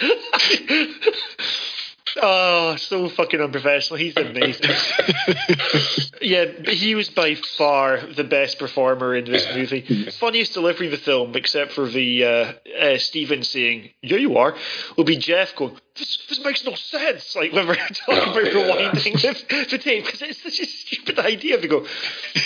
[2.16, 3.98] Oh, so fucking unprofessional.
[3.98, 4.70] He's amazing.
[6.22, 10.10] yeah, he was by far the best performer in this movie.
[10.10, 14.56] Funniest delivery of the film, except for the uh, uh, Stephen saying, Yeah, you are,
[14.96, 17.36] will be Jeff going, This, this makes no sense.
[17.36, 18.90] Like when we're talking oh, about yeah.
[18.92, 21.58] rewinding the, the tape, because it's such a stupid idea.
[21.58, 21.86] They go,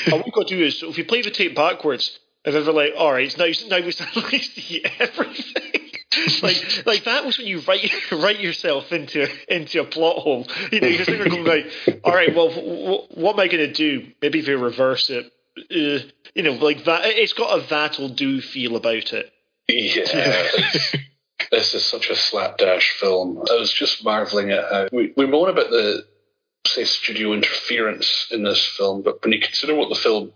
[0.09, 2.75] What we've got to do is, if we play the tape backwards, and then they're
[2.75, 5.92] like, All right, now, now we suddenly see everything.
[6.43, 10.47] like like that was when you write write yourself into into a plot hole.
[10.71, 13.67] You know, you're sitting there going like, all right, well, w- what am I going
[13.67, 14.13] to do?
[14.21, 17.03] Maybe if we reverse it, uh, you know, like that.
[17.05, 19.33] It's got a that'll do feel about it.
[19.69, 20.03] Yeah.
[21.51, 23.43] this is such a slapdash film.
[23.51, 26.05] I was just marveling at how we, we moan about the
[26.67, 30.33] say studio interference in this film, but when you consider what the film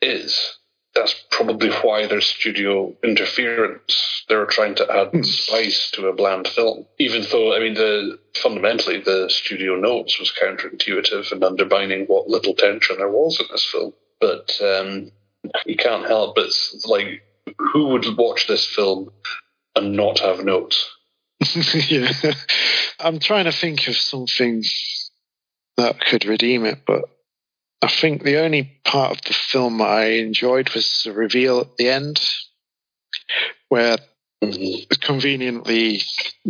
[0.00, 0.58] is,
[0.96, 4.24] that's probably why there's studio interference.
[4.28, 8.18] They were trying to add spice to a bland film, even though I mean the
[8.42, 13.68] fundamentally the studio notes was counterintuitive and undermining what little tension there was in this
[13.70, 13.92] film.
[14.20, 15.12] But um,
[15.66, 16.50] you can't help but
[16.86, 17.22] like
[17.58, 19.10] who would watch this film
[19.76, 20.90] and not have notes?
[21.88, 22.10] yeah.
[22.98, 24.64] I'm trying to think of something
[25.76, 27.04] that could redeem it, but
[27.82, 31.88] I think the only part of the film I enjoyed was the reveal at the
[31.90, 32.20] end,
[33.68, 33.98] where
[34.42, 34.94] mm-hmm.
[35.00, 36.02] conveniently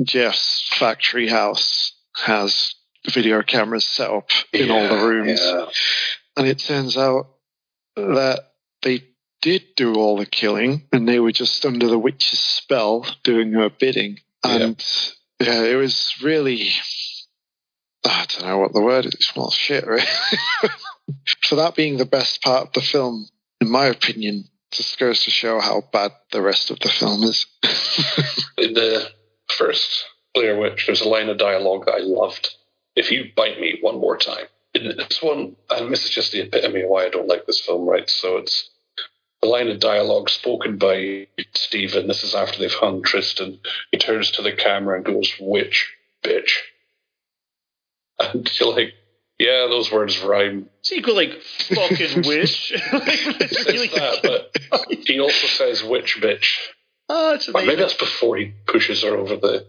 [0.03, 2.75] Jeff's factory house has
[3.11, 5.41] video cameras set up in yeah, all the rooms.
[5.43, 5.67] Yeah.
[6.37, 7.29] And it turns out
[7.97, 8.41] that
[8.83, 9.03] they
[9.43, 13.71] did do all the killing and they were just under the witch's spell doing her
[13.71, 14.19] bidding.
[14.45, 14.83] And
[15.41, 16.71] yeah, yeah it was really
[18.05, 19.15] I don't know what the word is.
[19.21, 20.05] Smells shit, really.
[21.49, 23.29] For that being the best part of the film,
[23.61, 27.47] in my opinion, just goes to show how bad the rest of the film is.
[28.59, 29.11] in the
[29.49, 30.05] first
[30.35, 32.51] Blair Witch, there's a line of dialogue that I loved.
[32.95, 34.47] If you bite me one more time.
[34.75, 37.61] In this one, and this is just the epitome of why I don't like this
[37.61, 38.09] film, right?
[38.11, 38.69] So it's
[39.43, 42.09] a line of dialogue spoken by Stephen.
[42.09, 43.61] This is after they've hung Tristen.
[43.91, 46.51] He turns to the camera and goes, Witch, bitch.
[48.19, 48.95] And you're like,
[49.39, 50.69] yeah, those words rhyme.
[50.83, 52.73] So you go like fucking wish.
[52.93, 56.57] like, that, but he also says witch bitch.
[57.09, 57.69] Oh, it's amazing.
[57.69, 59.67] maybe that's before he pushes her over the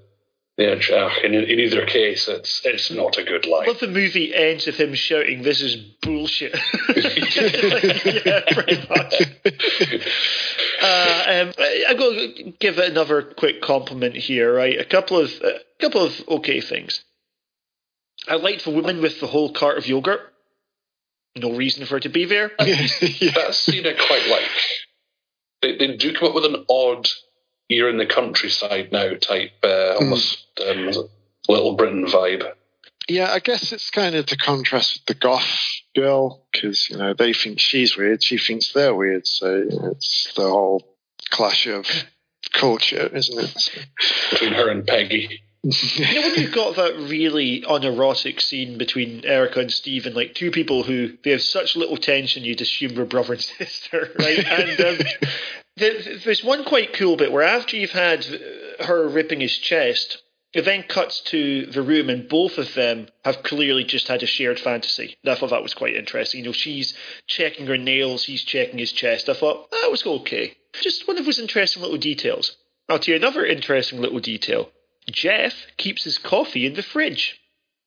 [0.57, 0.91] the edge.
[0.93, 3.63] Ah, in, in either case, it's it's not a good line.
[3.63, 7.35] I love the movie ends with him shouting, "This is bullshit." like,
[8.25, 9.13] yeah, pretty much.
[10.81, 11.53] Uh, um,
[11.89, 14.53] I'm going to give it another quick compliment here.
[14.55, 17.03] Right, a couple of a couple of okay things.
[18.29, 20.21] I liked the woman with the whole cart of yogurt.
[21.35, 22.51] No reason for her to be there.
[22.59, 23.31] yeah.
[23.31, 24.49] That scene I quite like.
[25.61, 27.07] They, they do come up with an odd
[27.69, 30.03] you're in the countryside now type, uh, hmm.
[30.03, 30.97] almost mm.
[30.97, 31.09] um,
[31.49, 32.49] Little Britain vibe.
[33.09, 35.47] Yeah, I guess it's kind of the contrast with the goth
[35.95, 39.91] girl because you know they think she's weird, she thinks they're weird, so you know,
[39.91, 40.97] it's the whole
[41.29, 41.87] clash of
[42.51, 43.87] culture, isn't it?
[44.31, 49.59] Between her and Peggy you know when you've got that really unerotic scene between Erica
[49.59, 53.05] and Steve, and like two people who they have such little tension, you'd assume they're
[53.05, 54.39] brother and sister, right?
[54.39, 55.07] and um,
[55.75, 58.25] there's one quite cool bit where after you've had
[58.79, 60.21] her ripping his chest,
[60.53, 64.25] it then cuts to the room, and both of them have clearly just had a
[64.25, 65.17] shared fantasy.
[65.25, 66.39] I thought that was quite interesting.
[66.39, 66.93] You know, she's
[67.27, 69.29] checking her nails, he's checking his chest.
[69.29, 70.55] I thought that was okay.
[70.81, 72.55] Just one of those interesting little details.
[72.89, 74.69] I'll tell you another interesting little detail.
[75.11, 77.39] Jeff keeps his coffee in the fridge.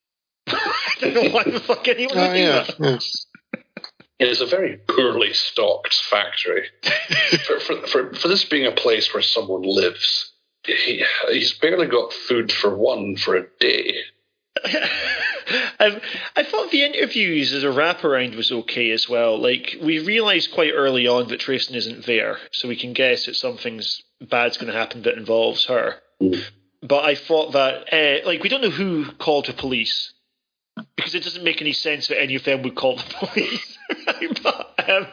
[0.47, 2.65] I don't know why the fuck anyone would oh, do yeah.
[2.79, 3.05] that.
[4.19, 6.67] It's a very poorly stocked factory.
[7.47, 10.33] for, for, for, for this being a place where someone lives,
[10.65, 13.95] he, he's barely got food for one for a day.
[15.81, 16.01] um,
[16.37, 19.41] I thought the interviews as a wraparound was okay as well.
[19.41, 23.37] Like we realised quite early on that Tristen isn't there, so we can guess that
[23.37, 25.97] something's bad's going to happen that involves her.
[26.21, 26.45] Mm
[26.83, 30.13] but I thought that uh, like we don't know who called the police
[30.97, 33.79] because it doesn't make any sense that any of them would call the police.
[34.43, 35.07] but, um,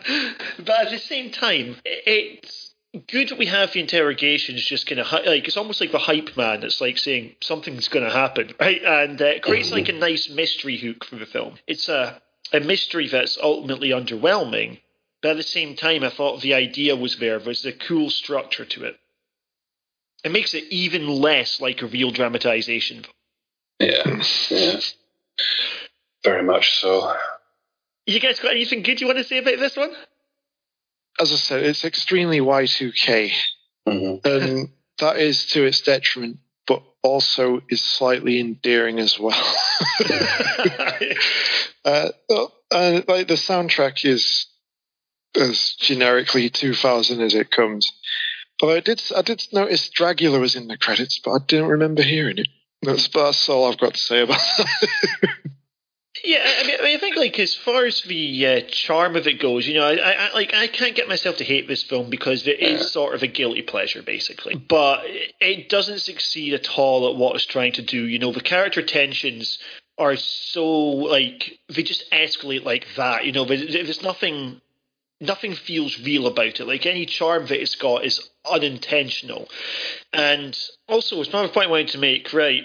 [0.60, 2.74] but at the same time, it's
[3.08, 6.36] good that we have the interrogations just kind of like it's almost like the hype
[6.38, 6.64] man.
[6.64, 8.82] It's like saying something's going to happen, right?
[8.84, 11.56] And uh, it creates like a nice mystery hook for the film.
[11.68, 12.22] It's a
[12.54, 14.80] a mystery that's ultimately underwhelming,
[15.22, 17.40] but at the same time, I thought the idea was there.
[17.40, 18.98] There's a cool structure to it
[20.28, 23.06] it makes it even less like a real dramatization.
[23.80, 24.80] Yeah, yeah,
[26.22, 27.16] very much so.
[28.06, 29.94] You guys got anything good you want to say about this one?
[31.18, 33.32] As I said, it's extremely Y2K,
[33.88, 34.28] mm-hmm.
[34.28, 39.32] and that is to its detriment, but also is slightly endearing as well.
[41.86, 44.48] uh, uh, like the soundtrack is
[45.40, 47.94] as generically 2000 as it comes.
[48.62, 52.02] Although I did, I did notice Dragula was in the credits, but I didn't remember
[52.02, 52.48] hearing it.
[52.82, 55.30] That's, that's all I've got to say about that.
[56.24, 59.28] Yeah, I mean, I mean, I think like as far as the uh, charm of
[59.28, 62.10] it goes, you know, I, I like I can't get myself to hate this film
[62.10, 64.56] because it is sort of a guilty pleasure, basically.
[64.56, 68.06] But it doesn't succeed at all at what it's trying to do.
[68.06, 69.60] You know, the character tensions
[69.98, 73.26] are so like they just escalate like that.
[73.26, 74.62] You know, there's nothing
[75.20, 76.68] nothing feels real about it.
[76.68, 79.48] Like any charm that it's got is unintentional.
[80.14, 80.58] And
[80.88, 82.64] also, it's another point I wanted to make, right?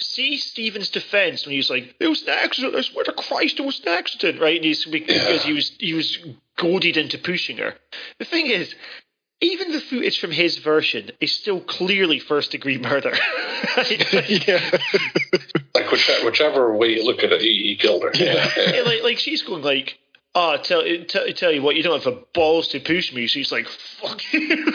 [0.00, 2.76] See Stephen's defense when he was like, "It was an accident.
[2.76, 4.56] I swear to Christ, it was an accident." Right?
[4.56, 6.18] And he's because he was he was
[6.56, 7.74] goaded into pushing her.
[8.20, 8.72] The thing is,
[9.40, 13.12] even the footage from his version is still clearly first degree murder.
[14.28, 14.78] yeah.
[15.74, 18.10] Like whichever, whichever way you look at it, he, he killed her.
[18.14, 18.50] Yeah.
[18.56, 18.74] yeah.
[18.76, 19.98] Yeah, like, like she's going like,
[20.34, 23.26] oh, tell, tell, tell you what, you don't have the balls to push me.
[23.26, 24.64] She's like, fuck you.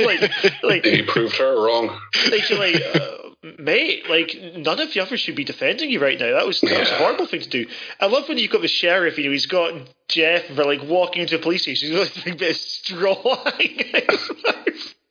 [0.00, 1.98] like, like, He proved her wrong.
[2.30, 6.18] like, you're like uh, mate, like, none of the others should be defending you right
[6.18, 6.32] now.
[6.32, 7.66] That was, that was a horrible thing to do.
[8.00, 9.74] I love when you've got the sheriff, you know, he's got
[10.08, 12.56] Jeff, and they're like walking into a police station, he's got like a bit of
[12.56, 14.94] straw hanging out his mouth.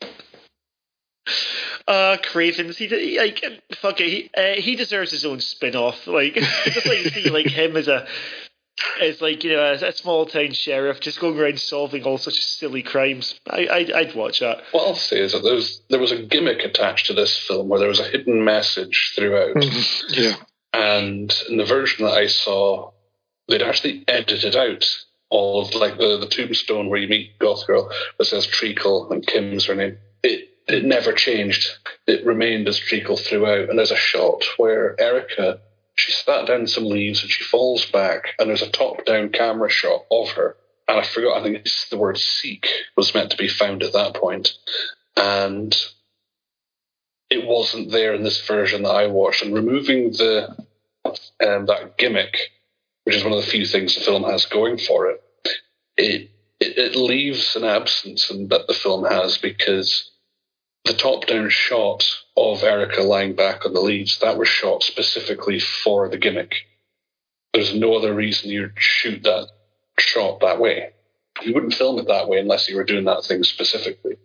[1.88, 3.44] Uh, Cravens, he, he like
[3.82, 6.08] fuck it, he uh, he deserves his own spin off.
[6.08, 6.36] Like
[6.66, 8.08] just like see like him as a
[9.02, 12.44] as like you know a, a small town sheriff just going around solving all such
[12.44, 13.40] silly crimes.
[13.50, 14.62] I I'd, I'd watch that.
[14.72, 17.70] What I'll say is that there was, there was a gimmick attached to this film
[17.70, 19.56] where there was a hidden message throughout.
[19.56, 20.22] Mm-hmm.
[20.22, 20.36] yeah.
[20.74, 22.92] And in the version that I saw,
[23.48, 24.86] they'd actually edited out
[25.30, 29.26] all of like the, the tombstone where you meet Goth Girl that says Treacle and
[29.26, 29.98] Kim's her name.
[30.24, 31.68] It it never changed.
[32.08, 33.70] It remained as Treacle throughout.
[33.70, 35.60] And there's a shot where Erica
[36.02, 39.70] she sat down some leaves and she falls back and there's a top down camera
[39.70, 40.58] shot of her.
[40.88, 42.68] And I forgot I think it's the word seek
[42.98, 44.54] was meant to be found at that point.
[45.16, 45.76] And
[47.30, 49.44] it wasn't there in this version that I watched.
[49.44, 50.56] And removing the
[51.06, 52.36] um, that gimmick,
[53.04, 55.24] which is one of the few things the film has going for it,
[55.98, 60.12] it it, it leaves an absence in, that the film has because
[60.86, 62.04] the top-down shot
[62.36, 66.56] of Erica lying back on the leaves that was shot specifically for the gimmick.
[67.54, 69.50] There's no other reason you'd shoot that
[70.00, 70.92] shot that way.
[71.42, 74.16] You wouldn't film it that way unless you were doing that thing specifically.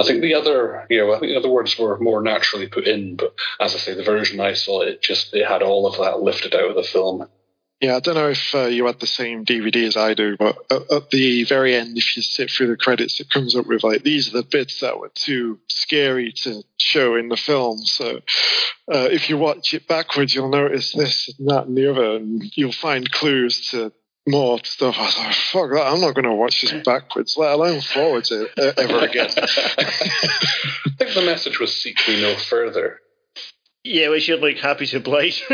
[0.00, 2.86] I think the other, you know, I think the other words were more naturally put
[2.86, 5.98] in, but as I say, the version I saw, it just it had all of
[5.98, 7.28] that lifted out of the film.
[7.80, 10.56] Yeah, I don't know if uh, you had the same DVD as I do, but
[10.70, 13.84] at, at the very end, if you sit through the credits, it comes up with
[13.84, 17.78] like these are the bits that were too scary to show in the film.
[17.78, 18.20] So
[18.90, 22.42] uh, if you watch it backwards, you'll notice this and that and the other, and
[22.56, 23.92] you'll find clues to
[24.26, 24.96] more stuff.
[24.98, 28.32] I was like, fuck that, I'm not going to watch this backwards, let alone forwards
[28.32, 29.28] uh, ever again.
[29.36, 33.00] I think the message was seek me no further.
[33.86, 35.44] Yeah, which you're like happy to oblige.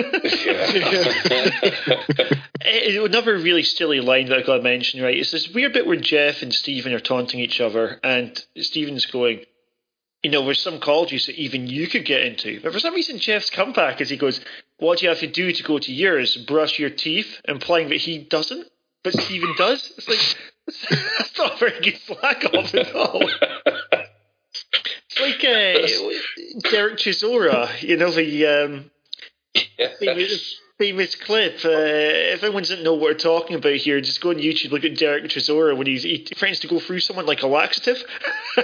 [2.65, 5.17] Eh, Another really silly line that I got to mention, right?
[5.17, 9.41] It's this weird bit where Jeff and Stephen are taunting each other, and Stephen's going,
[10.23, 12.61] you know, there's some colleges that even you could get into.
[12.63, 14.41] But for some reason, Jeff's comeback is he goes,
[14.79, 16.37] What do you have to do to go to yours?
[16.37, 18.69] Brush your teeth, implying that he doesn't,
[19.03, 19.93] but Stephen does.
[19.99, 23.29] It's like, that's not very good slack off at all.
[25.23, 28.91] Like uh, Derek Chisora, you know, the um,
[30.01, 31.65] famous, famous clip.
[31.65, 31.69] Uh,
[32.35, 34.99] if anyone doesn't know what we're talking about here, just go on YouTube, look at
[34.99, 38.03] Derek Chisora when he's he tries to go through someone like a laxative.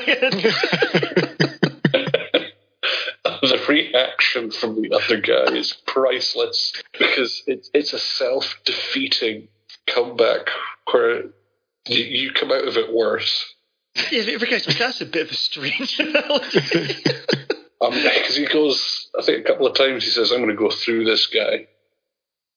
[3.42, 9.46] the reaction from the other guy is priceless because it's it's a self defeating
[9.86, 10.48] comeback
[10.90, 11.26] where
[11.86, 13.54] you, you come out of it worse.
[14.10, 16.96] Yeah, the other guy's like, that's a bit of a strange analogy.
[17.80, 20.56] Um, because he goes, I think a couple of times he says, "I'm going to
[20.56, 21.68] go through this guy."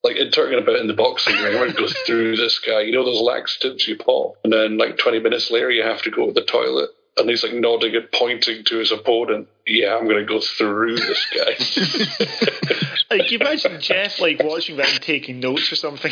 [0.03, 2.81] Like in talking about in the boxing ring, I'm going to go through this guy.
[2.81, 6.09] You know those laxatives you pop, and then like 20 minutes later you have to
[6.09, 9.47] go to the toilet, and he's like nodding and pointing to his opponent.
[9.67, 13.15] Yeah, I'm going to go through this guy.
[13.15, 16.11] like, you imagine Jeff like watching that and taking notes or something.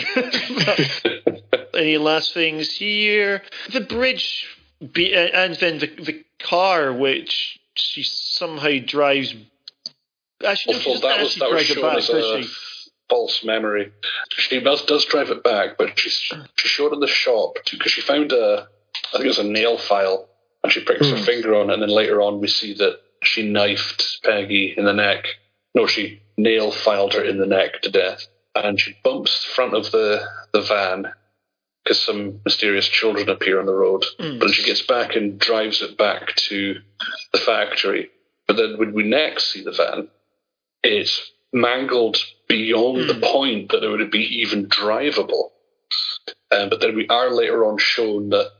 [1.73, 3.41] Any last things here?
[3.71, 9.35] The bridge, be, uh, and then the the car, which she somehow drives.
[10.45, 12.49] Actually, no, she Well, that was actually that was shown back, as a she?
[13.09, 13.91] false memory.
[14.31, 18.01] She does does drive it back, but she's she showed in the shop because she
[18.01, 18.67] found a
[19.09, 20.29] I think it was a nail file,
[20.63, 23.49] and she pricks her finger on it, and then later on we see that she
[23.49, 25.25] knifed Peggy in the neck.
[25.75, 29.73] No, she nail filed her in the neck to death, and she bumps the front
[29.73, 31.11] of the the van
[31.89, 34.05] because some mysterious children appear on the road.
[34.39, 36.75] But she gets back and drives it back to
[37.33, 38.11] the factory.
[38.47, 40.07] But then when we next see the van,
[40.83, 42.17] it's mangled
[42.47, 45.49] beyond the point that it would be even drivable.
[46.51, 48.51] Um, but then we are later on shown that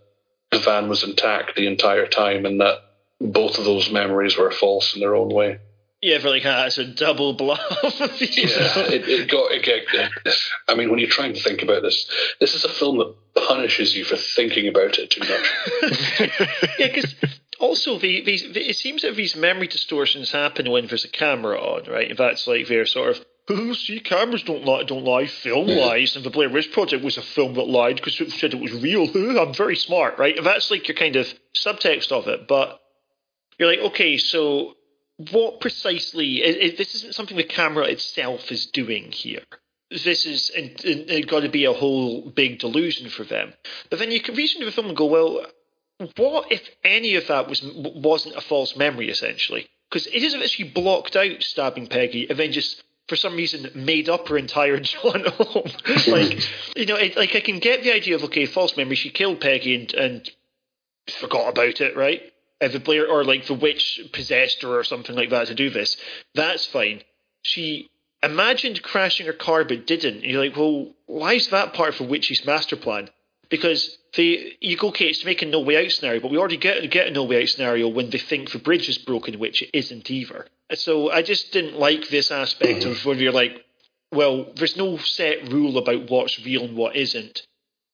[0.49, 2.80] the van was intact the entire time and that
[3.22, 5.60] both of those memories were false in their own way.
[6.01, 7.59] Yeah, for like ah, it's a double bluff.
[8.19, 12.09] Yeah, it, it got it, I mean, when you're trying to think about this,
[12.39, 16.69] this is a film that punishes you for thinking about it too much.
[16.80, 17.15] yeah, because
[17.59, 21.59] also the, these the, it seems that these memory distortions happen when there's a camera
[21.59, 22.09] on, right?
[22.09, 26.15] And that's like their sort of oh, see, cameras don't lie, don't lie, film lies,
[26.15, 28.71] and the Blair Witch Project was a film that lied because it said it was
[28.73, 29.09] real.
[29.39, 30.38] I'm very smart, right?
[30.38, 32.47] And that's like your kind of subtext of it.
[32.47, 32.80] But
[33.57, 34.76] you're like, okay, so
[35.31, 36.41] what precisely?
[36.41, 39.43] It, it, this isn't something the camera itself is doing here.
[39.91, 40.51] This is
[41.27, 43.53] got to be a whole big delusion for them.
[43.89, 45.45] But then you can reason to the film and go, well,
[46.15, 49.67] what if any of that was wasn't a false memory essentially?
[49.89, 53.69] Because it isn't that she blocked out stabbing Peggy and then just for some reason
[53.75, 55.71] made up her entire John home.
[56.07, 58.95] like you know, it, like I can get the idea of okay, false memory.
[58.95, 60.31] She killed Peggy and and
[61.19, 62.21] forgot about it, right?
[62.61, 65.69] If the Blair or like the witch possessed her or something like that to do
[65.69, 65.98] this.
[66.36, 67.03] That's fine.
[67.41, 67.90] She
[68.22, 70.15] imagined crashing her car but didn't.
[70.15, 73.10] And you're like, well, why is that part of the witch's master plan?
[73.49, 76.57] Because they, you go, okay, it's making a no way out scenario, but we already
[76.57, 79.61] get, get a no way out scenario when they think the bridge is broken, which
[79.64, 80.45] it isn't either.
[80.73, 83.65] So I just didn't like this aspect of when you're like,
[84.11, 87.44] well, there's no set rule about what's real and what isn't.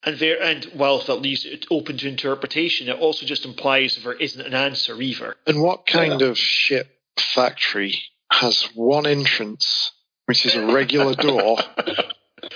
[0.06, 4.14] And there, and while that leaves it open to interpretation, it also just implies there
[4.14, 5.36] isn't an answer either.
[5.48, 6.27] And what kind yeah.
[6.27, 7.95] of ship factory
[8.32, 9.91] has one entrance,
[10.27, 11.57] which is a regular door,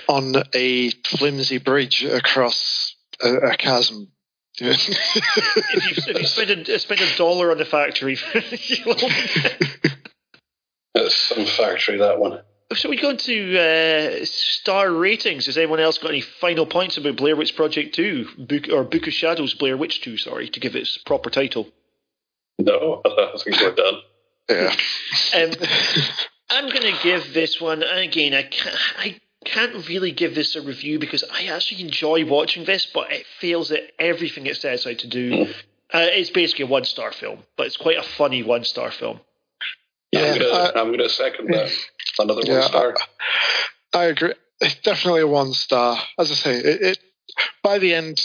[0.08, 4.12] on a flimsy bridge across a, a chasm.
[4.60, 4.94] if, you,
[6.08, 8.16] if you spend a, spend a dollar on the factory,
[10.94, 12.42] it's some factory that one.
[12.74, 15.46] So we go into uh, star ratings.
[15.46, 19.08] Has anyone else got any final points about Blair Witch Project Two, Book or Book
[19.08, 20.16] of Shadows Blair Witch Two?
[20.16, 21.68] Sorry, to give its proper title.
[22.58, 23.94] No, I think we're done.
[24.48, 24.74] Yeah.
[25.36, 25.50] Um,
[26.50, 28.34] I'm going to give this one again.
[28.34, 32.86] I can't, I can't really give this a review because I actually enjoy watching this,
[32.92, 35.30] but it fails at everything it sets out to do.
[35.30, 35.50] Mm.
[35.92, 39.20] Uh, it's basically a one star film, but it's quite a funny one star film.
[40.12, 41.70] Yeah, I'm gonna, second that.
[42.18, 42.94] Another yeah, one star.
[43.94, 44.34] I, I, agree.
[44.60, 45.98] It's definitely a one star.
[46.18, 46.98] As I say, it, it
[47.62, 48.20] by the end,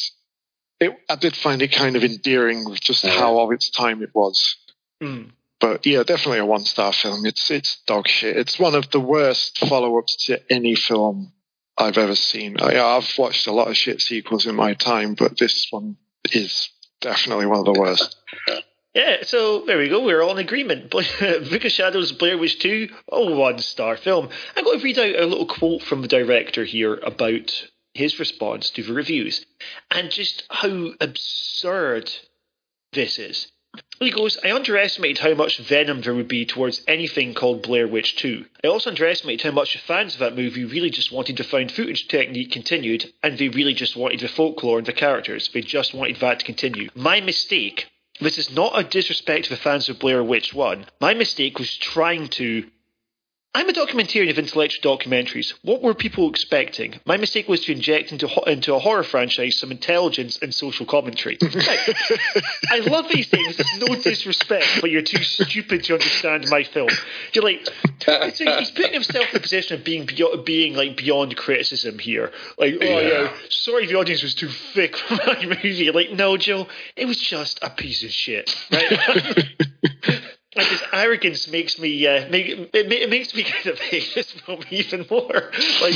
[0.79, 3.11] it, I did find it kind of endearing with just yeah.
[3.11, 4.57] how of its time it was.
[5.01, 5.31] Mm.
[5.59, 7.25] But yeah, definitely a one star film.
[7.25, 8.35] It's it's dog shit.
[8.35, 11.33] It's one of the worst follow ups to any film
[11.77, 12.57] I've ever seen.
[12.59, 15.97] I, I've watched a lot of shit sequels in my time, but this one
[16.31, 18.15] is definitely one of the worst.
[18.95, 20.05] Yeah, so there we go.
[20.05, 20.89] We're all in agreement.
[20.89, 21.05] Book
[21.65, 24.29] of Shadows, Blair Witch 2, a one star film.
[24.55, 27.51] I'm going to read out a little quote from the director here about
[27.93, 29.45] his response to the reviews
[29.91, 32.09] and just how absurd
[32.93, 33.51] this is.
[33.99, 38.15] He goes, I underestimated how much venom there would be towards anything called Blair Witch
[38.15, 38.45] 2.
[38.63, 41.73] I also underestimated how much the fans of that movie really just wanted the found
[41.73, 45.49] footage technique continued, and they really just wanted the folklore and the characters.
[45.53, 46.89] They just wanted that to continue.
[46.95, 47.89] My mistake
[48.19, 50.85] this is not a disrespect to the fans of Blair Witch 1.
[51.01, 52.69] My mistake was trying to
[53.55, 55.53] I'm a documentarian of intellectual documentaries.
[55.61, 56.99] What were people expecting?
[57.05, 61.37] My mistake was to inject into into a horror franchise some intelligence and social commentary.
[61.41, 63.57] I love these things.
[63.77, 66.89] No disrespect, but you're too stupid to understand my film.
[67.31, 67.65] You're like,
[68.01, 72.33] so he's putting himself in the position of being beyond, being like beyond criticism here.
[72.57, 72.99] Like, oh yeah.
[72.99, 75.91] yeah, sorry, the audience was too thick for my movie.
[75.91, 76.67] Like, no, Joe,
[76.97, 78.53] it was just a piece of shit.
[78.69, 79.45] Right?
[80.55, 84.31] like his arrogance makes me uh, make, it, it makes me kind of hate this
[84.31, 85.51] film even more.
[85.81, 85.95] Like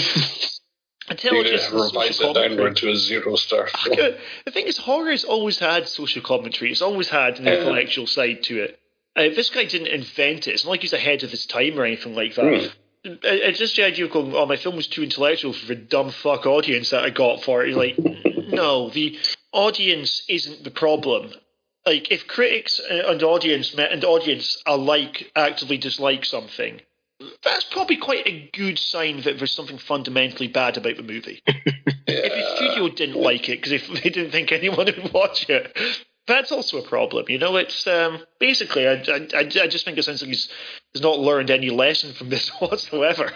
[1.10, 3.68] intelligence yeah, revise it downward to a zero star.
[3.86, 6.72] The thing is, horror has always had social commentary.
[6.72, 8.80] It's always had an intellectual side to it.
[9.16, 10.52] Uh, this guy didn't invent it.
[10.52, 12.44] It's not like he's ahead of his time or anything like that.
[12.44, 12.72] Mm.
[13.24, 16.12] It's just the idea of going, oh, my film was too intellectual for the dumb
[16.12, 17.76] fuck audience that I got for it.
[17.76, 17.98] Like,
[18.50, 19.18] no, the
[19.52, 21.32] audience isn't the problem
[21.86, 26.82] like if critics and audience and audience alike actively dislike something,
[27.44, 31.42] that's probably quite a good sign that there's something fundamentally bad about the movie.
[31.48, 31.54] yeah.
[32.12, 35.78] If the studio didn't like it because if they didn't think anyone would watch it,
[36.26, 37.26] that's also a problem.
[37.30, 40.50] You know, it's um, basically I, I, I just think essentially he's,
[40.92, 43.32] he's not learned any lesson from this whatsoever.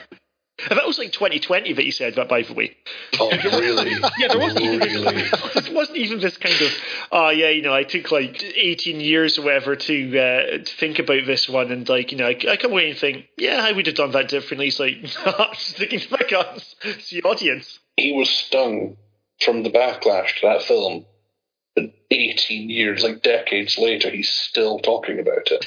[0.70, 2.76] That was like 2020 that you said that, by the way.
[3.20, 3.92] Oh, really?
[4.18, 6.72] yeah, there wasn't, even this, there wasn't even this kind of,
[7.12, 11.00] oh, yeah, you know, I took like 18 years or whatever to, uh, to think
[11.00, 11.72] about this one.
[11.72, 14.12] And, like, you know, I, I come away and think, yeah, I would have done
[14.12, 14.68] that differently.
[14.68, 16.76] It's like, I'm sticking to my guns.
[16.84, 17.80] It's the audience.
[17.98, 18.98] He was stung
[19.44, 21.06] from the backlash to that film
[21.76, 25.66] 18 years, like decades later, he's still talking about it.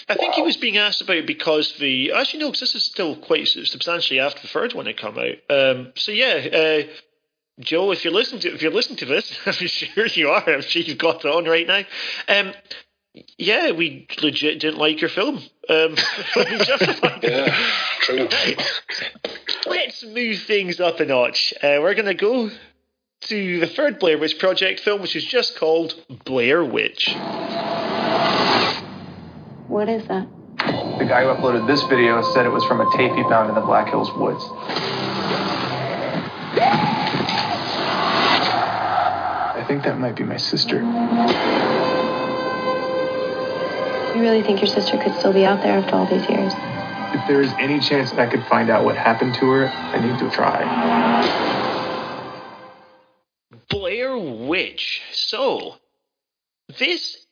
[0.08, 0.16] I wow.
[0.16, 2.12] think he was being asked about it because the.
[2.12, 5.36] Actually, no, because this is still quite substantially after the third one had come out.
[5.48, 6.86] Um, so, yeah.
[6.86, 6.92] Uh,
[7.60, 10.48] Joe, if you're listening to if you're listening to this, I'm sure you are.
[10.48, 11.82] I'm sure you've got it on right now.
[12.28, 12.54] Um,
[13.36, 15.36] yeah, we legit didn't like your film.
[15.68, 15.96] Um,
[17.22, 17.56] yeah,
[18.00, 18.28] true.
[19.66, 21.52] Let's move things up a notch.
[21.56, 22.50] Uh, we're going to go
[23.22, 25.94] to the third Blair Witch Project film, which is just called
[26.24, 27.14] Blair Witch.
[29.68, 30.26] What is that?
[30.98, 33.54] The guy who uploaded this video said it was from a tape he found in
[33.54, 34.42] the Black Hills woods.
[39.52, 40.80] I think that might be my sister.
[44.16, 46.52] You really think your sister could still be out there after all these years?
[47.14, 50.00] If there is any chance that I could find out what happened to her, I
[50.00, 51.59] need to try.
[53.70, 55.00] Blair Witch.
[55.12, 55.76] So,
[56.78, 57.26] this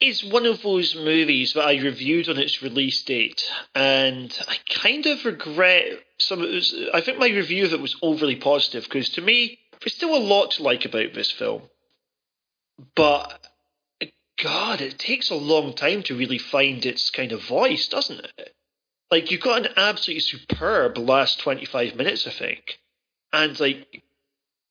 [0.00, 5.06] is one of those movies that I reviewed on its release date, and I kind
[5.06, 6.90] of regret some of it.
[6.92, 10.18] I think my review of it was overly positive because to me, there's still a
[10.18, 11.62] lot to like about this film.
[12.96, 13.46] But,
[14.42, 18.54] God, it takes a long time to really find its kind of voice, doesn't it?
[19.10, 22.78] Like, you've got an absolutely superb last 25 minutes, I think.
[23.32, 24.03] And, like,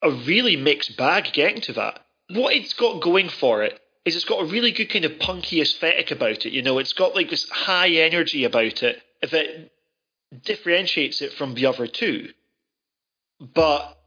[0.04, 2.06] a really mixed bag getting to that.
[2.30, 5.62] What it's got going for it is it's got a really good kind of punky
[5.62, 6.54] aesthetic about it.
[6.54, 9.72] You know, it's got like this high energy about it that
[10.44, 12.30] differentiates it from the other two.
[13.40, 13.98] But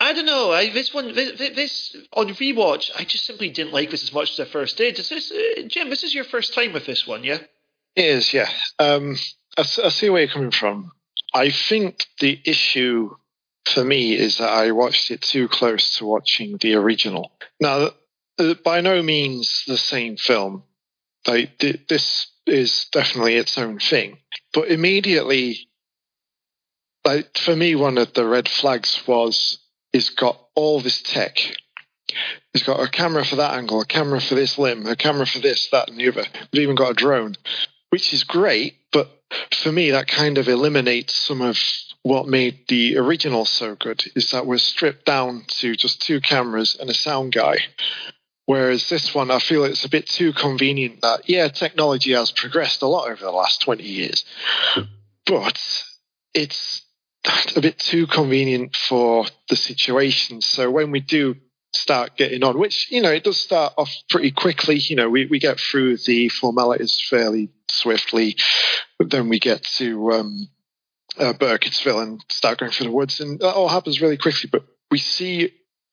[0.00, 0.52] I don't know.
[0.52, 4.32] I this one this, this on rewatch, I just simply didn't like this as much
[4.32, 4.98] as I first did.
[4.98, 5.90] Is this uh, Jim?
[5.90, 7.38] This is your first time with this one, yeah?
[7.94, 8.48] It is, yeah.
[8.78, 9.16] Um,
[9.56, 10.92] I, I see where you're coming from.
[11.34, 13.14] I think the issue
[13.66, 17.32] for me is that I watched it too close to watching the original.
[17.60, 17.90] Now,
[18.38, 20.64] uh, by no means the same film.
[21.26, 24.18] Like this is definitely its own thing,
[24.52, 25.68] but immediately,
[27.04, 29.58] like for me, one of the red flags was
[29.92, 31.38] it's got all this tech.
[32.54, 35.38] It's got a camera for that angle, a camera for this limb, a camera for
[35.38, 36.24] this, that, and the other.
[36.52, 37.36] We've even got a drone,
[37.90, 39.22] which is great, but
[39.54, 41.56] for me, that kind of eliminates some of
[42.02, 44.04] what made the original so good.
[44.14, 47.58] Is that we're stripped down to just two cameras and a sound guy.
[48.46, 52.82] Whereas this one, I feel it's a bit too convenient that, yeah, technology has progressed
[52.82, 54.24] a lot over the last 20 years,
[55.26, 55.84] but
[56.34, 56.82] it's
[57.54, 60.40] a bit too convenient for the situation.
[60.40, 61.36] So when we do
[61.72, 65.26] start getting on, which, you know, it does start off pretty quickly, you know, we,
[65.26, 68.36] we get through the formalities fairly swiftly,
[68.98, 70.48] but then we get to um,
[71.18, 74.64] uh, Burkittsville and start going through the woods, and that all happens really quickly, but
[74.90, 75.52] we see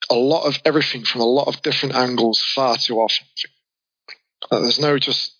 [0.10, 3.28] a lot of everything from a lot of different angles far too often.
[4.52, 5.34] Uh, there's no just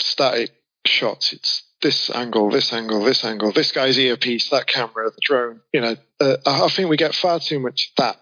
[0.00, 0.50] static
[0.86, 1.32] shots.
[1.32, 5.60] It's this angle, this angle, this angle, this guy's earpiece, that camera, the drone.
[5.72, 8.16] You know, uh, I think we get far too much of that,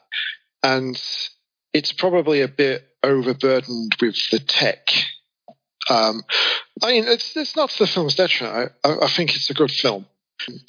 [0.63, 1.01] and
[1.73, 4.89] it's probably a bit overburdened with the tech.
[5.91, 6.23] Um,
[6.83, 8.73] I mean, it's it's not to the film's detriment.
[8.85, 10.07] I, I, I think it's a good film.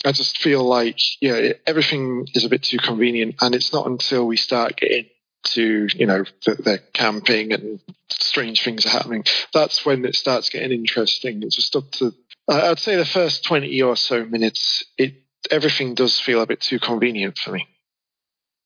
[0.05, 4.25] I just feel like yeah, everything is a bit too convenient, and it's not until
[4.25, 5.05] we start getting
[5.51, 7.79] to you know the, the camping and
[8.09, 9.23] strange things are happening.
[9.53, 11.43] That's when it starts getting interesting.
[11.43, 12.13] It's just up to
[12.49, 14.83] I'd say the first twenty or so minutes.
[14.97, 17.67] It everything does feel a bit too convenient for me.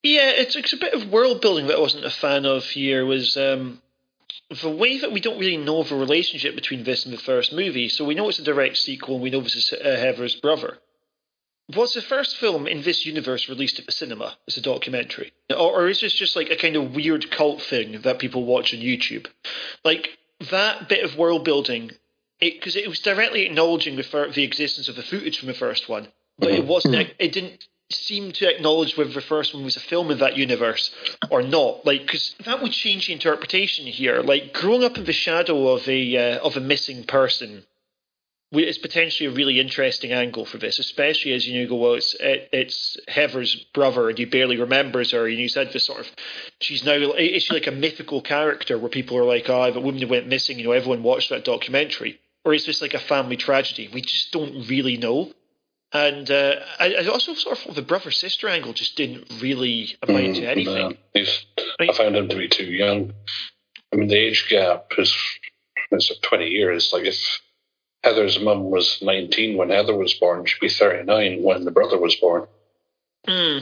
[0.02, 3.06] Yeah, it's, it's a bit of world building that I wasn't a fan of here.
[3.06, 3.80] Was um,
[4.62, 7.88] the way that we don't really know the relationship between this and the first movie.
[7.88, 10.78] So we know it's a direct sequel, and we know this is uh, Heather's brother.
[11.72, 15.32] Was the first film in this universe released at the cinema as a documentary?
[15.50, 18.74] Or, or is this just like a kind of weird cult thing that people watch
[18.74, 19.26] on YouTube?
[19.82, 20.18] Like,
[20.50, 21.92] that bit of world building,
[22.38, 25.54] because it, it, was directly acknowledging the, fir- the existence of the footage from the
[25.54, 26.08] first one,
[26.38, 27.12] but it wasn't, mm-hmm.
[27.18, 30.94] it didn't seem to acknowledge whether the first one was a film in that universe
[31.30, 31.86] or not.
[31.86, 34.20] Like, because that would change the interpretation here.
[34.20, 37.64] Like, growing up in the shadow of a, uh, of a missing person
[38.62, 42.14] it's potentially a really interesting angle for this, especially as you know, go well, it's
[42.14, 45.26] it, it's Heather's brother, and he barely remembers her.
[45.26, 46.06] And you said this sort of,
[46.60, 50.00] she's now is she like a mythical character where people are like, oh, the woman
[50.00, 50.58] who went missing.
[50.58, 53.90] You know, everyone watched that documentary, or is this like a family tragedy?
[53.92, 55.32] We just don't really know.
[55.92, 59.96] And uh, I, I, also sort of thought the brother sister angle just didn't really
[60.02, 60.98] amount mm, to anything.
[61.14, 61.24] No.
[61.78, 63.12] I, I found him to be too young.
[63.92, 65.14] I mean, the age gap is
[65.92, 66.92] is twenty years.
[66.92, 67.40] Like if
[68.04, 70.44] Heather's mum was 19 when Heather was born.
[70.44, 72.46] She'd be 39 when the brother was born.
[73.26, 73.58] Hmm.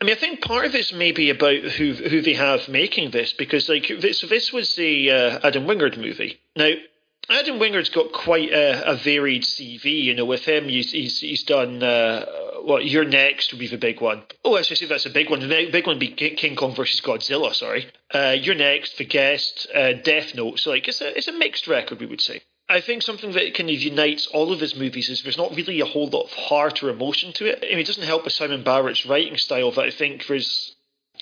[0.00, 3.34] I mean, I think part of it's maybe about who who they have making this
[3.34, 6.40] because like this this was the uh, Adam Wingard movie.
[6.56, 6.70] Now,
[7.28, 10.02] Adam Wingard's got quite a, a, varied CV.
[10.02, 12.24] You know, with him, he's he's, he's done uh,
[12.62, 14.22] what you're next would be the big one.
[14.42, 15.40] Oh, I should say that's a big one.
[15.40, 17.54] The big one would be King Kong versus Godzilla.
[17.54, 18.96] Sorry, uh, you're next.
[18.96, 20.58] The guest, uh, Death Note.
[20.58, 22.42] So like it's a it's a mixed record, we would say.
[22.72, 25.80] I think something that kind of unites all of his movies is there's not really
[25.80, 27.58] a whole lot of heart or emotion to it.
[27.62, 30.74] I mean, it doesn't help with Simon Barrett's writing style that I think there's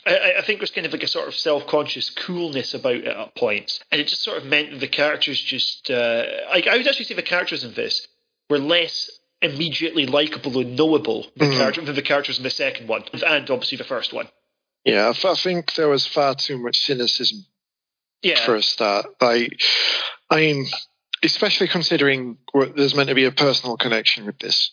[0.06, 3.34] I, I, think there's kind of like a sort of self-conscious coolness about it at
[3.34, 6.86] points, and it just sort of meant that the characters just, uh, I, I would
[6.86, 8.06] actually say the characters in this
[8.48, 9.10] were less
[9.42, 11.58] immediately likable and knowable than, mm.
[11.58, 14.28] character, than the characters in the second one, and obviously the first one.
[14.84, 17.44] Yeah, I think there was far too much cynicism
[18.22, 18.44] yeah.
[18.46, 19.06] for a start.
[19.20, 19.48] I,
[20.30, 20.66] I mean,
[21.22, 22.38] especially considering
[22.76, 24.70] there's meant to be a personal connection with this.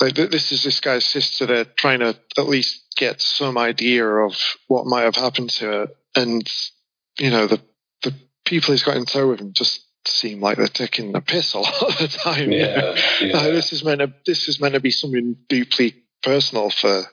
[0.00, 1.46] Like this is this guy's sister.
[1.46, 4.34] They're trying to at least get some idea of
[4.68, 6.48] what might have happened to her, and
[7.18, 7.60] you know the
[8.02, 11.54] the people he's got in tow with him just seem like they're taking the piss
[11.54, 12.52] a lot of the time.
[12.52, 13.36] Yeah, yeah.
[13.36, 17.04] Uh, this is meant to this is meant to be something deeply personal for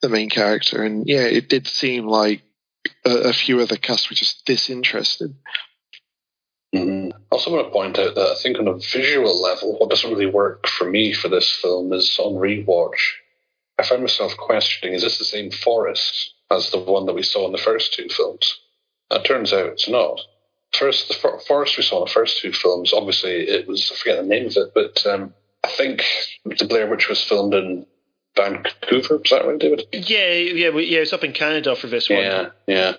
[0.00, 2.42] the main character, and yeah, it did seem like
[3.04, 5.34] a, a few of the cast were just disinterested.
[6.74, 7.12] Mm-hmm.
[7.12, 10.10] I also want to point out that I think on a visual level, what doesn't
[10.10, 12.98] really work for me for this film is on rewatch.
[13.78, 17.46] I found myself questioning: Is this the same forest as the one that we saw
[17.46, 18.60] in the first two films?
[19.10, 20.20] It turns out it's not.
[20.72, 24.16] First, the forest we saw in the first two films, obviously it was I forget
[24.16, 25.32] the name of it, but um,
[25.62, 26.02] I think
[26.44, 27.86] the Blair Witch was filmed in
[28.36, 29.20] Vancouver.
[29.24, 29.86] Is that right, David?
[29.92, 30.98] Yeah, yeah, yeah.
[30.98, 32.18] It's up in Canada for this one.
[32.18, 32.94] Yeah, yeah.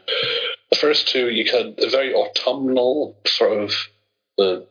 [0.76, 3.74] The first two, you had a very autumnal sort of
[4.38, 4.68] the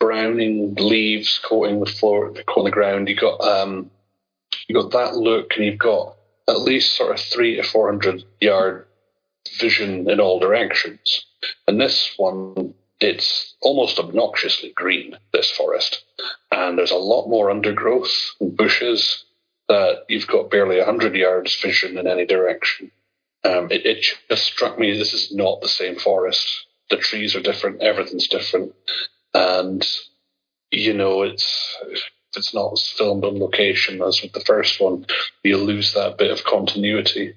[0.00, 3.08] browning leaves coating the floor, coating the ground.
[3.08, 3.88] You got um,
[4.66, 6.16] you got that look, and you've got
[6.48, 8.88] at least sort of three to four hundred yard
[9.60, 11.24] vision in all directions.
[11.68, 15.16] And this one, it's almost obnoxiously green.
[15.32, 16.02] This forest,
[16.50, 19.24] and there's a lot more undergrowth and bushes
[19.68, 22.90] that you've got barely 100 yards vision in any direction.
[23.48, 26.66] Um, it, it just struck me this is not the same forest.
[26.90, 28.74] The trees are different, everything's different.
[29.32, 29.86] And,
[30.70, 31.76] you know, it's
[32.36, 35.06] it's not filmed on location as with the first one,
[35.42, 37.34] you lose that bit of continuity.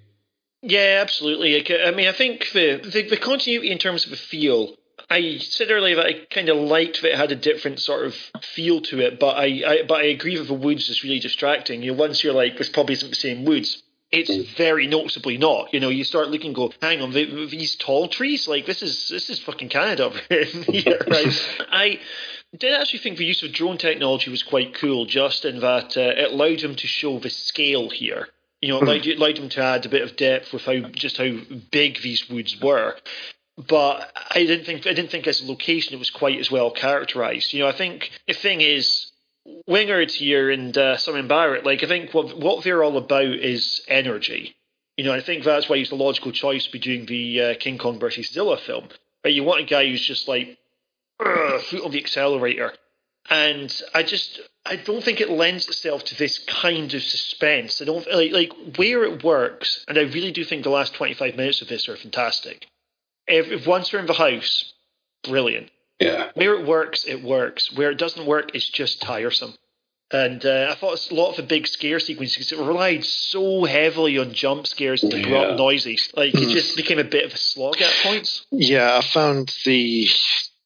[0.62, 1.56] Yeah, absolutely.
[1.82, 4.76] I mean, I think the, the, the continuity in terms of the feel
[5.10, 8.16] I said earlier that I kind of liked that it had a different sort of
[8.42, 11.84] feel to it, but I, I but I agree with the woods is really distracting.
[11.84, 13.84] You know, once you're like, this probably isn't the same woods.
[14.12, 14.46] It's mm.
[14.58, 15.74] very noticeably not.
[15.74, 19.30] You know, you start looking, go, hang on, these tall trees, like this is this
[19.30, 21.50] is fucking Canada over here, right?
[21.72, 22.00] I
[22.58, 26.14] did actually think the use of drone technology was quite cool, just in that uh,
[26.18, 28.28] it allowed him to show the scale here.
[28.62, 30.80] You know, it allowed, it allowed him to add a bit of depth with how
[30.90, 31.32] just how
[31.72, 32.96] big these woods were
[33.68, 36.72] but I didn't think I didn't think as a location it was quite as well
[36.72, 37.54] characterized.
[37.54, 39.11] You know, I think the thing is
[39.68, 43.81] Wingard here and uh, Simon Barrett, like I think what what they're all about is
[43.88, 44.55] energy.
[44.97, 47.55] You know, I think that's why it's the logical choice to be doing the uh,
[47.59, 48.89] King Kong versus Zilla film.
[49.23, 50.57] Right, you want a guy who's just like
[51.19, 52.73] foot on the accelerator,
[53.30, 57.81] and I just I don't think it lends itself to this kind of suspense.
[57.81, 61.13] I don't like like where it works, and I really do think the last twenty
[61.13, 62.68] five minutes of this are fantastic
[63.31, 64.73] if once we're in the house,
[65.23, 65.69] brilliant.
[66.02, 66.32] Yeah.
[66.34, 67.72] Where it works, it works.
[67.72, 69.53] Where it doesn't work, it's just tiresome.
[70.11, 74.18] And uh, I thought a lot of the big scare sequences it relied so heavily
[74.18, 75.56] on jump scares and abrupt yeah.
[75.56, 76.11] noises.
[76.15, 78.45] Like it just became a bit of a slog at points.
[78.52, 80.10] Yeah, I found the,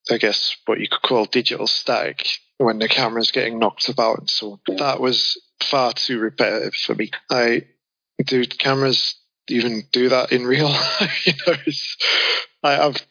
[0.09, 2.25] I guess what you could call digital static
[2.57, 7.11] when the camera's getting knocked about, and so that was far too repetitive for me.
[7.29, 7.65] I,
[8.25, 9.15] do cameras
[9.49, 11.27] even do that in real life.
[11.27, 11.55] you know,
[12.63, 13.05] I, have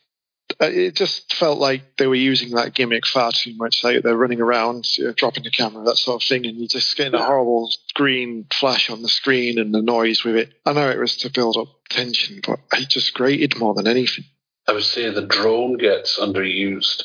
[0.60, 3.82] it just felt like they were using that gimmick far too much.
[3.82, 6.68] Like they're running around, you know, dropping the camera, that sort of thing, and you're
[6.68, 10.52] just getting a horrible green flash on the screen and the noise with it.
[10.64, 14.24] I know it was to build up tension, but it just grated more than anything.
[14.66, 17.04] I would say the drone gets underused.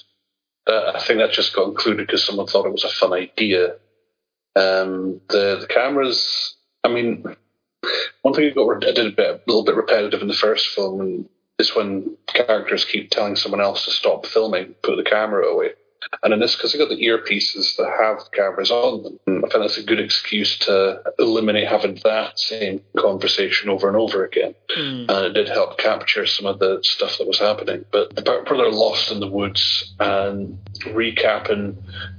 [0.68, 3.76] Uh, I think that just got included because someone thought it was a fun idea.
[4.56, 7.24] Um, the the cameras, I mean,
[8.22, 10.68] one thing I got I did a bit a little bit repetitive in the first
[10.68, 15.46] film, and is when characters keep telling someone else to stop filming, put the camera
[15.46, 15.72] away.
[16.24, 19.64] And in this, because they've got the earpieces that have cameras on them, I find
[19.64, 24.56] that's a good excuse to eliminate having that same conversation over and over again.
[24.76, 25.10] Mm.
[25.10, 27.86] And it did help capture some of the stuff that was happening.
[27.92, 31.76] But the part where they're lost in the woods and recapping,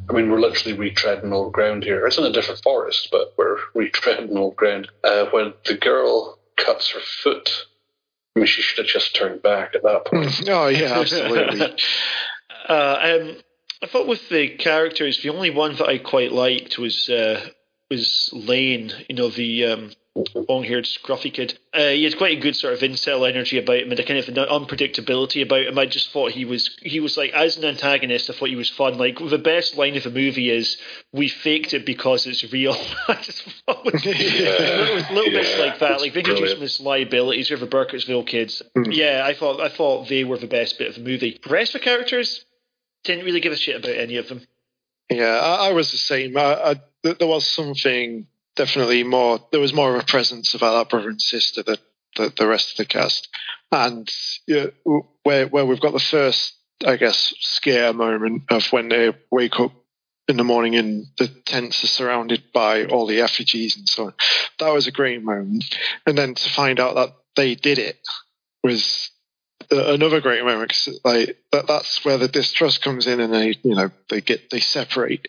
[0.08, 2.06] I mean, we're literally retreading old ground here.
[2.06, 4.88] It's in a different forest, but we're retreading old ground.
[5.02, 7.66] Uh, when the girl cuts her foot
[8.36, 10.43] I mean, she should have just turned back at that point.
[10.48, 11.61] oh yeah, absolutely.
[12.69, 13.36] uh, um,
[13.82, 17.44] I thought with the characters, the only one that I quite liked was uh,
[17.90, 21.59] was Lane, you know, the um, long-haired, scruffy kid.
[21.73, 24.19] Uh, he had quite a good sort of incel energy about him and a kind
[24.19, 25.78] of unpredictability about him.
[25.78, 28.28] I just thought he was he was like as an antagonist.
[28.28, 28.99] I thought he was fun.
[28.99, 30.78] Like the best line of the movie is
[31.12, 32.73] "We faked it because it's real."
[33.09, 36.61] I just thought it was, it was little yeah, bits like that, like they introducing
[36.61, 38.62] this liabilities of the Burkittsville kids.
[38.77, 38.95] Mm.
[38.95, 41.39] Yeah, I thought I thought they were the best bit of the movie.
[41.43, 42.45] The rest of the characters
[43.05, 44.43] didn't really give a shit about any of them.
[45.09, 46.37] Yeah, I, I was the same.
[46.37, 48.27] I, I, there was something
[48.61, 49.41] definitely more.
[49.53, 51.78] There was more of a presence about that brother and sister than
[52.16, 53.28] the, the rest of the cast,
[53.73, 54.07] and
[55.23, 56.57] where where we've got the first,
[56.87, 59.73] I guess, scare moment of when they wake up
[60.28, 64.15] in the morning and the tents are surrounded by all the effigies and so on.
[64.59, 65.65] That was a great moment,
[66.07, 68.07] and then to find out that they did it
[68.62, 69.11] was
[69.72, 70.74] Uh, another great moment.
[71.05, 74.60] Like that, that's where the distrust comes in, and they, you know, they get they
[74.60, 75.26] separate,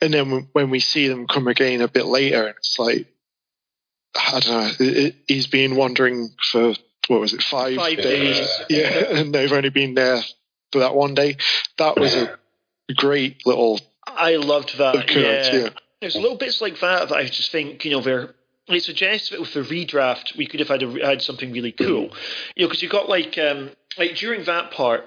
[0.00, 3.06] and then when we see them come again a bit later, it's like
[4.14, 4.70] I don't know.
[4.80, 6.74] It, he's been wandering for
[7.08, 8.48] what was it, five, five days?
[8.68, 10.20] Yeah, and they've only been there
[10.72, 11.36] for that one day.
[11.78, 12.38] That was a
[12.96, 13.80] great little.
[14.06, 15.14] I loved that.
[15.14, 15.62] Yeah.
[15.62, 15.68] yeah.
[16.00, 18.34] There's little bits like that that I just think you know they're
[18.76, 22.10] it suggests that with the redraft we could have had a, had something really cool,
[22.54, 25.04] you know, because you got like um, like during that part.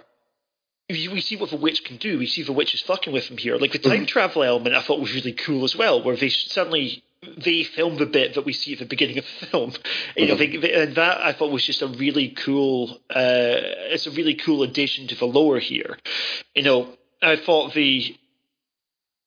[0.89, 2.19] We see what the witch can do.
[2.19, 3.55] We see the witch is fucking with him here.
[3.55, 4.07] Like the time mm.
[4.07, 7.03] travel element, I thought was really cool as well, where they suddenly
[7.37, 9.73] they filmed the bit that we see at the beginning of the film.
[10.15, 10.61] You know, mm-hmm.
[10.61, 12.91] they, and that I thought was just a really cool.
[13.09, 15.97] Uh, it's a really cool addition to the lore here.
[16.53, 16.89] You know,
[17.21, 18.15] I thought the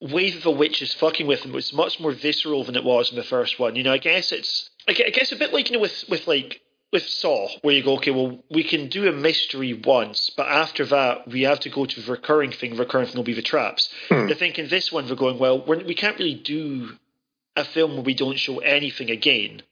[0.00, 3.10] Wave of a Witch is fucking with him was much more visceral than it was
[3.10, 3.76] in the first one.
[3.76, 6.60] You know, I guess it's I guess a bit like you know with with like
[6.92, 10.86] with Saw, where you go, okay, well, we can do a mystery once, but after
[10.86, 12.70] that, we have to go to the recurring thing.
[12.70, 13.92] The recurring thing will be the traps.
[14.08, 14.28] Hmm.
[14.30, 16.90] I think in this one, we're going, well, we're, we can't really do
[17.56, 19.62] a film where we don't show anything again.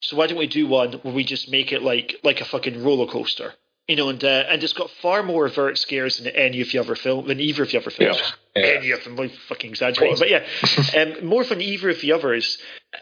[0.00, 2.82] So why don't we do one where we just make it like like a fucking
[2.82, 3.54] roller coaster?
[3.88, 6.78] You know, and uh, and it's got far more overt scares than any of the
[6.78, 8.18] other film than either of the other films.
[8.18, 8.30] Yeah.
[8.56, 8.66] Yeah.
[8.66, 10.46] Any of them, I'm fucking exaggerating, but yeah,
[10.96, 12.56] um, more than either of the others.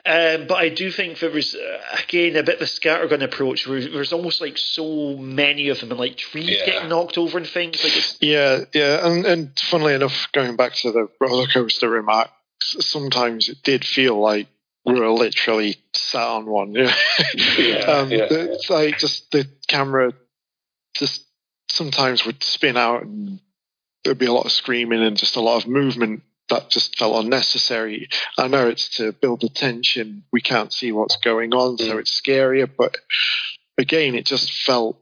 [0.07, 3.67] Um, but I do think there was uh, again a bit of a scattergun approach
[3.67, 6.65] where there's almost like so many of them and like trees yeah.
[6.65, 7.85] getting knocked over and things.
[7.85, 12.31] Like it's yeah, yeah, and and funnily enough, going back to the roller coaster remark,
[12.63, 14.49] sometimes it did feel like
[14.87, 16.73] we were literally sat on one.
[16.75, 20.15] yeah, um, yeah, it's like just the camera
[20.95, 21.25] just
[21.69, 23.41] sometimes would spin out and
[24.05, 27.25] there'd be a lot of screaming and just a lot of movement that just felt
[27.25, 28.09] unnecessary.
[28.37, 30.25] I know it's to build the tension.
[30.33, 32.01] We can't see what's going on, so mm.
[32.01, 32.69] it's scarier.
[32.77, 32.97] But
[33.79, 34.99] again, it just felt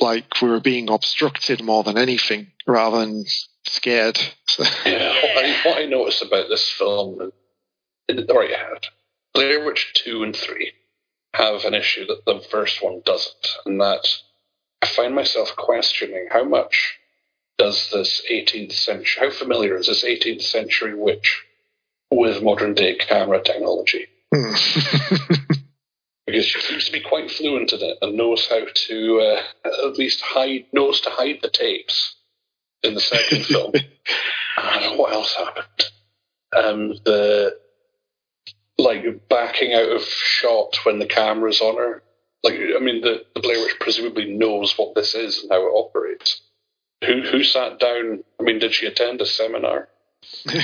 [0.00, 3.24] like we were being obstructed more than anything rather than
[3.66, 4.18] scared.
[4.84, 7.32] yeah, what I, what I noticed about this film,
[8.08, 8.86] right,
[9.34, 10.72] Blair Witch 2 and 3
[11.34, 14.04] have an issue that the first one doesn't, and that
[14.82, 16.98] I find myself questioning how much
[17.58, 21.44] does this 18th century, how familiar is this 18th century witch
[22.10, 24.06] with modern day camera technology?
[24.32, 24.52] Hmm.
[26.28, 29.42] because she seems to be quite fluent in it and knows how to uh,
[29.88, 32.16] at least hide, knows to hide the tapes
[32.82, 33.72] in the second film.
[34.58, 35.84] I don't know what else happened.
[36.54, 37.58] Um, the
[38.76, 42.02] like backing out of shot when the camera's on her.
[42.44, 45.70] Like, I mean, the, the Blair Witch presumably knows what this is and how it
[45.70, 46.40] operates.
[47.04, 48.24] Who who sat down?
[48.40, 49.88] I mean, did she attend a seminar?
[50.48, 50.62] uh,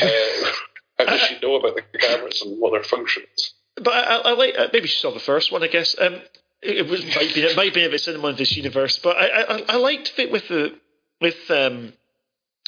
[0.98, 3.54] how does she know about the cameras and what their functions?
[3.76, 5.62] But I, I like uh, maybe she saw the first one.
[5.62, 6.14] I guess um,
[6.60, 8.98] it, it was might be it might be if it's in one of this universe.
[8.98, 10.76] But I, I I liked it with the
[11.20, 11.92] with um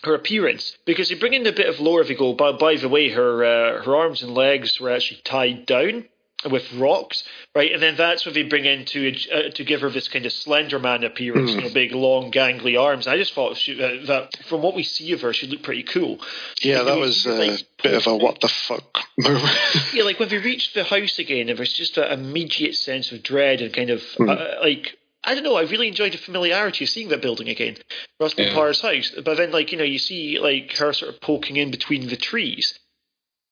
[0.05, 2.77] her appearance because they bring in a bit of lore if you go by, by
[2.77, 6.05] the way her uh, her arms and legs were actually tied down
[6.51, 9.89] with rocks right and then that's what they bring in to uh, to give her
[9.89, 11.55] this kind of slender man appearance mm.
[11.55, 14.83] you know big long gangly arms i just thought she, uh, that from what we
[14.83, 16.19] see of her she looked pretty cool
[16.63, 19.59] yeah that was a like, bit of a what the fuck moment
[19.95, 23.23] yeah like when we reached the house again there was just an immediate sense of
[23.23, 24.29] dread and kind of mm.
[24.29, 25.57] uh, like I don't know.
[25.57, 27.77] I really enjoyed the familiarity of seeing that building again,
[28.21, 28.55] Rustin yeah.
[28.55, 29.13] Parr's house.
[29.25, 32.17] But then, like you know, you see like her sort of poking in between the
[32.17, 32.79] trees.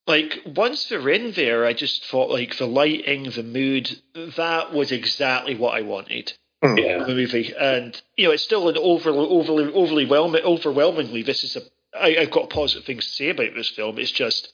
[0.06, 3.98] Like once they're in there, I just thought like the lighting, the mood,
[4.36, 6.32] that was exactly what I wanted.
[6.62, 6.76] Hmm.
[6.76, 7.04] Yeah.
[7.04, 11.22] The movie, and you know, it's still an overly, overly, overly overwhelmingly.
[11.22, 11.62] This is a.
[11.98, 13.98] I, I've got positive things to say about this film.
[13.98, 14.52] It's just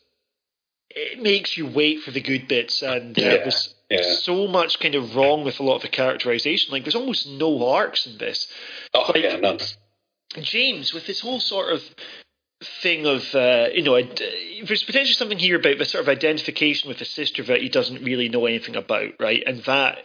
[0.90, 3.28] it makes you wait for the good bits, and uh, yeah.
[3.28, 4.02] uh, there's yeah.
[4.02, 6.72] so much kind of wrong with a lot of the characterization.
[6.72, 8.52] Like there's almost no arcs in this.
[8.92, 9.58] Oh like, yeah, none.
[10.40, 11.82] James with this whole sort of
[12.82, 14.00] thing of uh, you know
[14.66, 18.04] there's potentially something here about the sort of identification with a sister that he doesn't
[18.04, 19.42] really know anything about, right?
[19.46, 19.98] And that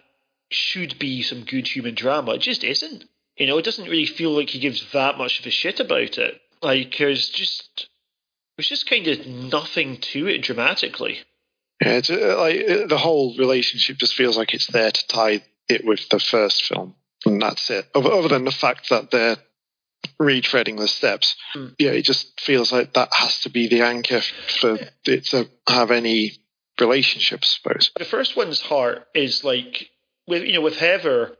[0.49, 2.33] should be some good human drama.
[2.33, 3.05] It just isn't.
[3.37, 6.17] You know, it doesn't really feel like he gives that much of a shit about
[6.17, 6.41] it.
[6.61, 7.89] Like there's just
[8.55, 11.19] there's just kind of nothing to it dramatically.
[11.81, 15.43] Yeah, it's uh, like uh, the whole relationship just feels like it's there to tie
[15.67, 16.95] it with the first film,
[17.25, 17.89] and that's it.
[17.93, 19.37] Other, other than the fact that they're
[20.19, 21.75] retreading the steps, mm.
[21.79, 24.21] yeah, it just feels like that has to be the anchor
[24.59, 26.33] for it to have any
[26.79, 27.91] relationship, I suppose.
[27.97, 29.89] The first one's heart is like
[30.27, 31.35] with you know with Heather.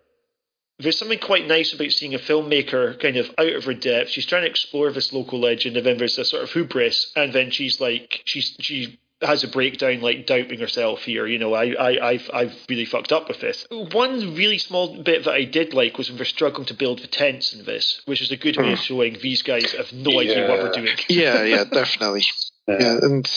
[0.78, 4.10] There's something quite nice about seeing a filmmaker kind of out of her depth.
[4.10, 7.32] She's trying to explore this local legend, and then there's a sort of hubris, and
[7.32, 11.26] then she's like, she's she has a breakdown, like doubting herself here.
[11.26, 13.66] You know, I, I, I've, I've really fucked up with this.
[13.72, 17.08] One really small bit that I did like was when they're struggling to build the
[17.08, 18.84] tents in this, which is a good way of hmm.
[18.84, 20.32] showing these guys have no yeah.
[20.32, 20.98] idea what they're doing.
[21.10, 22.24] Yeah, yeah, definitely.
[22.68, 22.78] yeah.
[22.80, 23.30] yeah, and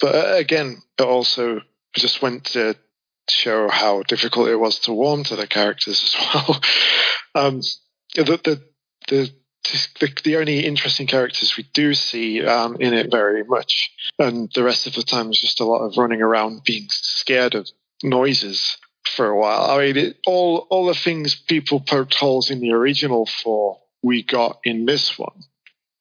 [0.00, 1.60] but uh, again, it also
[1.94, 2.74] just went to
[3.28, 6.60] show how difficult it was to warm to the characters as well.
[7.34, 7.60] um,
[8.14, 8.62] the the
[9.08, 9.30] the
[9.64, 14.64] the, the only interesting characters we do see um, in it very much, and the
[14.64, 17.68] rest of the time is just a lot of running around being scared of
[18.02, 18.76] noises
[19.14, 19.70] for a while.
[19.70, 24.22] I mean, it, all all the things people poked holes in the original for, we
[24.22, 25.44] got in this one.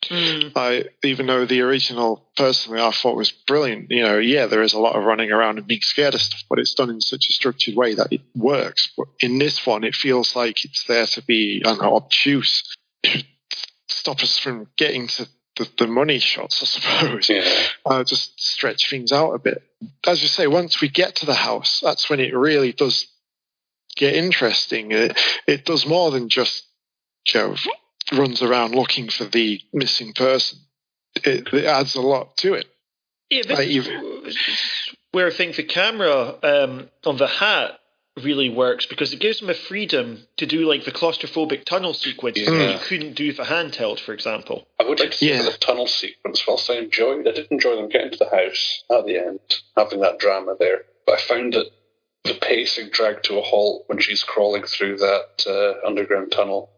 [0.05, 0.51] Mm.
[0.55, 3.91] I, even though the original, personally, I thought was brilliant.
[3.91, 6.41] You know, yeah, there is a lot of running around and being scared of stuff,
[6.49, 8.91] but it's done in such a structured way that it works.
[8.97, 12.63] But in this one, it feels like it's there to be, I don't know, obtuse
[13.91, 15.27] stop us from getting to
[15.57, 17.29] the, the money shots, I suppose.
[17.29, 17.43] Yeah.
[17.85, 19.63] Uh, just stretch things out a bit.
[20.05, 23.07] As you say, once we get to the house, that's when it really does
[23.95, 24.91] get interesting.
[24.91, 26.65] It, it does more than just
[27.33, 27.55] you know,
[28.13, 30.59] runs around looking for the missing person.
[31.23, 32.67] It, it adds a lot to it.
[33.29, 33.59] Yeah, this
[34.47, 37.79] is where I think the camera um, on the hat
[38.17, 42.37] really works because it gives them a freedom to do like the claustrophobic tunnel sequence
[42.37, 42.49] yeah.
[42.49, 44.67] that you couldn't do with a handheld, for example.
[44.79, 45.43] I would like to see yeah.
[45.43, 46.45] the tunnel sequence.
[46.45, 49.39] Whilst I enjoyed, I did enjoy them getting to the house at the end,
[49.77, 50.83] having that drama there.
[51.05, 51.71] But I found that
[52.23, 56.69] the pacing dragged to a halt when she's crawling through that uh, underground tunnel.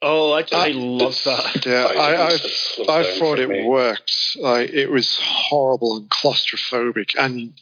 [0.00, 1.66] Oh, I, I love that.
[1.66, 3.64] Yeah, I, I, I, I thought it me.
[3.64, 4.36] worked.
[4.38, 7.52] Like it was horrible and claustrophobic, and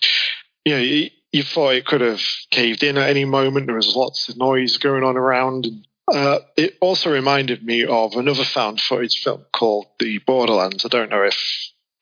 [0.65, 3.67] you know, you thought it could have caved in at any moment.
[3.67, 5.67] There was lots of noise going on around.
[6.13, 10.85] Uh, it also reminded me of another found footage film called The Borderlands.
[10.85, 11.39] I don't know if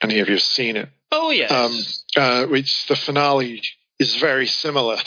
[0.03, 0.91] any of you have seen it.
[1.11, 1.51] Oh, yes.
[1.51, 3.63] Um, uh, which the finale
[3.99, 5.03] is very similar to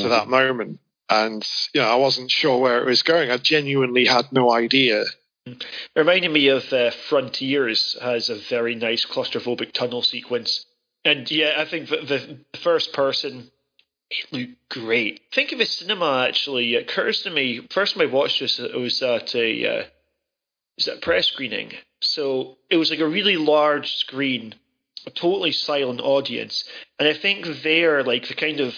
[0.00, 0.08] mm-hmm.
[0.10, 0.80] that moment.
[1.08, 3.30] And, you know, I wasn't sure where it was going.
[3.30, 5.04] I genuinely had no idea.
[5.46, 5.64] It
[5.94, 10.66] reminded me of uh, Frontiers has a very nice claustrophobic tunnel sequence.
[11.04, 13.50] And yeah, I think the, the first person
[14.22, 15.20] it looked great.
[15.32, 16.74] Think of a cinema actually.
[16.74, 19.84] It occurs to me, first time I watched this, it was at a, uh,
[20.76, 21.72] was at a press screening.
[22.00, 24.54] So it was like a really large screen,
[25.06, 26.64] a totally silent audience.
[26.98, 28.74] And I think there, like the kind of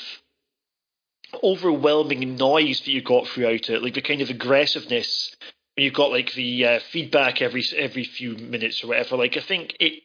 [1.42, 5.34] overwhelming noise that you got throughout it, like the kind of aggressiveness
[5.76, 9.16] you've got like the uh, feedback every every few minutes or whatever.
[9.16, 10.02] Like I think it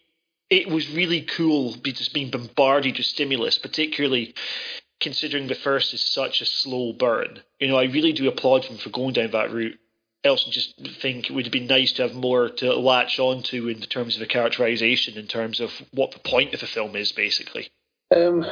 [0.49, 4.36] it was really cool just being bombarded with stimulus, particularly
[5.02, 7.41] considering the first is such a slow burn.
[7.60, 9.78] You know, I really do applaud them for going down that route.
[10.23, 13.82] Also just think it would have been nice to have more to latch onto in
[13.82, 17.69] terms of a characterization, in terms of what the point of the film is, basically.
[18.15, 18.45] Um,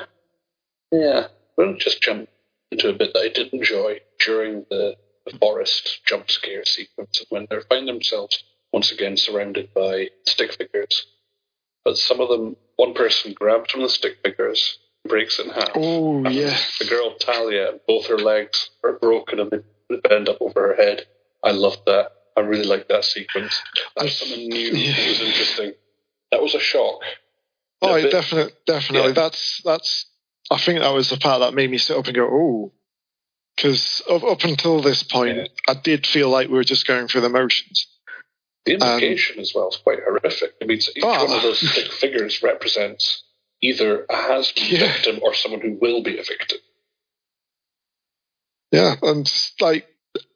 [0.92, 2.28] yeah, we'll just jump
[2.72, 4.96] into a bit that I did enjoy during the,
[5.28, 8.44] the forest jump scare sequence when they find themselves
[8.74, 11.06] once again surrounded by stick figures.
[11.86, 15.72] But some of them, one person grabs from the stick figures breaks in half.
[15.76, 16.58] Oh, yeah.
[16.80, 21.06] The girl Talia, both her legs are broken and they bend up over her head.
[21.44, 22.12] I loved that.
[22.38, 23.62] I really liked that sequence.
[23.98, 24.72] That's something new.
[24.74, 24.94] Yeah.
[24.96, 25.74] It was interesting.
[26.32, 27.02] That was a shock.
[27.82, 29.10] Oh, a definitely, definitely.
[29.10, 29.14] Yeah.
[29.16, 30.06] That's that's.
[30.52, 32.72] I think that was the part that made me sit up and go, "Oh,"
[33.56, 35.48] because up until this point, yeah.
[35.68, 37.88] I did feel like we were just going through the motions.
[38.66, 40.54] The implication um, as well is quite horrific.
[40.62, 41.62] I mean, each oh, one of those
[42.00, 43.24] figures represents
[43.62, 44.94] either a has been yeah.
[44.94, 46.60] victim or someone who will be a victim.
[48.72, 49.88] Yeah, and like,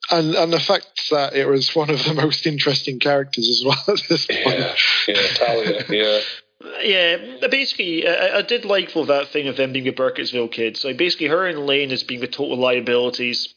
[0.09, 3.95] and and the fact that it was one of the most interesting characters as well
[3.95, 4.59] at this point.
[4.59, 4.75] Yeah,
[5.07, 6.19] yeah, Talia, yeah.
[6.81, 10.85] Yeah, basically, I, I, did like well, that thing of them being the Burkittsville kids.
[10.85, 13.52] Like, basically, her and Lane as being the total liabilities.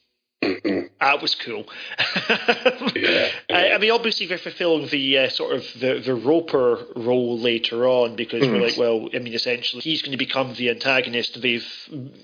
[0.47, 0.90] Mhm.
[1.01, 1.66] That was cool.
[2.94, 3.28] Yeah.
[3.51, 7.86] I, I mean, obviously they're fulfilling the uh, sort of the, the Roper role later
[7.86, 8.62] on because we're Mm.
[8.62, 11.40] like, well, I mean, essentially he's going to become the antagonist.
[11.40, 11.66] They've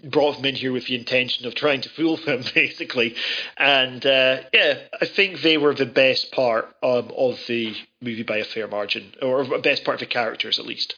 [0.05, 3.15] brought him in here with the intention of trying to fool him, basically.
[3.57, 8.39] And uh, yeah, I think they were the best part um, of the movie by
[8.39, 10.97] a fair margin, or best part of the characters at least.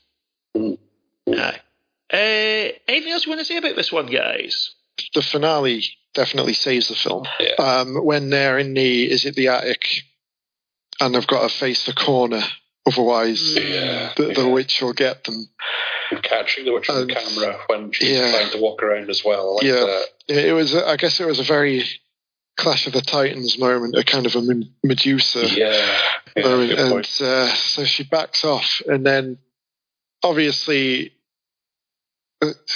[0.57, 0.79] Mm.
[1.29, 1.61] Aye.
[2.13, 4.75] Uh, anything else you want to say about this one, guys?
[5.15, 5.83] The finale
[6.15, 7.25] definitely saves the film.
[7.41, 7.55] Yeah.
[7.59, 10.03] Um, when they're in the, is it the attic?
[11.01, 12.43] And they've got to face the corner.
[12.87, 14.13] Otherwise, Yeah.
[14.17, 14.47] the, the yeah.
[14.47, 15.49] witch will get them.
[16.11, 19.57] And catching the witch on And- camera when she's trying to walk around as well.
[19.57, 19.73] Like Yeah.
[19.81, 20.07] that.
[20.29, 21.85] It was, I guess, it was a very
[22.57, 24.43] Clash of the Titans moment, a kind of a
[24.85, 25.99] Medusa Yeah.
[26.37, 29.39] moment, and uh, so she backs off, and then
[30.23, 31.14] obviously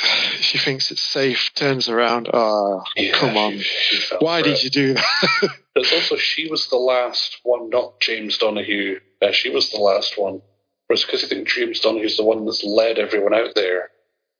[0.40, 2.28] she thinks it's safe, turns around.
[2.32, 3.52] Ah, Yeah, come on!
[3.58, 4.64] she- she Why did it.
[4.64, 5.50] you do that?
[5.74, 8.98] But also, she was the last one, not James Donahue.
[9.22, 10.42] Uh, she was the last one.
[10.88, 13.90] Whereas, because I think James Donahue's the one that's led everyone out there,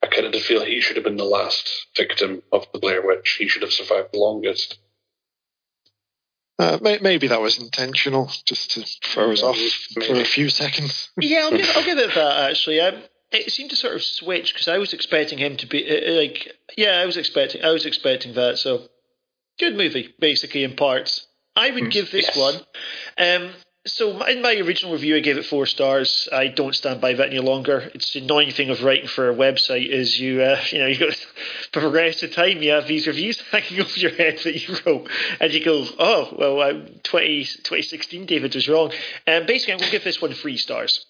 [0.03, 3.03] I kind of did feel he should have been the last victim of the Blair
[3.07, 3.37] Witch.
[3.39, 4.79] He should have survived the longest.
[6.59, 9.57] Uh, may- maybe that was intentional, just to throw us off
[10.07, 11.09] for a few seconds.
[11.21, 12.81] Yeah, I'll give, I'll give it that actually.
[12.81, 13.01] Um,
[13.31, 16.17] it seemed to sort of switch because I was expecting him to be uh, uh,
[16.17, 18.59] like, yeah, I was expecting, I was expecting that.
[18.59, 18.89] So,
[19.59, 21.27] good movie, basically in parts.
[21.57, 22.37] I would give this Yes.
[22.37, 22.55] one.
[23.19, 23.51] Um,
[23.87, 26.29] so in my original review, I gave it four stars.
[26.33, 27.91] I don't stand by that any longer.
[27.95, 30.99] It's the annoying thing of writing for a website is you, uh, you know, you
[30.99, 31.15] got
[31.73, 34.69] for the rest of the time you have these reviews hanging over your head that
[34.69, 35.09] you wrote,
[35.41, 36.73] and you go, oh well, uh,
[37.03, 38.93] 20, 2016 David was wrong.
[39.27, 41.05] And basically, I'm going to give this one three stars.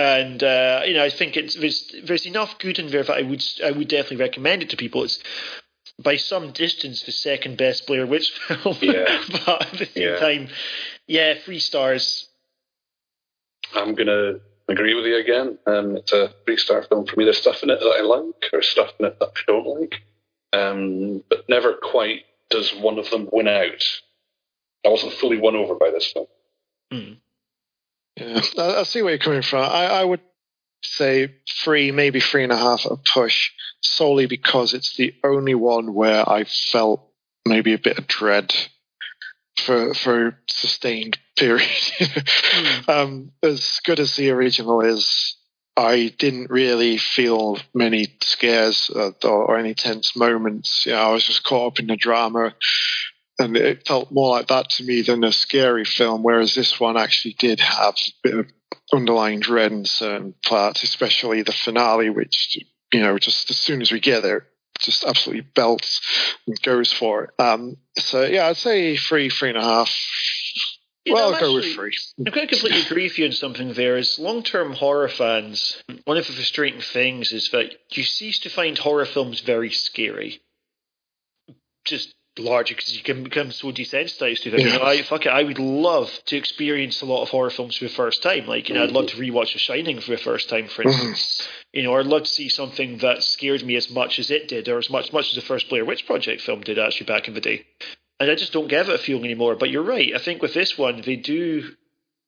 [0.00, 3.22] And uh, you know, I think it's there's there's enough good in there that I
[3.22, 5.04] would I would definitely recommend it to people.
[5.04, 5.18] It's
[6.02, 9.22] by some distance the second best Blair Witch film, Yeah.
[9.46, 10.16] but at the same Yeah.
[10.18, 10.48] time,
[11.06, 12.28] yeah, three stars.
[13.74, 15.58] I'm going to agree with you again.
[15.66, 17.24] Um, it's a three star film for me.
[17.24, 20.02] There's stuff in it that I like, or stuff in it that I don't like.
[20.52, 23.84] Um, but never quite does one of them win out.
[24.84, 26.26] I wasn't fully won over by this film.
[26.90, 27.12] Hmm.
[28.16, 29.62] Yeah, I, I see where you're coming from.
[29.62, 30.20] I, I would
[30.82, 33.50] say three, maybe three and a half a push,
[33.82, 37.06] solely because it's the only one where I felt
[37.46, 38.54] maybe a bit of dread
[39.64, 41.68] for for a sustained period.
[42.88, 45.36] um, as good as the original is,
[45.76, 50.84] I didn't really feel many scares uh, or, or any tense moments.
[50.86, 52.54] You know, I was just caught up in the drama
[53.40, 56.22] and it felt more like that to me than a scary film.
[56.22, 58.46] Whereas this one actually did have a bit of
[58.92, 62.58] underlying dread in certain parts, especially the finale, which
[62.92, 64.46] you know, just as soon as we get there,
[64.78, 66.00] just absolutely belts
[66.46, 67.42] and goes for it.
[67.42, 69.90] Um, so yeah, I'd say three, three and a half.
[71.04, 71.96] You well, know, I'll go with three.
[72.18, 73.96] I'm going to completely agree with you on something there.
[73.96, 78.50] As long term horror fans, one of the frustrating things is that you cease to
[78.50, 80.42] find horror films very scary.
[81.86, 84.60] Just largely because you can become so desensitized to them.
[84.60, 87.76] You know, I, fuck it, I would love to experience a lot of horror films
[87.76, 88.46] for the first time.
[88.46, 91.08] Like, you know, I'd love to rewatch The Shining for the first time, for mm-hmm.
[91.08, 91.48] instance.
[91.72, 94.68] You know, I'd love to see something that scared me as much as it did,
[94.68, 97.34] or as much, much as the first Blair Witch Project film did actually back in
[97.34, 97.64] the day.
[98.18, 99.56] And I just don't give it a feeling anymore.
[99.56, 100.12] But you're right.
[100.14, 101.64] I think with this one, they do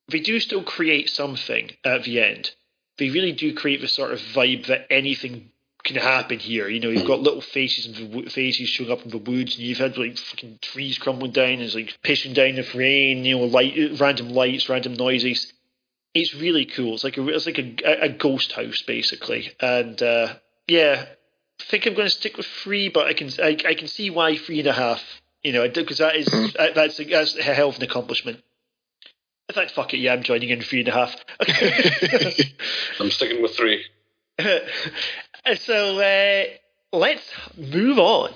[0.09, 2.51] they do still create something at the end.
[2.99, 5.51] They really do create the sort of vibe that anything
[5.85, 6.69] can happen here.
[6.69, 9.79] You know, you've got little faces and faces showing up in the woods, and you've
[9.79, 13.25] had like fucking trees crumbling down, and it's like pissing down with rain.
[13.25, 15.53] You know, light, random lights, random noises.
[16.15, 16.95] It's really cool.
[16.95, 20.35] It's like a it's like a, a ghost house basically, and uh,
[20.69, 21.07] yeah,
[21.61, 24.11] I think I'm going to stick with three, but I can I, I can see
[24.11, 25.03] why three and a half.
[25.43, 28.41] You know, because that is uh, that's that's a hell of an accomplishment.
[29.49, 31.17] In fact, fuck it, yeah, I'm joining in three and a half.
[33.01, 33.85] I'm sticking with three.
[35.57, 36.45] so uh,
[36.93, 38.31] let's move on.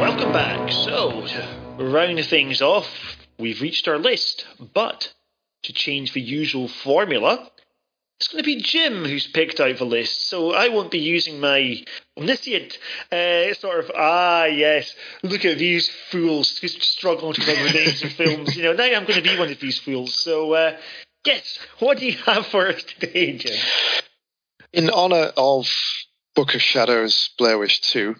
[0.00, 0.72] Welcome back.
[0.72, 1.26] So,
[1.78, 2.88] round things off,
[3.38, 5.12] we've reached our list, but
[5.64, 7.50] to change the usual formula,
[8.18, 10.28] it's going to be Jim who's picked out the list.
[10.28, 11.84] So I won't be using my
[12.16, 12.78] omniscient
[13.12, 18.12] uh, sort of, ah, yes, look at these fools who's struggling to remember names of
[18.12, 18.56] films.
[18.56, 20.14] You know, now I'm going to be one of these fools.
[20.14, 20.76] So, uh,
[21.26, 23.58] yes, what do you have for us today, Jim?
[24.72, 25.68] In honor of
[26.34, 28.14] Book of Shadows, Blair Witch 2,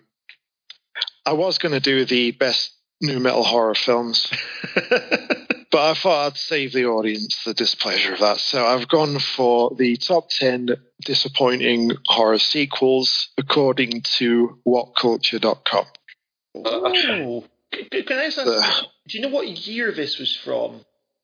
[1.24, 4.26] I was going to do the best nu metal horror films,
[5.76, 8.38] but I thought I'd save the audience the displeasure of that.
[8.38, 10.70] So I've gone for the top 10
[11.04, 15.84] disappointing horror sequels according to whatculture.com.
[16.64, 17.44] Oh,
[17.82, 18.38] can I ask?
[18.38, 18.62] Uh,
[19.06, 20.80] do you know what year this was from?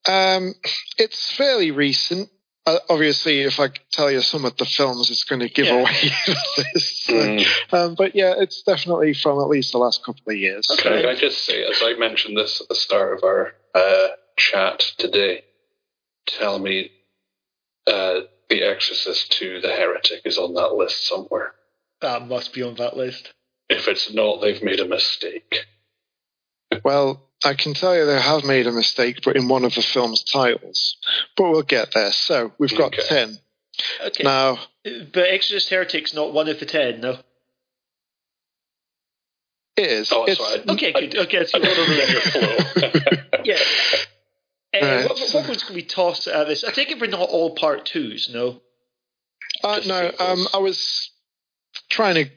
[0.07, 0.53] Um,
[0.99, 2.29] it's fairly recent.
[2.67, 5.81] Uh, obviously, if I tell you some of the films, it's going to give Yeah.
[5.81, 5.93] away
[6.75, 7.07] this.
[7.09, 7.47] Mm.
[7.73, 10.67] Um, but yeah, it's definitely from at least the last couple of years.
[10.79, 14.09] Can I, I just say, as I mentioned this at the start of our uh,
[14.37, 15.45] chat today,
[16.27, 16.91] tell me
[17.87, 21.55] uh, The Exorcist 2 The Heretic is on that list somewhere.
[22.01, 23.33] That must be on that list.
[23.69, 25.67] If it's not, they've made a mistake.
[26.85, 29.83] Well, I can tell you they have made a mistake, but in one of the
[29.83, 30.97] film's titles.
[31.37, 32.13] But we'll get there.
[32.13, 33.03] So we've got Okay.
[33.09, 33.39] 10.
[34.07, 34.23] Okay.
[34.25, 37.19] Now, But Exorcist Heretic's not one of the ten, no?
[39.77, 40.13] it is.
[40.13, 40.69] Oh, that's it's, right.
[40.77, 41.17] Okay, good.
[41.17, 41.75] Okay, that's I good.
[41.75, 43.57] don't know your
[44.73, 44.81] flow.
[44.81, 44.87] Yeah.
[44.95, 45.09] Uh, Right.
[45.09, 46.65] what, what one's going to be tossed at this?
[46.65, 48.61] I take it we're not all part twos, no?
[49.63, 51.11] Uh, Just no, um, I was
[51.91, 52.31] trying to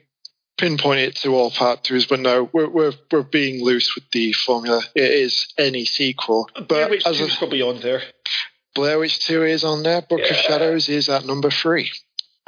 [0.58, 4.32] pinpoint it to all part twos, but no, we're we're, we're being loose with the
[4.32, 4.82] formula.
[4.94, 8.02] It is any sequel, Blair but Witch as 2's a, probably on there.
[8.74, 10.02] Blair Witch Two is on there.
[10.02, 11.90] Book of Shadows is at number three.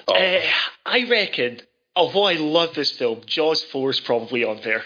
[0.06, 0.40] Oh, Uh,
[0.86, 1.60] I reckon,
[1.96, 4.84] although I love this film, Jaws 4 is probably on there.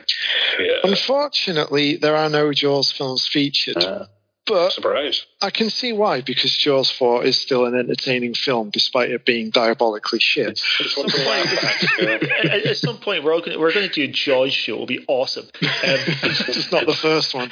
[0.60, 0.78] yeah.
[0.84, 4.06] Unfortunately, there are no Jaws films featured, Uh,
[4.52, 5.24] but surprise.
[5.40, 9.50] I can see why because Jaws Four is still an entertaining film, despite it being
[9.50, 10.60] diabolically shit.
[10.80, 12.22] It's one to laugh at.
[12.22, 14.74] At, at some point, we're going to, we're going to do a Jaws show.
[14.74, 15.46] It'll be awesome.
[15.62, 15.70] Um,
[16.22, 17.50] Just not the first one.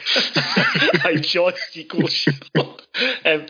[1.05, 2.33] a Jaws sequel show.
[3.25, 3.47] um,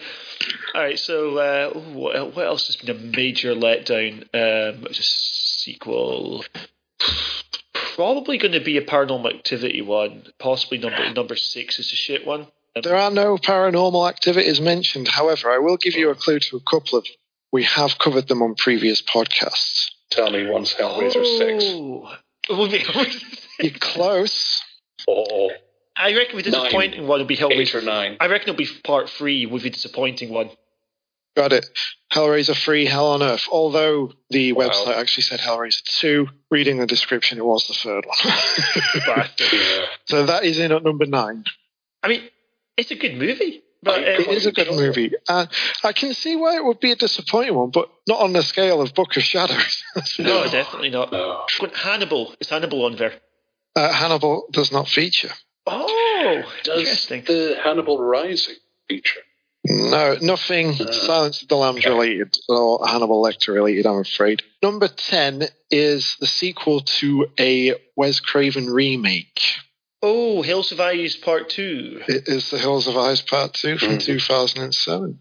[0.74, 4.22] all right, so uh, what, what else has been a major letdown?
[4.32, 6.44] Um, it's a sequel.
[7.72, 10.24] Probably going to be a Paranormal Activity one.
[10.38, 12.46] Possibly number number six is a shit one.
[12.76, 15.08] Um, There are no paranormal activities mentioned.
[15.08, 17.06] However, I will give you a clue to a couple of.
[17.52, 19.90] We have covered them on previous podcasts.
[20.10, 21.64] Tell me once Hellraiser 6.
[21.66, 22.16] Oh.
[22.48, 22.84] Well, wait,
[23.60, 24.60] You're close.
[25.06, 25.50] Oh,
[25.96, 27.76] I reckon the disappointing one will be eight Hellraiser.
[27.76, 28.16] or nine.
[28.18, 30.50] I reckon it'll be part three with the disappointing one.
[31.36, 31.66] Got it.
[32.12, 33.46] Hellraiser 3, Hell on Earth.
[33.52, 34.68] Although the Wow.
[34.70, 38.18] website actually said Hellraiser 2, reading the description, it was the third one.
[39.06, 39.46] Bastard.
[39.52, 39.84] Yeah.
[40.06, 41.44] so that is in at number nine.
[42.02, 42.22] I mean,
[42.80, 43.62] it's a good movie.
[43.82, 45.12] But, uh, It is a good movie.
[45.26, 45.46] Uh,
[45.82, 48.82] I can see why it would be a disappointing one, but not on the scale
[48.82, 49.82] of Book of Shadows.
[50.18, 51.10] No, definitely not.
[51.12, 51.44] No.
[51.58, 52.34] But Hannibal.
[52.40, 53.14] Is Hannibal on there?
[53.76, 55.30] uh, Hannibal does not feature.
[55.66, 57.22] Oh, Does interesting.
[57.26, 58.56] the Hannibal Rising
[58.88, 59.20] feature?
[59.64, 60.90] No, nothing Uh.
[60.92, 64.42] Silence of the Lambs related or Hannibal Lecter related, I'm afraid.
[64.62, 69.40] Number 10 is the sequel to a Wes Craven remake.
[70.02, 72.02] Oh, Hills Have Eyes Part 2.
[72.08, 74.02] It is The Hills Have Eyes Part 2 from Mhm.
[74.04, 75.18] 2007.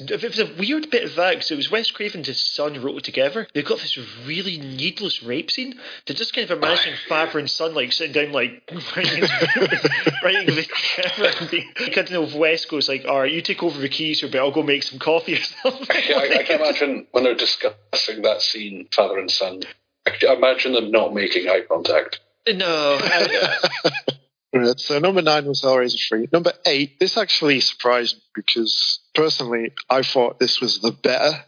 [0.00, 2.82] It was a weird bit of that because it was Wes Craven and his son
[2.82, 3.46] wrote it together.
[3.54, 3.96] They've got this
[4.26, 5.78] really needless rape scene.
[6.04, 9.86] They're just kind of imagining father and son like sitting down like writing, this-
[10.24, 11.32] writing this together.
[11.40, 13.88] And being, I don't know if Wes goes like, "All right, you take over the
[13.88, 17.36] keys, or I'll go make some coffee or something." I, I can imagine when they're
[17.36, 19.62] discussing that scene, father and son.
[20.04, 22.18] I can imagine them not making eye contact.
[22.48, 23.00] No,
[24.54, 26.28] Right, so number nine was Hellraiser 3.
[26.32, 31.44] Number eight, this actually surprised me because personally I thought this was the better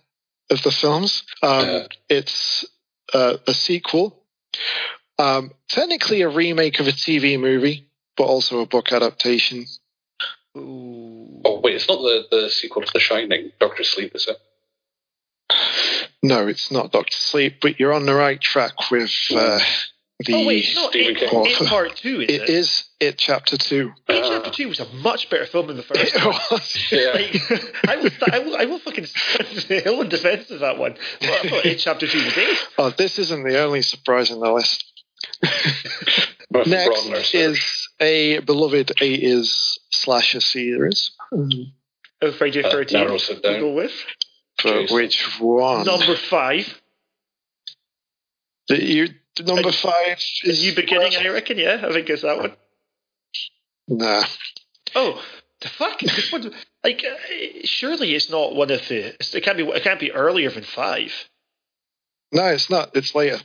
[0.50, 1.22] of the films.
[1.42, 1.86] Um, Yeah.
[2.08, 2.64] It's
[3.14, 4.22] uh, a sequel,
[5.18, 9.66] um, technically a remake of a TV movie, but also a book adaptation.
[10.56, 11.40] Ooh.
[11.44, 13.52] Oh wait, it's not the, the sequel to The Shining.
[13.60, 14.36] Doctor Sleep, is it?
[16.22, 19.60] No, it's not Doctor Sleep, but you're on the right track with uh,
[20.20, 20.34] the.
[20.34, 21.46] oh wait, it's not Stephen it, King.
[21.46, 22.42] it Part Two, is it?
[22.42, 23.92] It is It Chapter 2.
[24.08, 26.00] It Uh, Chapter Two was a much better film than the first.
[26.14, 26.34] It one.
[26.50, 26.86] was.
[26.90, 27.12] Yeah.
[27.88, 30.78] Like, I will, I will, I will fucking stand the hill in defense of that
[30.78, 30.96] one.
[31.20, 32.58] Well, I thought It Chapter Two was eight.
[32.78, 34.84] Oh, this isn't the only surprise in the list.
[36.66, 37.34] Next search.
[37.34, 41.10] is a beloved 80s slasher series.
[41.32, 41.50] Um,
[42.20, 42.92] Oh, Friday That Thirteenth.
[43.06, 43.92] narrows it we go with
[44.60, 45.84] For which one?
[45.86, 46.66] number five.
[48.68, 49.14] The,
[49.44, 51.58] number five is you beginning, I reckon.
[51.58, 52.52] Yeah, I think it's that one.
[53.88, 54.24] Nah.
[54.94, 55.22] Oh,
[55.60, 56.00] the fuck!
[56.00, 56.52] This one,
[56.84, 57.16] like, uh,
[57.64, 59.14] surely it's not one of the.
[59.36, 59.64] It can't be.
[59.64, 61.12] It can't be earlier than five.
[62.32, 62.94] No, it's not.
[62.94, 63.38] It's later.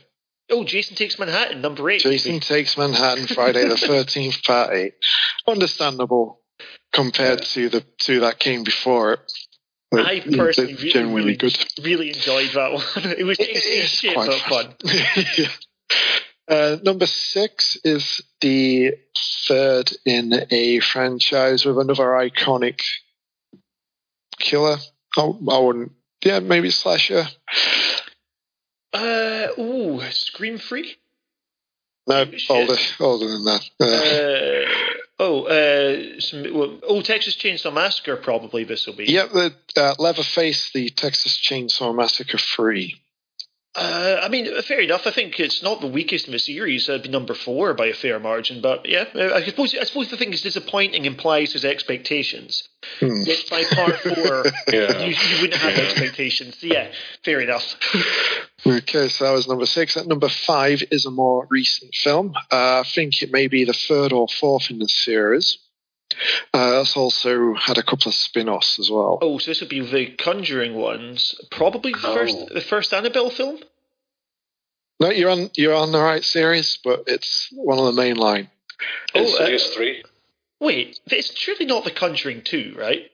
[0.50, 2.02] Oh, Jason takes Manhattan, number eight.
[2.02, 2.40] Jason maybe.
[2.40, 4.92] Takes Manhattan, Friday the 13th, part 8.
[5.48, 6.40] Understandable
[6.92, 9.32] compared to the two that came before it.
[10.00, 11.56] I personally really, genuinely good.
[11.82, 12.84] really enjoyed that one.
[13.18, 14.74] It was It shit quite fun.
[15.38, 15.48] Yeah.
[16.46, 18.92] Uh, number six is the
[19.48, 22.82] third in a franchise with another iconic
[24.38, 24.76] killer.
[25.16, 25.92] Oh, I wouldn't.
[26.22, 27.24] Yeah, maybe slasher.
[28.92, 30.96] Uh, ooh, Scream Free?
[32.06, 33.64] No, older, older than that.
[33.80, 34.83] Uh,
[35.18, 38.16] oh, uh, some, well, oh, Texas Chainsaw Massacre.
[38.16, 39.04] Probably this will be.
[39.06, 43.00] Yep, the uh, Leatherface, the Texas Chainsaw Massacre three.
[43.76, 45.02] Uh, I mean, fair enough.
[45.06, 46.88] I think it's not the weakest in the series.
[46.88, 48.60] It'd be number four by a fair margin.
[48.60, 52.68] But yeah, I suppose I suppose the thing is disappointing implies his expectations.
[53.00, 53.22] Hmm.
[53.24, 54.98] Yet by part four, Yeah.
[55.04, 56.58] you, you wouldn't have expectations.
[56.58, 56.92] So yeah,
[57.24, 57.74] fair enough.
[58.64, 59.96] Okay, so that was number six.
[59.96, 62.32] At number five is a more recent film.
[62.52, 65.58] Uh, I think it may be the third or fourth in the series.
[66.52, 69.18] Uh, it's also had a couple of spin-offs as well.
[69.20, 71.34] Oh, so this would be the Conjuring ones.
[71.50, 72.14] Probably the Oh.
[72.14, 73.58] first the first Annabelle film.
[75.00, 78.50] No, you're on you're on the right series, but it's one of the main line.
[79.14, 80.02] Oh, uh, Insidious three.
[80.60, 83.10] Wait, it's surely not the Conjuring two, right?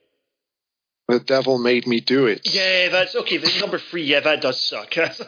[1.11, 2.41] The devil made me do it.
[2.45, 3.37] Yeah, that's okay.
[3.39, 4.95] The number three, yeah, that does suck.
[4.97, 5.19] but,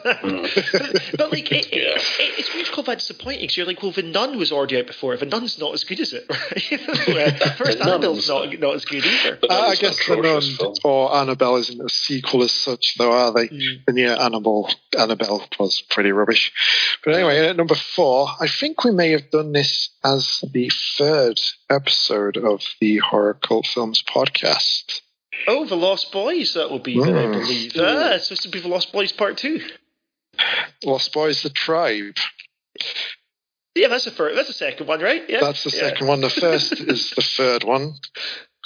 [1.17, 1.95] but, like, it, it, Yeah.
[1.95, 3.41] it, it's weird to call that disappointing.
[3.41, 5.17] Because you're like, well, the Nun was already out before.
[5.17, 7.39] The Nun's not as good as it, right?
[7.57, 9.39] first The Annabelle's not not as good either.
[9.49, 10.73] Uh, I guess the Nun film.
[10.83, 13.47] or Annabelle isn't a sequel as such, though, are they?
[13.49, 13.83] Mm.
[13.87, 16.51] And yeah, Annabelle, Annabelle was pretty rubbish.
[17.03, 21.39] But anyway, at number four, I think we may have done this as the third
[21.69, 25.01] episode of the Horror Cult Films podcast.
[25.47, 26.53] Oh, the Lost Boys.
[26.53, 27.33] That will be, then, I Mm.
[27.33, 27.71] believe.
[27.77, 29.61] Ah, it's supposed to be the Lost Boys Part Two.
[30.83, 32.15] Lost Boys, the Tribe.
[33.75, 34.35] Yeah, that's the first.
[34.35, 35.23] That's the second one, right?
[35.27, 35.89] Yeah, That's the Yeah.
[35.89, 36.21] second one.
[36.21, 37.95] The first is the third one.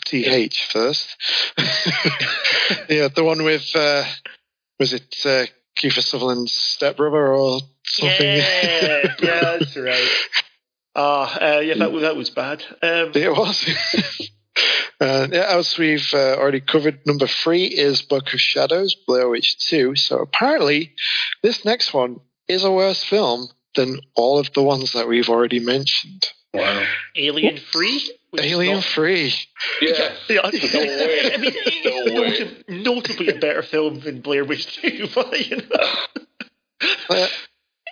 [0.06, 1.16] TH first.
[2.90, 4.06] yeah, the one with, uh,
[4.80, 5.46] was it uh,
[5.78, 8.28] Kiefer Sutherland's stepbrother or something?
[8.28, 10.10] Yeah, yeah, that's right.
[11.00, 12.64] Ah, uh, yeah, that, that was bad.
[12.82, 13.64] Um, It was.
[15.00, 19.58] Uh, yeah, as we've uh, already covered, number three is Book of Shadows, Blair Witch
[19.70, 19.96] 2.
[19.96, 20.94] So apparently,
[21.44, 25.60] this next one is a worse film than all of the ones that we've already
[25.60, 26.26] mentioned.
[26.54, 26.84] Wow.
[27.16, 28.02] Alien Free.
[28.32, 29.34] which Alien not- 3.
[29.82, 30.12] Yeah.
[30.30, 30.52] Yeah, No way.
[31.34, 32.80] I mean, it's No way.
[32.84, 35.96] notably a better film than Blair Witch 2, but you know.
[37.10, 37.28] Uh,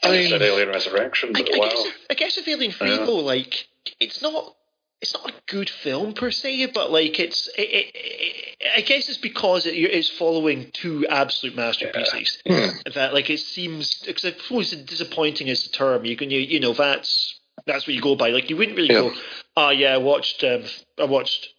[0.03, 1.69] I I said mean, Alien Resurrection, I, but I wow.
[1.69, 3.05] guess, I guess with Alien Free, Yeah.
[3.05, 3.67] though, like,
[3.99, 4.55] it's not.
[5.01, 7.47] It's not a good film per se, but like it's.
[7.57, 12.41] It, it, it, I guess it's because it is following two absolute masterpieces.
[12.47, 12.69] Hmm.
[12.95, 14.01] That like it seems.
[14.05, 16.05] Because I suppose disappointing is the term.
[16.05, 18.29] You can you, you know that's that's what you go by.
[18.29, 19.01] Like you wouldn't really Yeah.
[19.01, 19.11] go.
[19.57, 20.43] Ah, yeah, I watched.
[20.43, 20.63] Um,
[20.97, 21.49] I watched.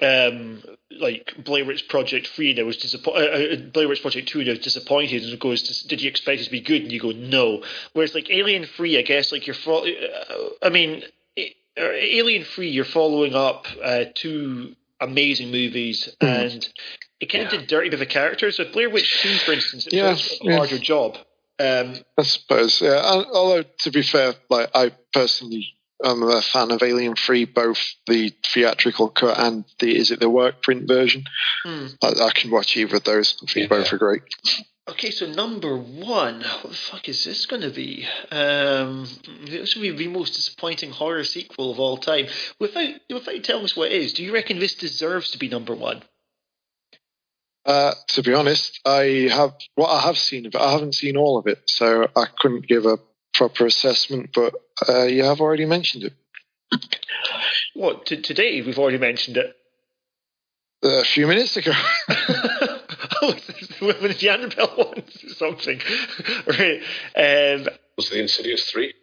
[0.00, 0.62] Um,
[0.92, 3.28] like Blair Witch Project Three, and I was disappointed.
[3.28, 5.24] Uh, uh, Blair Witch Project Two, and I was disappointed.
[5.24, 7.64] And it goes, "Did you expect it to be good?" And you go, "No."
[7.94, 9.56] Whereas like Alien Free, I guess like you're.
[9.66, 11.02] Uh, I mean,
[11.78, 16.28] Alien Free, you're following up uh, two amazing movies, Mm.
[16.54, 16.68] and
[17.20, 18.58] it kind of did dirty with the characters.
[18.58, 20.56] With Blair Witch Two, for instance, it Yeah, a yeah.
[20.56, 21.16] harder job.
[21.60, 23.00] Um, I suppose, yeah.
[23.32, 25.74] Although, to be fair, like I personally
[26.04, 30.30] am a fan of Alien Free, both the theatrical cut and the, is it the
[30.30, 31.24] work print version?
[31.64, 31.86] hmm.
[32.02, 33.36] I, I can watch either of those.
[33.42, 33.76] I think Yeah.
[33.78, 34.22] both are great.
[34.88, 38.06] Okay, so number one, what the fuck is this going to be?
[38.30, 39.06] Um,
[39.44, 42.26] this will be the most disappointing horror sequel of all time.
[42.58, 45.74] Without without telling us what it is, do you reckon this deserves to be number
[45.74, 46.02] one?
[47.66, 50.60] Uh, to be honest, I have what I have seen of it.
[50.60, 52.98] I haven't seen all of it, so I couldn't give a
[53.34, 54.30] proper assessment.
[54.34, 54.54] But
[54.88, 56.14] uh, you have already mentioned it
[57.74, 58.62] What t- today?
[58.62, 59.54] We've already mentioned it.
[60.82, 61.72] a few minutes ago.
[63.22, 65.80] it's the Annabelle ones or something,
[66.46, 66.80] right?
[67.16, 68.94] Um, Was the Insidious three?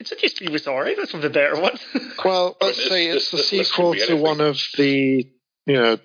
[0.00, 0.96] it's just it was alright.
[0.96, 1.80] That's one of the better ones.
[2.24, 4.56] well, I mean, let's this- say this- it's the this sequel could to one of
[4.76, 5.28] the
[5.66, 5.98] you know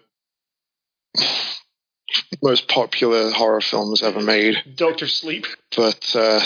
[2.41, 4.55] most popular horror films ever made.
[4.75, 5.45] Doctor Sleep.
[5.75, 6.39] But uh,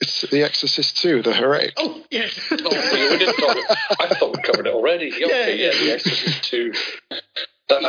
[0.00, 1.74] it's The Exorcist 2, The Heretic.
[1.76, 2.38] Oh yes.
[2.50, 3.56] Oh, we didn't talk.
[4.00, 5.10] I thought we covered it already.
[5.18, 5.84] Yeah, okay, Yeah, yeah, yeah.
[5.84, 6.72] The Exorcist two.
[7.68, 7.84] That,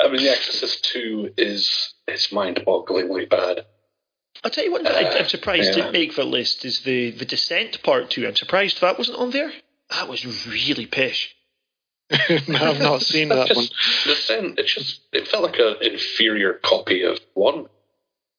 [0.00, 3.66] I mean, The Exorcist two is it's mind-bogglingly bad.
[4.44, 5.74] I'll tell you what, I, I'm surprised Yeah.
[5.76, 8.26] didn't make the list is the the Descent Part Two.
[8.26, 9.52] I'm surprised that wasn't on there.
[9.90, 11.34] That was really pish.
[12.10, 13.66] no, I've not seen that one.
[13.66, 17.66] Just the sen- it just it felt like an inferior copy of one.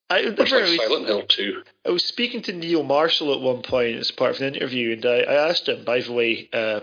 [0.10, 1.64] I, Much like was- Silent Hill two.
[1.86, 5.06] I was speaking to Neil Marshall at one point as part of an interview, and
[5.06, 6.82] I, I asked him, by the way, uh,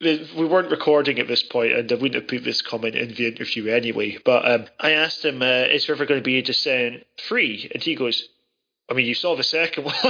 [0.00, 3.14] we we weren't recording at this point, and I wouldn't have put this comment in
[3.14, 4.18] the interview anyway.
[4.24, 7.82] But um, I asked him, uh, "Is ever going to be a Descent free?" And
[7.82, 8.28] he goes,
[8.88, 9.94] I mean, you saw the second one.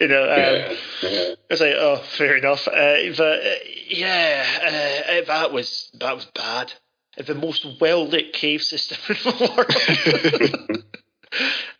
[0.00, 2.68] you know, um, yeah, like, oh, fair enough.
[2.68, 3.54] Uh, but uh,
[3.88, 6.72] yeah, uh, that was that was bad.
[7.16, 10.84] The most well lit cave system in the world.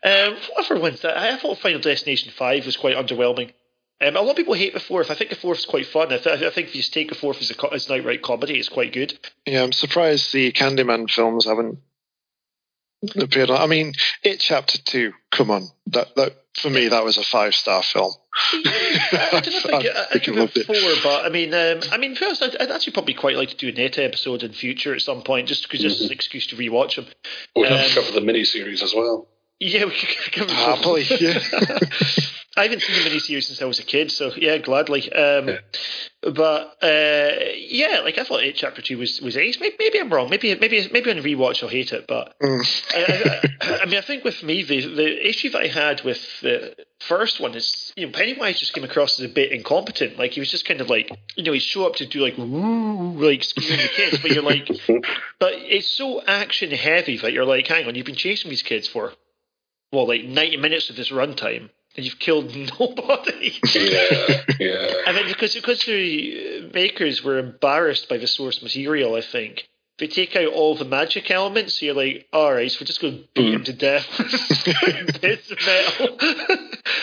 [0.03, 3.53] um, whatever wins that, I thought Final Destination Five was quite underwhelming.
[3.99, 5.09] Um, a lot of people hate the fourth.
[5.09, 6.13] I think the fourth is quite fun.
[6.13, 8.59] I, th- I think if you take the fourth as, a, as an outright comedy,
[8.59, 9.17] it's quite good.
[9.45, 11.79] Yeah, I'm surprised the Candyman films haven't
[13.15, 13.49] appeared.
[13.49, 13.59] On.
[13.59, 13.93] I mean,
[14.23, 15.13] it chapter two.
[15.31, 18.13] Come on, that that for me that was a five star film.
[18.53, 21.03] I don't know if I, I, I give it four, it.
[21.03, 23.69] but I mean, um, I mean, first, I'd, I'd, actually probably quite like to do
[23.69, 25.89] a net episode in future at some point, just because mm-hmm.
[25.89, 27.07] just an excuse to rewatch them.
[27.55, 29.27] We um, have to cover the miniseries as well.
[29.59, 30.53] Yeah, we could cover.
[30.53, 31.39] Happily, yeah.
[32.57, 35.11] I haven't seen the miniseries since I was a kid, so yeah, gladly.
[35.11, 35.57] Um, yeah.
[36.21, 39.59] But uh, yeah, like I thought, it chapter two was was ace.
[39.61, 40.29] Maybe, maybe, I'm wrong.
[40.29, 42.05] Maybe maybe maybe on rewatch I'll hate it.
[42.07, 42.65] But mm.
[42.95, 46.19] I, I, I, mean, I think with me the the issue that I had with
[46.41, 50.17] the first one is you know Pennywise just came across as a bit incompetent.
[50.17, 52.33] Like he was just kind of like you know he'd show up to do like
[52.37, 54.67] like scaring the kids, but you're like,
[55.39, 58.87] but it's so action heavy that you're like, hang on, you've been chasing these kids
[58.87, 59.13] for
[59.91, 63.53] well like ninety minutes of this runtime and you've killed nobody.
[63.73, 64.93] yeah, yeah.
[65.07, 69.67] I mean, because because the makers were embarrassed by the source material, I think
[69.97, 71.73] they take out all the magic elements.
[71.79, 75.21] So you're like, all right, so we're just going to beat him to death with
[75.21, 76.17] bits of metal.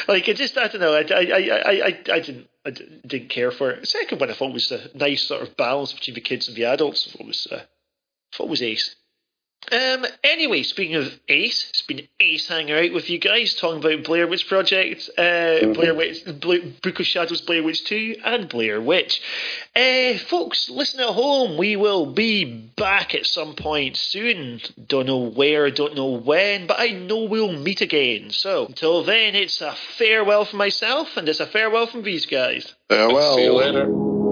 [0.06, 0.94] like, it just, I don't know.
[0.94, 2.48] I, I, I, I, I didn't.
[2.66, 3.82] I didn't care for it.
[3.82, 6.56] The second one I thought was a nice sort of balance between the kids and
[6.56, 7.06] the adults.
[7.06, 8.96] I thought was, uh, I thought was ace.
[9.72, 14.04] Um, anyway, speaking of Ace, it's been Ace hanging out with you guys talking about
[14.04, 15.72] Blair Witch Project, uh, mm-hmm.
[15.72, 19.22] Blair Witch, Book of Shadows, Blair Witch 2, and Blair Witch.
[19.74, 21.56] Uh, folks, listen at home.
[21.56, 24.60] We will be back at some point soon.
[24.86, 28.30] Don't know where, don't know when, but I know we'll meet again.
[28.30, 32.74] So until then, it's a farewell from myself, and it's a farewell from these guys.
[32.88, 33.36] Farewell.
[33.36, 34.23] See you later.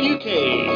[0.00, 0.69] By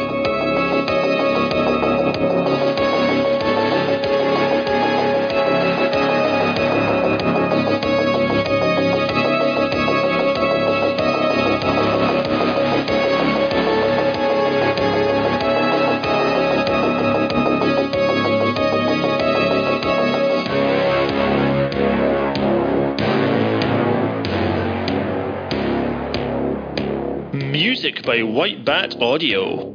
[28.75, 29.74] Bat Audio.